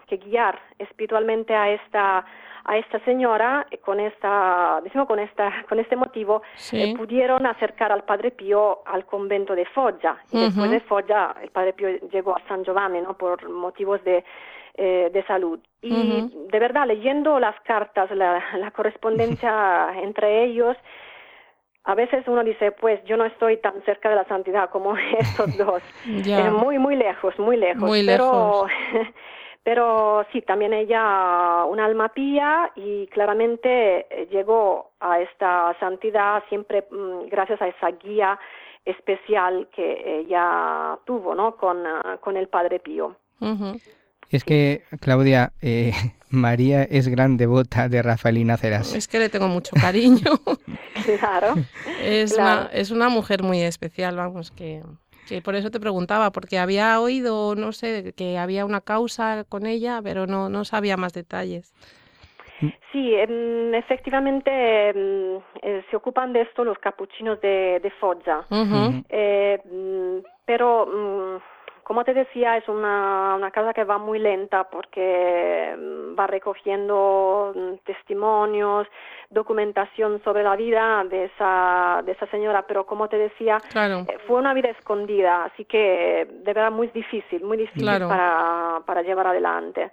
que 0.07 0.17
guiar 0.17 0.59
espiritualmente 0.79 1.55
a 1.55 1.71
esta 1.71 2.25
a 2.65 2.77
esta 2.77 2.97
señora 3.03 3.67
eh, 3.71 3.79
con 3.79 3.99
esta, 3.99 4.79
decimos 4.83 5.05
con 5.05 5.19
esta, 5.19 5.51
con 5.69 5.79
este 5.79 5.97
motivo 5.97 6.43
eh, 6.71 6.95
pudieron 6.95 7.45
acercar 7.45 7.91
al 7.91 8.05
Padre 8.05 8.31
Pío 8.31 8.79
al 8.85 9.05
convento 9.05 9.53
de 9.53 9.65
Foggia. 9.65 10.17
Y 10.31 10.39
después 10.39 10.71
de 10.71 10.79
Foggia 10.79 11.35
el 11.41 11.49
Padre 11.49 11.73
Pío 11.73 11.89
llegó 12.09 12.35
a 12.35 12.41
San 12.47 12.63
Giovanni, 12.63 13.01
¿no? 13.01 13.17
Por 13.17 13.49
motivos 13.49 14.01
de 14.03 14.23
eh, 14.75 15.11
de 15.13 15.23
salud. 15.25 15.59
Y 15.83 16.31
de 16.49 16.59
verdad, 16.59 16.87
leyendo 16.87 17.39
las 17.39 17.59
cartas, 17.61 18.09
la, 18.09 18.43
la 18.57 18.71
correspondencia 18.71 19.93
entre 20.01 20.45
ellos, 20.45 20.75
a 21.85 21.95
veces 21.95 22.25
uno 22.27 22.43
dice, 22.43 22.71
pues 22.71 23.03
yo 23.05 23.17
no 23.17 23.25
estoy 23.25 23.57
tan 23.57 23.83
cerca 23.83 24.09
de 24.09 24.15
la 24.15 24.25
santidad 24.25 24.69
como 24.69 24.95
estos 25.19 25.57
dos. 25.57 25.81
muy, 26.51 26.79
muy 26.79 26.95
lejos, 26.95 27.37
muy 27.39 27.57
lejos. 27.57 27.83
Muy 27.83 28.03
lejos. 28.03 28.71
Pero 29.63 30.25
sí, 30.33 30.41
también 30.41 30.73
ella 30.73 31.63
una 31.65 31.85
alma 31.85 32.09
pía 32.09 32.71
y 32.75 33.07
claramente 33.07 34.07
eh, 34.09 34.27
llegó 34.29 34.91
a 34.99 35.21
esta 35.21 35.73
santidad 35.79 36.43
siempre 36.49 36.85
mm, 36.91 37.27
gracias 37.29 37.61
a 37.61 37.69
esa 37.69 37.91
guía 37.91 38.37
especial 38.83 39.69
que 39.73 40.19
ella 40.19 40.99
tuvo 41.05 41.33
¿no? 41.33 41.55
con, 41.55 41.87
ah, 41.87 42.17
con 42.19 42.35
el 42.35 42.49
Padre 42.49 42.79
Pío. 42.79 43.15
Es 44.29 44.43
que, 44.43 44.83
Claudia, 44.99 45.53
eh, 45.61 45.91
María 46.29 46.83
es 46.83 47.07
gran 47.07 47.37
devota 47.37 47.89
de 47.89 48.01
Rafaelina 48.01 48.57
Ceras. 48.57 48.93
Es 48.95 49.07
que 49.07 49.19
le 49.19 49.29
tengo 49.29 49.47
mucho 49.47 49.75
cariño. 49.75 50.31
claro. 51.19 51.55
Es, 52.01 52.33
Una, 52.33 52.69
es 52.73 52.91
una 52.91 53.09
mujer 53.09 53.43
muy 53.43 53.61
especial, 53.61 54.15
vamos, 54.15 54.51
que 54.51 54.81
que 55.27 55.41
por 55.41 55.55
eso 55.55 55.71
te 55.71 55.79
preguntaba, 55.79 56.31
porque 56.31 56.59
había 56.59 56.99
oído, 56.99 57.55
no 57.55 57.71
sé, 57.71 58.13
que 58.15 58.37
había 58.37 58.65
una 58.65 58.81
causa 58.81 59.45
con 59.47 59.65
ella, 59.65 60.01
pero 60.03 60.27
no, 60.27 60.49
no 60.49 60.65
sabía 60.65 60.97
más 60.97 61.13
detalles. 61.13 61.73
Sí, 62.91 63.13
em, 63.15 63.73
efectivamente 63.73 64.51
eh, 64.51 65.83
se 65.89 65.95
ocupan 65.95 66.33
de 66.33 66.41
esto 66.41 66.63
los 66.63 66.77
capuchinos 66.77 67.41
de, 67.41 67.79
de 67.81 67.91
Foggia, 67.91 68.45
eh, 69.09 69.59
mm, 69.65 70.25
pero 70.45 70.85
mm, 70.85 71.52
como 71.83 72.03
te 72.03 72.13
decía, 72.13 72.57
es 72.57 72.67
una, 72.67 73.35
una 73.35 73.51
casa 73.51 73.73
que 73.73 73.83
va 73.83 73.97
muy 73.97 74.19
lenta 74.19 74.65
porque 74.69 75.75
mm, 75.77 76.19
va 76.19 76.27
recogiendo 76.27 77.53
testimonios, 77.85 78.87
documentación 79.29 80.21
sobre 80.23 80.43
la 80.43 80.55
vida 80.55 81.03
de 81.09 81.25
esa, 81.25 82.01
de 82.05 82.13
esa 82.13 82.27
señora, 82.27 82.65
pero 82.67 82.85
como 82.85 83.07
te 83.07 83.17
decía, 83.17 83.57
eh, 83.75 84.17
fue 84.27 84.39
una 84.39 84.53
vida 84.53 84.69
escondida, 84.69 85.45
así 85.45 85.65
que 85.65 86.27
de 86.29 86.53
verdad 86.53 86.71
muy 86.71 86.87
difícil, 86.87 87.43
muy 87.43 87.57
difícil 87.57 87.85
para, 87.85 88.81
para 88.85 89.01
llevar 89.01 89.27
adelante. 89.27 89.91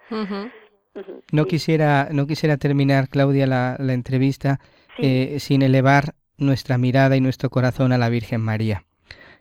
No 1.32 1.45
quisiera, 1.45 2.09
no 2.11 2.26
quisiera 2.26 2.57
terminar, 2.57 3.09
Claudia, 3.09 3.47
la, 3.47 3.76
la 3.78 3.93
entrevista 3.93 4.59
eh, 4.99 5.38
sin 5.38 5.62
elevar 5.62 6.14
nuestra 6.36 6.78
mirada 6.78 7.16
y 7.16 7.20
nuestro 7.20 7.51
corazón 7.51 7.93
a 7.93 7.99
la 7.99 8.09
Virgen 8.09 8.41
María. 8.41 8.84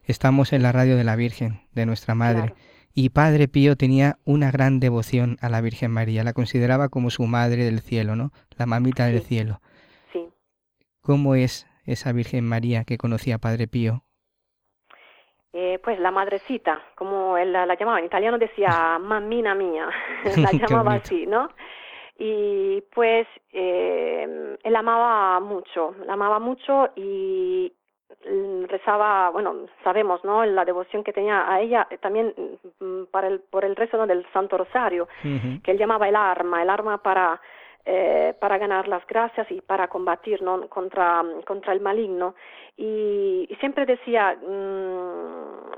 Estamos 0.10 0.53
en 0.53 0.64
la 0.64 0.72
radio 0.72 0.97
de 0.97 1.03
la 1.03 1.16
Virgen, 1.16 1.62
de 1.72 1.86
nuestra 1.86 2.16
Madre. 2.16 2.55
Y 2.95 3.12
Padre 3.12 3.47
Pío 3.47 3.76
tenía 3.76 4.16
una 4.26 4.49
gran 4.49 4.80
devoción 4.80 5.38
a 5.39 5.49
la 5.49 5.62
Virgen 5.62 5.91
María, 5.91 6.24
la 6.24 6.34
consideraba 6.34 6.89
como 6.89 7.12
su 7.12 7.28
madre 7.28 7.64
del 7.64 7.80
cielo, 7.82 8.16
¿no? 8.16 8.32
La 8.57 8.66
mamita 8.66 9.05
del 9.05 9.22
cielo. 9.22 9.60
¿Cómo 11.03 11.36
es 11.36 11.68
esa 11.86 12.12
Virgen 12.12 12.43
María 12.43 12.86
que 12.86 12.97
conocía 12.97 13.38
Padre 13.38 13.68
Pío? 13.68 14.01
Eh, 15.53 15.78
pues 15.84 15.99
la 15.99 16.10
madrecita, 16.10 16.82
como 16.95 17.38
él 17.38 17.53
la, 17.53 17.68
llamaba, 17.76 17.99
en 17.99 18.05
italiano 18.05 18.39
decía 18.39 18.97
mamina 18.99 19.53
mía, 19.53 19.89
la 20.38 20.51
llamaba 20.53 20.95
así, 20.95 21.28
¿no? 21.28 21.49
Y 22.18 22.82
pues 22.95 23.28
eh, 23.53 24.57
él 24.64 24.76
amaba 24.76 25.39
mucho, 25.39 25.93
la 26.07 26.14
amaba 26.14 26.39
mucho 26.39 26.89
y 26.95 27.72
rezaba, 28.67 29.30
bueno, 29.30 29.67
sabemos, 29.84 30.24
¿no? 30.24 30.45
La 30.45 30.65
devoción 30.65 31.03
que 31.03 31.13
tenía 31.13 31.51
a 31.51 31.61
ella, 31.61 31.88
eh, 31.89 31.97
también 31.97 32.34
mm, 32.80 33.05
para 33.11 33.28
el, 33.28 33.39
por 33.39 33.63
el 33.65 33.76
rezo 33.76 34.05
del 34.05 34.26
Santo 34.34 34.57
Rosario, 34.57 35.07
que 35.63 35.72
él 35.72 35.78
llamaba 35.78 36.07
el 36.09 36.15
arma, 36.15 36.61
el 36.61 36.70
arma 36.70 36.97
para 36.97 37.39
eh, 37.86 38.36
para 38.39 38.57
ganar 38.57 38.88
las 38.88 39.03
gracias 39.07 39.49
y 39.49 39.61
para 39.61 39.88
combatir 39.88 40.43
¿no? 40.43 40.67
contra, 40.67 41.24
contra 41.45 41.74
el 41.74 41.80
maligno. 41.80 42.36
Y, 42.78 43.49
siempre 43.59 43.86
decía, 43.86 44.36
mm, 44.36 45.72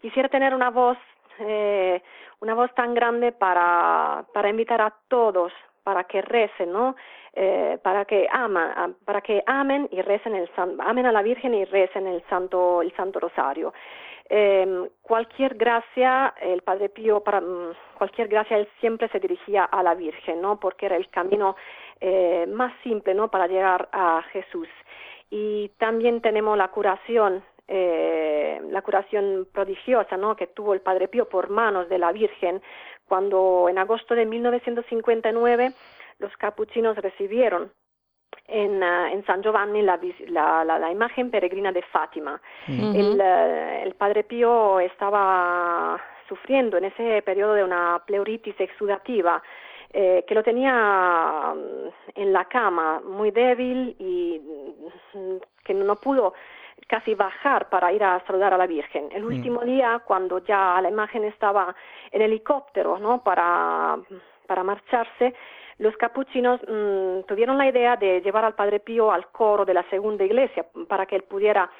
quisiera 0.00 0.28
tener 0.28 0.54
una 0.54 0.70
voz, 0.70 0.98
eh, 1.40 2.00
una 2.40 2.54
voz 2.54 2.72
tan 2.74 2.94
grande 2.94 3.32
para, 3.32 4.26
para 4.32 4.48
invitar 4.48 4.80
a 4.80 4.94
todos, 5.08 5.52
para 5.82 6.04
que 6.04 6.22
recen, 6.22 6.72
¿no? 6.72 6.94
Eh, 7.38 7.78
para 7.82 8.06
que 8.06 8.26
ama, 8.32 8.94
para 9.04 9.20
que 9.20 9.42
amen 9.46 9.90
y 9.92 10.00
recen 10.00 10.34
el 10.34 10.48
amen 10.56 11.04
a 11.04 11.12
la 11.12 11.20
Virgen 11.20 11.52
y 11.52 11.66
recen 11.66 12.06
el 12.06 12.22
santo 12.30 12.80
el 12.80 12.96
Santo 12.96 13.20
Rosario. 13.20 13.74
Eh, 14.28 14.88
cualquier 15.02 15.54
gracia, 15.54 16.34
el 16.40 16.62
Padre 16.62 16.88
Pío, 16.88 17.20
para 17.20 17.40
mm, 17.40 17.74
cualquier 17.98 18.28
gracia, 18.28 18.56
él 18.56 18.68
siempre 18.80 19.08
se 19.08 19.20
dirigía 19.20 19.64
a 19.64 19.82
la 19.82 19.94
Virgen, 19.94 20.40
¿no? 20.40 20.58
Porque 20.58 20.86
era 20.86 20.96
el 20.96 21.08
camino 21.10 21.56
eh, 22.00 22.46
más 22.48 22.72
simple, 22.82 23.14
¿no? 23.14 23.30
Para 23.30 23.46
llegar 23.46 23.88
a 23.92 24.22
Jesús. 24.32 24.68
Y 25.30 25.68
también 25.78 26.20
tenemos 26.22 26.58
la 26.58 26.68
curación, 26.68 27.44
eh, 27.68 28.60
la 28.70 28.82
curación 28.82 29.46
prodigiosa, 29.52 30.16
¿no? 30.16 30.34
Que 30.34 30.48
tuvo 30.48 30.74
el 30.74 30.80
Padre 30.80 31.06
Pío 31.06 31.28
por 31.28 31.48
manos 31.50 31.88
de 31.88 31.98
la 31.98 32.10
Virgen, 32.10 32.60
cuando 33.06 33.68
en 33.68 33.78
agosto 33.78 34.14
de 34.14 34.26
1959 34.26 35.72
los 36.18 36.36
capuchinos 36.36 36.96
recibieron 36.96 37.70
en, 38.46 38.82
uh, 38.82 39.06
en, 39.06 39.24
San 39.26 39.42
Giovanni 39.42 39.82
la, 39.82 39.98
la, 40.28 40.64
la, 40.64 40.78
la, 40.78 40.90
imagen 40.90 41.30
peregrina 41.30 41.72
de 41.72 41.82
Fátima. 41.82 42.40
Mm. 42.66 42.94
el, 42.94 43.20
uh, 43.20 43.84
el, 43.84 43.94
padre 43.94 44.24
Pío 44.24 44.80
estaba 44.80 46.00
sufriendo 46.28 46.76
en 46.76 46.84
ese 46.84 47.22
periodo 47.22 47.54
de 47.54 47.64
una 47.64 48.02
pleuritis 48.06 48.58
exudativa 48.58 49.42
eh, 49.92 50.24
que 50.26 50.34
lo 50.34 50.42
tenía 50.42 51.54
um, 51.54 51.90
en 52.14 52.32
la 52.32 52.44
cama 52.46 53.00
muy 53.00 53.30
débil 53.30 53.94
y 53.98 54.40
mm, 55.14 55.36
que 55.64 55.74
no 55.74 55.96
pudo 55.96 56.34
casi 56.88 57.14
bajar 57.14 57.68
para 57.68 57.92
ir 57.92 58.02
a 58.02 58.22
saludar 58.26 58.52
a 58.52 58.58
la 58.58 58.66
Virgen. 58.66 59.08
El 59.12 59.22
mm. 59.22 59.26
último 59.26 59.60
día, 59.62 60.02
cuando 60.04 60.44
ya 60.44 60.78
la 60.82 60.90
imagen 60.90 61.24
estaba 61.24 61.74
en 62.10 62.20
helicóptero, 62.20 62.98
¿no? 62.98 63.22
Para, 63.22 63.96
para 64.46 64.62
marcharse, 64.64 65.34
los 65.78 65.96
capuchinos 65.96 66.60
mm, 66.62 67.26
tuvieron 67.26 67.58
la 67.58 67.68
idea 67.68 67.96
de 67.96 68.20
llevar 68.20 68.44
al 68.44 68.54
Padre 68.54 68.80
Pío 68.80 69.12
al 69.12 69.28
coro 69.28 69.64
de 69.64 69.74
la 69.74 69.88
segunda 69.90 70.24
iglesia 70.24 70.66
para 70.88 71.06
que 71.06 71.16
él 71.16 71.22
pudiera 71.22 71.70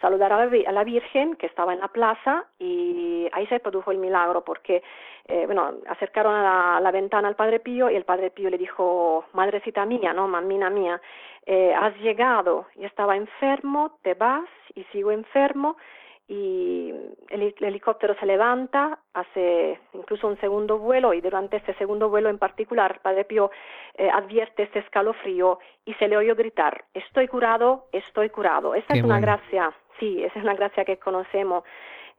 saludar 0.00 0.32
a 0.32 0.46
la, 0.46 0.84
Virgen 0.84 1.36
que 1.36 1.46
estaba 1.46 1.72
en 1.72 1.80
la 1.80 1.88
plaza 1.88 2.44
y 2.58 3.28
ahí 3.32 3.46
se 3.46 3.60
produjo 3.60 3.90
el 3.90 3.98
milagro 3.98 4.44
porque, 4.44 4.82
eh, 5.26 5.46
bueno, 5.46 5.72
acercaron 5.88 6.34
a 6.34 6.80
la, 6.80 6.90
ventana 6.90 7.28
al 7.28 7.36
Padre 7.36 7.60
Pío 7.60 7.88
y 7.88 7.96
el 7.96 8.04
Padre 8.04 8.30
Pío 8.30 8.50
le 8.50 8.58
dijo, 8.58 9.24
madrecita 9.32 9.86
mía, 9.86 10.12
no, 10.12 10.28
mamina 10.28 10.68
mía, 10.68 11.00
eh, 11.46 11.74
has 11.74 11.96
llegado, 12.00 12.66
y 12.74 12.84
estaba 12.84 13.16
enfermo, 13.16 13.98
te 14.02 14.14
vas 14.14 14.48
y 14.74 14.84
sigo 14.92 15.12
enfermo 15.12 15.76
y 16.28 16.92
el, 17.28 17.54
helicóptero 17.60 18.16
se 18.18 18.26
levanta, 18.26 18.98
hace 19.14 19.78
incluso 19.92 20.26
un 20.26 20.38
segundo 20.40 20.78
vuelo 20.78 21.14
y 21.14 21.20
durante 21.20 21.56
este 21.56 21.74
segundo 21.74 22.08
vuelo 22.08 22.28
en 22.28 22.38
particular, 22.38 23.00
Padre 23.00 23.24
Pío 23.24 23.50
eh, 23.94 24.10
advierte 24.10 24.64
este 24.64 24.80
escalofrío 24.80 25.60
y 25.84 25.94
se 25.94 26.08
le 26.08 26.16
oyó 26.16 26.34
gritar, 26.34 26.84
estoy 26.94 27.28
curado, 27.28 27.86
estoy 27.92 28.30
curado. 28.30 28.74
Esa 28.74 28.94
es 28.94 29.04
una 29.04 29.20
gracia, 29.20 29.72
sí, 30.00 30.22
esa 30.24 30.38
es 30.38 30.44
una 30.44 30.54
gracia 30.54 30.84
que 30.84 30.96
conocemos, 30.96 31.62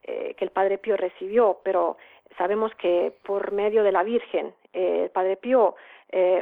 eh, 0.04 0.36
que 0.38 0.46
el 0.46 0.52
Padre 0.52 0.78
Pío 0.78 0.96
recibió, 0.96 1.60
pero 1.64 1.98
sabemos 2.38 2.74
que 2.76 3.14
por 3.24 3.52
medio 3.52 3.84
de 3.84 3.92
la 3.92 4.04
Virgen, 4.04 4.54
eh, 4.72 5.04
el 5.06 5.10
Padre 5.10 5.36
Pío 5.38 5.76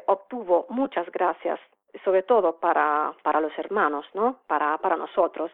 obtuvo 0.06 0.68
muchas 0.70 1.12
gracias, 1.12 1.60
sobre 2.04 2.22
todo 2.22 2.58
para, 2.58 3.14
para 3.24 3.42
los 3.42 3.58
hermanos, 3.58 4.06
¿no? 4.14 4.38
Para, 4.46 4.78
para 4.78 4.96
nosotros. 4.96 5.50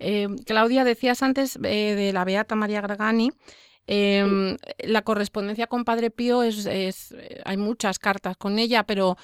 Eh, 0.00 0.28
Claudia, 0.46 0.82
decías 0.82 1.22
antes 1.22 1.56
eh, 1.62 1.94
de 1.94 2.12
la 2.12 2.24
Beata 2.24 2.56
María 2.56 2.80
Gargani. 2.80 3.30
Em, 3.86 4.56
la 4.78 5.02
correspondencia 5.02 5.66
con 5.66 5.84
Padre 5.84 6.10
Pío 6.10 6.42
es, 6.42 6.66
eh, 6.66 6.92
hay 7.44 7.56
muchas 7.56 7.98
cartas 7.98 8.36
con 8.36 8.58
ella, 8.58 8.84
pero 8.84 9.16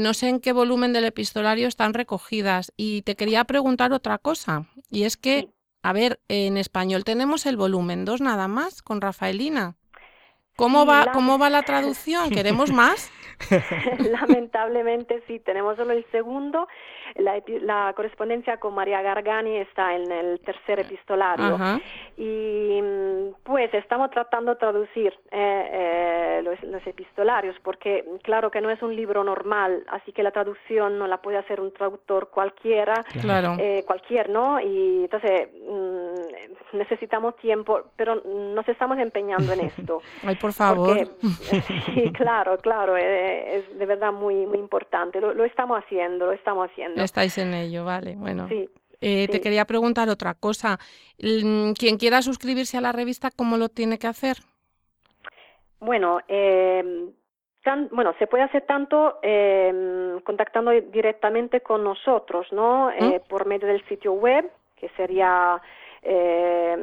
no 0.00 0.14
sé 0.14 0.28
en 0.28 0.40
qué 0.40 0.52
volumen 0.52 0.92
del 0.92 1.04
epistolario 1.04 1.66
están 1.66 1.94
recogidas. 1.94 2.72
Y 2.76 3.02
te 3.02 3.16
quería 3.16 3.44
preguntar 3.44 3.92
otra 3.92 4.18
cosa, 4.18 4.66
y 4.90 5.04
es 5.04 5.16
que, 5.16 5.48
a 5.82 5.92
ver, 5.92 6.20
en 6.28 6.56
español 6.58 7.04
tenemos 7.04 7.46
el 7.46 7.56
volumen 7.56 8.04
2 8.04 8.20
nada 8.20 8.48
más 8.48 8.82
con 8.82 9.00
Rafaelina. 9.00 9.76
¿Cómo, 10.56 10.84
va, 10.84 11.12
¿Cómo 11.12 11.38
va 11.38 11.48
la 11.48 11.62
traducción? 11.64 12.30
¿Queremos 12.30 12.70
más? 12.70 13.10
Lamentablemente 14.10 15.22
sí, 15.26 15.38
tenemos 15.40 15.76
solo 15.76 15.92
el 15.92 16.04
segundo. 16.10 16.68
La, 17.16 17.92
correspondencia 17.94 18.58
con 18.58 18.74
María 18.74 19.02
Gargani 19.02 19.58
está 19.58 19.94
en 19.94 20.10
el 20.10 20.40
tercer 20.40 20.80
epistolario. 20.80 21.58
Y 22.16 22.80
mm, 22.80 23.34
pues 23.42 23.72
estamos 23.74 24.10
tratando 24.10 24.52
de 24.52 24.58
traducir 24.58 25.12
eh, 25.30 25.68
eh, 25.72 26.42
los, 26.42 26.86
epistolarios, 26.86 27.56
porque 27.62 28.04
claro 28.22 28.50
que 28.50 28.60
no 28.60 28.70
es 28.70 28.82
un 28.82 28.94
libro 28.94 29.22
normal, 29.24 29.84
así 29.88 30.12
que 30.12 30.22
la 30.22 30.30
traducción 30.30 30.98
no 30.98 31.06
la 31.06 31.18
puede 31.18 31.38
hacer 31.38 31.60
un 31.60 31.72
traductor 31.72 32.28
cualquiera, 32.30 33.04
claro. 33.20 33.56
eh, 33.58 33.84
cualquier, 33.86 34.28
¿no? 34.28 34.60
Y 34.60 35.04
entonces 35.04 35.48
mm, 35.68 36.76
necesitamos 36.76 37.36
tiempo, 37.36 37.82
pero 37.96 38.16
nos 38.16 38.68
estamos 38.68 38.98
empeñando 38.98 39.52
en 39.52 39.60
esto. 39.60 40.00
Ay, 40.24 40.36
por 40.36 40.52
favor. 40.52 40.96
sí, 41.94 42.12
claro, 42.12 42.58
claro. 42.58 42.96
Es 43.32 43.78
de 43.78 43.86
verdad 43.86 44.12
muy, 44.12 44.46
muy 44.46 44.58
importante. 44.58 45.20
Lo, 45.20 45.44
estamos 45.44 45.82
haciendo, 45.82 46.26
lo 46.26 46.32
estamos 46.32 46.70
haciendo. 46.70 47.02
Estáis 47.02 47.38
en 47.38 47.54
ello, 47.54 47.84
vale. 47.84 48.14
Bueno. 48.16 48.48
Eh, 49.04 49.26
te 49.28 49.40
quería 49.40 49.64
preguntar 49.64 50.08
otra 50.08 50.34
cosa. 50.34 50.78
Mm, 51.18 51.72
quien 51.72 51.98
quiera 51.98 52.22
suscribirse 52.22 52.78
a 52.78 52.80
la 52.80 52.92
revista, 52.92 53.30
¿cómo 53.34 53.56
lo 53.56 53.68
tiene 53.68 53.98
que 53.98 54.06
hacer? 54.06 54.36
Bueno, 55.80 56.20
eh, 56.28 57.10
bueno, 57.90 58.14
se 58.18 58.26
puede 58.26 58.44
hacer 58.44 58.62
tanto 58.62 59.18
eh, 59.22 60.20
contactando 60.24 60.70
directamente 60.70 61.60
con 61.60 61.84
nosotros, 61.84 62.46
¿no? 62.52 62.88
¿Mm? 62.88 63.04
Eh, 63.04 63.20
por 63.28 63.46
medio 63.46 63.68
del 63.68 63.84
sitio 63.88 64.12
web, 64.12 64.50
que 64.76 64.88
sería 64.90 65.60
eh, 66.02 66.76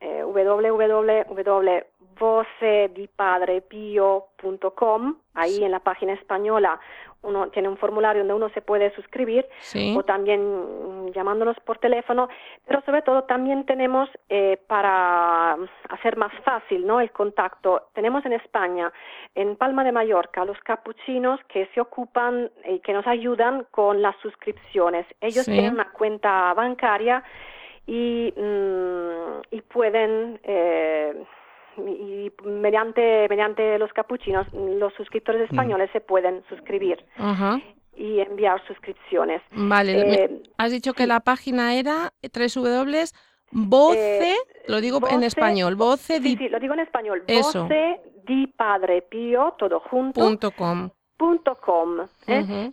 www 0.00 1.84
vocedipadrepio.com, 2.20 5.16
ahí 5.34 5.64
en 5.64 5.72
la 5.72 5.80
página 5.80 6.12
española 6.12 6.78
uno 7.22 7.48
tiene 7.48 7.68
un 7.68 7.76
formulario 7.76 8.20
donde 8.20 8.34
uno 8.34 8.48
se 8.50 8.62
puede 8.62 8.94
suscribir 8.94 9.46
o 9.94 10.02
también 10.04 11.12
llamándonos 11.12 11.58
por 11.60 11.78
teléfono, 11.78 12.28
pero 12.66 12.80
sobre 12.82 13.02
todo 13.02 13.24
también 13.24 13.66
tenemos 13.66 14.08
eh, 14.28 14.58
para 14.66 15.56
hacer 15.90 16.16
más 16.16 16.32
fácil 16.44 16.86
¿no? 16.86 17.00
el 17.00 17.10
contacto, 17.10 17.88
tenemos 17.94 18.24
en 18.24 18.34
España, 18.34 18.92
en 19.34 19.56
Palma 19.56 19.84
de 19.84 19.92
Mallorca, 19.92 20.44
los 20.44 20.58
capuchinos 20.60 21.40
que 21.48 21.68
se 21.74 21.80
ocupan 21.80 22.50
y 22.66 22.80
que 22.80 22.92
nos 22.92 23.06
ayudan 23.06 23.66
con 23.70 24.00
las 24.00 24.16
suscripciones. 24.22 25.06
Ellos 25.20 25.44
tienen 25.44 25.74
una 25.74 25.90
cuenta 25.92 26.54
bancaria 26.54 27.22
y, 27.86 28.32
mm, 28.36 29.42
y 29.50 29.60
pueden... 29.62 30.40
Eh, 30.42 31.24
y 31.78 32.32
mediante, 32.44 33.26
mediante 33.28 33.78
los 33.78 33.92
capuchinos 33.92 34.46
los 34.52 34.92
suscriptores 34.94 35.42
mm. 35.42 35.54
españoles 35.54 35.90
se 35.92 36.00
pueden 36.00 36.42
suscribir. 36.48 37.04
y 37.96 38.20
enviar 38.20 38.64
suscripciones. 38.66 39.42
Vale, 39.50 40.24
eh, 40.24 40.42
has 40.56 40.70
dicho 40.70 40.94
que 40.94 41.06
la 41.06 41.20
página 41.20 41.74
era 41.74 42.12
www 42.22 43.04
voce, 43.52 44.32
eh, 44.32 44.36
lo 44.68 44.80
digo 44.80 45.00
en 45.08 45.22
español, 45.22 45.76
voce 45.76 46.20
di... 46.20 46.36
Sí, 46.36 46.48
lo 46.48 46.60
digo 46.60 46.74
en 46.74 46.80
español, 46.80 47.24
Eso. 47.26 47.64
voce 47.64 48.00
di 48.26 48.46
padre 48.46 49.02
pío, 49.02 49.54
todo 49.58 49.80
junto. 49.80 50.20
Punto 50.20 50.50
com. 50.52 50.90
Punto 51.16 51.56
com 51.56 52.06
¿eh? 52.26 52.72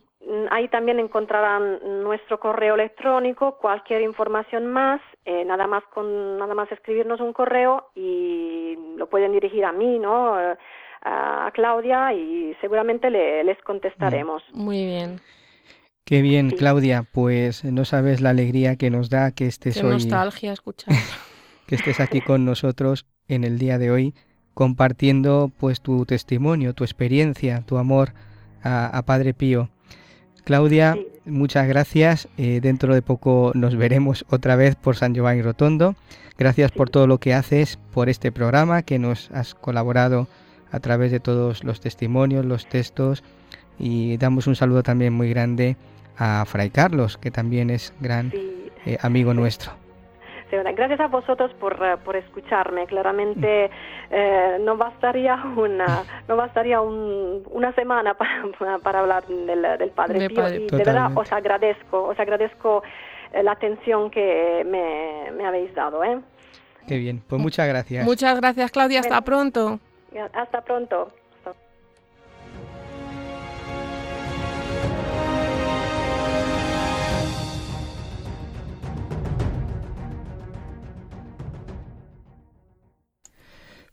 Ahí 0.52 0.68
también 0.68 1.00
encontrarán 1.00 1.80
nuestro 2.04 2.40
correo 2.40 2.76
electrónico, 2.76 3.58
cualquier 3.58 4.02
información 4.02 4.68
más, 4.68 5.02
eh, 5.26 5.46
nada 5.46 5.68
más 5.68 5.84
con 5.94 6.38
nada 6.38 6.54
más 6.54 6.72
escribirnos 6.72 7.20
un 7.22 7.34
correo 7.34 7.90
y 7.96 8.78
lo 8.98 9.08
pueden 9.08 9.32
dirigir 9.32 9.66
a 9.66 9.72
mí, 9.72 10.00
¿no? 10.00 10.40
Eh, 10.40 10.56
a 11.04 11.52
Claudia 11.54 12.14
y 12.14 12.56
seguramente 12.60 13.10
le, 13.10 13.44
les 13.44 13.62
contestaremos. 13.62 14.44
Muy 14.52 14.86
bien. 14.86 15.22
Qué 16.04 16.22
bien, 16.22 16.50
Claudia. 16.50 17.04
Pues 17.10 17.64
no 17.64 17.86
sabes 17.86 18.20
la 18.20 18.32
alegría 18.32 18.76
que 18.76 18.90
nos 18.90 19.10
da 19.10 19.32
que 19.32 19.46
estés 19.46 19.78
Qué 19.78 19.84
nostalgia 19.84 20.52
escuchar. 20.52 20.94
que 21.68 21.76
estés 21.76 22.00
aquí 22.00 22.20
con 22.20 22.46
nosotros 22.46 23.06
en 23.28 23.44
el 23.44 23.60
día 23.60 23.78
de 23.78 23.92
hoy 23.92 24.16
compartiendo 24.54 25.52
pues 25.60 25.82
tu 25.82 26.06
testimonio, 26.06 26.74
tu 26.74 26.84
experiencia, 26.84 27.62
tu 27.62 27.78
amor 27.78 28.14
a 28.64 29.02
Padre 29.06 29.34
Pío. 29.34 29.70
Claudia, 30.48 30.98
muchas 31.26 31.68
gracias. 31.68 32.30
Eh, 32.38 32.62
dentro 32.62 32.96
de 32.96 33.02
poco 33.02 33.52
nos 33.54 33.76
veremos 33.76 34.24
otra 34.30 34.56
vez 34.56 34.78
por 34.78 34.96
San 34.96 35.14
Giovanni 35.14 35.42
Rotondo. 35.42 35.94
Gracias 36.38 36.72
por 36.72 36.90
todo 36.90 37.06
lo 37.06 37.18
que 37.18 37.34
haces, 37.34 37.78
por 37.94 38.08
este 38.08 38.32
programa 38.32 38.82
que 38.84 38.98
nos 38.98 39.30
has 39.32 39.56
colaborado 39.56 40.30
a 40.72 40.80
través 40.80 41.12
de 41.12 41.20
todos 41.20 41.66
los 41.66 41.82
testimonios, 41.82 42.46
los 42.46 42.66
textos. 42.66 43.26
Y 43.78 44.16
damos 44.16 44.48
un 44.48 44.56
saludo 44.56 44.84
también 44.84 45.12
muy 45.12 45.30
grande 45.30 45.76
a 46.18 46.46
Fray 46.48 46.70
Carlos, 46.70 47.18
que 47.18 47.30
también 47.30 47.70
es 47.70 47.94
gran 48.00 48.32
eh, 48.86 48.98
amigo 49.02 49.34
nuestro. 49.34 49.74
Gracias 50.50 51.00
a 51.00 51.08
vosotros 51.08 51.52
por, 51.60 51.74
eh, 51.74 51.98
por 52.04 52.16
escucharme. 52.16 52.86
Claramente 52.88 53.70
eh, 54.10 54.58
no 54.62 54.78
bastaría 54.78 55.36
una 55.56 56.04
no 56.28 56.36
bastaría 56.36 56.80
una 56.82 57.74
semana 57.74 58.14
para, 58.16 58.80
para 58.80 59.00
hablar 59.00 59.26
del, 59.28 59.62
del 59.62 59.90
Padre 59.92 60.28
Pío. 60.30 60.48
y 60.48 60.68
de 60.68 60.78
verdad 60.78 61.12
os 61.16 61.32
agradezco, 61.32 62.04
os 62.04 62.20
agradezco 62.20 62.84
eh, 63.34 63.44
la 63.44 63.52
atención 63.54 64.10
que 64.10 64.64
me, 64.66 65.32
me 65.32 65.46
habéis 65.46 65.74
dado. 65.76 66.04
¿eh? 66.04 66.20
Qué 66.88 66.98
bien, 66.98 67.22
pues 67.28 67.42
muchas 67.42 67.68
gracias. 67.68 68.06
Muchas 68.06 68.40
gracias 68.40 68.72
Claudia, 68.72 69.02
hasta 69.02 69.22
pronto. 69.22 69.80
Hasta 70.34 70.62
pronto. 70.62 71.10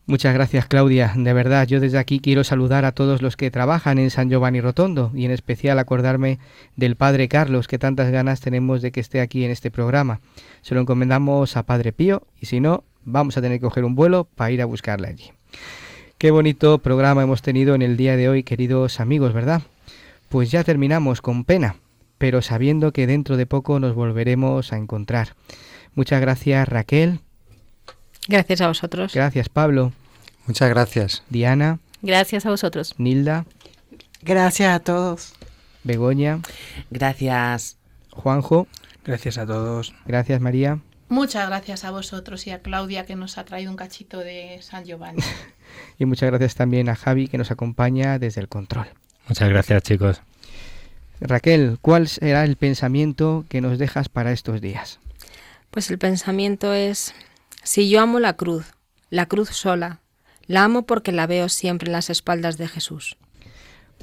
Muchas 0.06 0.34
gracias 0.34 0.66
Claudia, 0.66 1.14
de 1.16 1.32
verdad 1.32 1.66
yo 1.66 1.80
desde 1.80 1.96
aquí 1.96 2.20
quiero 2.20 2.44
saludar 2.44 2.84
a 2.84 2.92
todos 2.92 3.22
los 3.22 3.38
que 3.38 3.50
trabajan 3.50 3.96
en 3.98 4.10
San 4.10 4.28
Giovanni 4.28 4.60
Rotondo 4.60 5.10
y 5.14 5.24
en 5.24 5.30
especial 5.30 5.78
acordarme 5.78 6.38
del 6.76 6.94
Padre 6.94 7.26
Carlos 7.26 7.68
que 7.68 7.78
tantas 7.78 8.10
ganas 8.12 8.42
tenemos 8.42 8.82
de 8.82 8.92
que 8.92 9.00
esté 9.00 9.22
aquí 9.22 9.44
en 9.46 9.50
este 9.50 9.70
programa. 9.70 10.20
Se 10.60 10.74
lo 10.74 10.82
encomendamos 10.82 11.56
a 11.56 11.62
Padre 11.62 11.92
Pío 11.92 12.26
y 12.38 12.44
si 12.44 12.60
no, 12.60 12.84
vamos 13.06 13.38
a 13.38 13.40
tener 13.40 13.60
que 13.60 13.64
coger 13.64 13.86
un 13.86 13.94
vuelo 13.94 14.28
para 14.34 14.50
ir 14.50 14.60
a 14.60 14.66
buscarle 14.66 15.08
allí. 15.08 15.32
Qué 16.18 16.30
bonito 16.30 16.80
programa 16.80 17.22
hemos 17.22 17.40
tenido 17.40 17.74
en 17.74 17.80
el 17.80 17.96
día 17.96 18.18
de 18.18 18.28
hoy, 18.28 18.42
queridos 18.42 19.00
amigos, 19.00 19.32
¿verdad? 19.32 19.62
Pues 20.28 20.50
ya 20.50 20.64
terminamos 20.64 21.22
con 21.22 21.44
pena, 21.44 21.76
pero 22.18 22.42
sabiendo 22.42 22.92
que 22.92 23.06
dentro 23.06 23.38
de 23.38 23.46
poco 23.46 23.80
nos 23.80 23.94
volveremos 23.94 24.70
a 24.74 24.76
encontrar. 24.76 25.28
Muchas 25.94 26.20
gracias 26.20 26.68
Raquel 26.68 27.20
Gracias 28.28 28.60
a 28.60 28.68
vosotros. 28.68 29.14
Gracias, 29.14 29.48
Pablo. 29.48 29.92
Muchas 30.46 30.68
gracias. 30.70 31.22
Diana. 31.30 31.78
Gracias 32.02 32.46
a 32.46 32.50
vosotros. 32.50 32.94
Nilda. 32.98 33.46
Gracias 34.22 34.74
a 34.74 34.80
todos. 34.80 35.34
Begoña. 35.82 36.40
Gracias. 36.90 37.76
Juanjo. 38.10 38.66
Gracias 39.04 39.38
a 39.38 39.46
todos. 39.46 39.94
Gracias, 40.06 40.40
María. 40.40 40.80
Muchas 41.08 41.46
gracias 41.48 41.84
a 41.84 41.90
vosotros 41.90 42.46
y 42.46 42.50
a 42.50 42.60
Claudia 42.60 43.04
que 43.04 43.14
nos 43.14 43.36
ha 43.36 43.44
traído 43.44 43.70
un 43.70 43.76
cachito 43.76 44.18
de 44.18 44.58
San 44.62 44.84
Giovanni. 44.84 45.22
y 45.98 46.06
muchas 46.06 46.30
gracias 46.30 46.54
también 46.54 46.88
a 46.88 46.96
Javi 46.96 47.28
que 47.28 47.38
nos 47.38 47.50
acompaña 47.50 48.18
desde 48.18 48.40
el 48.40 48.48
control. 48.48 48.86
Muchas 49.28 49.48
gracias, 49.48 49.82
chicos. 49.82 50.22
Raquel, 51.20 51.78
¿cuál 51.80 52.08
será 52.08 52.44
el 52.44 52.56
pensamiento 52.56 53.44
que 53.48 53.60
nos 53.60 53.78
dejas 53.78 54.08
para 54.08 54.32
estos 54.32 54.60
días? 54.60 54.98
Pues 55.70 55.90
el 55.90 55.98
pensamiento 55.98 56.72
es, 56.72 57.14
si 57.64 57.88
yo 57.88 58.00
amo 58.00 58.20
la 58.20 58.34
cruz, 58.34 58.74
la 59.10 59.26
cruz 59.26 59.48
sola, 59.48 59.98
la 60.46 60.62
amo 60.64 60.86
porque 60.86 61.10
la 61.10 61.26
veo 61.26 61.48
siempre 61.48 61.88
en 61.88 61.92
las 61.92 62.10
espaldas 62.10 62.58
de 62.58 62.68
Jesús. 62.68 63.16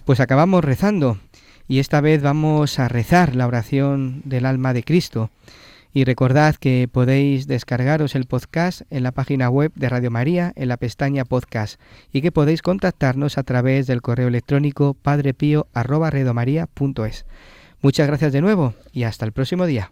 Pues 0.03 0.20
acabamos 0.20 0.66
rezando 0.66 1.20
y 1.68 1.80
esta 1.80 2.01
vez 2.01 2.22
vamos 2.22 2.78
a 2.80 2.88
rezar 2.88 3.36
la 3.36 3.47
oración 3.47 4.22
del 4.26 4.45
alma 4.45 4.74
de 4.74 4.84
Cristo. 4.84 5.32
Y 5.93 6.05
recordad 6.05 6.55
que 6.55 6.88
podéis 6.91 7.47
descargaros 7.47 8.16
el 8.16 8.26
podcast 8.26 8.84
en 8.89 9.03
la 9.03 9.12
página 9.12 9.49
web 9.49 9.74
de 9.76 9.89
Radio 9.89 10.09
María 10.09 10.53
en 10.55 10.70
la 10.70 10.78
pestaña 10.78 11.26
podcast 11.26 11.82
y 12.14 12.22
que 12.22 12.32
podéis 12.32 12.62
contactarnos 12.62 13.38
a 13.38 13.43
través 13.43 13.88
del 13.88 14.01
correo 14.01 14.30
electrónico 14.30 14.93
padrepío@redomaria.es. 14.93 17.26
Muchas 17.82 18.07
gracias 18.07 18.32
de 18.32 18.41
nuevo 18.41 18.74
y 18.93 19.03
hasta 19.03 19.26
el 19.26 19.34
próximo 19.34 19.66
día. 19.66 19.91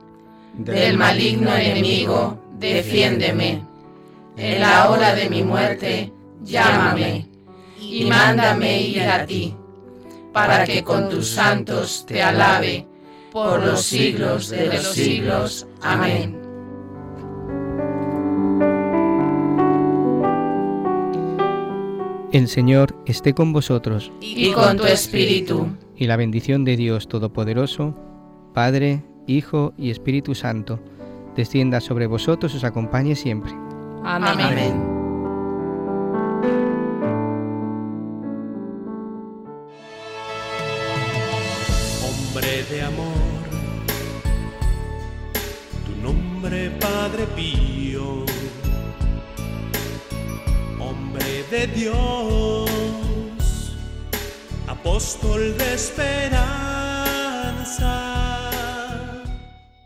Del 0.63 0.97
maligno 0.97 1.55
enemigo, 1.55 2.39
defiéndeme. 2.59 3.63
En 4.37 4.61
la 4.61 4.89
hora 4.89 5.13
de 5.13 5.29
mi 5.29 5.43
muerte, 5.43 6.11
llámame 6.43 7.27
y 7.79 8.05
mándame 8.05 8.81
ir 8.81 9.01
a 9.03 9.25
ti, 9.25 9.55
para 10.31 10.65
que 10.65 10.83
con 10.83 11.09
tus 11.09 11.29
santos 11.29 12.05
te 12.07 12.21
alabe 12.21 12.87
por 13.31 13.63
los 13.65 13.81
siglos 13.81 14.49
de 14.49 14.67
los 14.67 14.87
siglos. 14.87 15.67
Amén. 15.81 16.41
El 22.31 22.47
Señor 22.47 22.95
esté 23.05 23.33
con 23.33 23.51
vosotros. 23.51 24.11
Y 24.21 24.51
con 24.53 24.77
tu 24.77 24.85
espíritu. 24.85 25.67
Y 25.97 26.07
la 26.07 26.15
bendición 26.15 26.63
de 26.63 26.77
Dios 26.77 27.09
Todopoderoso, 27.09 27.93
Padre, 28.53 29.03
Hijo 29.31 29.73
y 29.77 29.89
Espíritu 29.89 30.35
Santo, 30.35 30.79
descienda 31.35 31.81
sobre 31.81 32.07
vosotros 32.07 32.53
y 32.53 32.57
os 32.57 32.63
acompañe 32.63 33.15
siempre. 33.15 33.51
Amén. 34.03 34.39
Amén. 34.39 35.00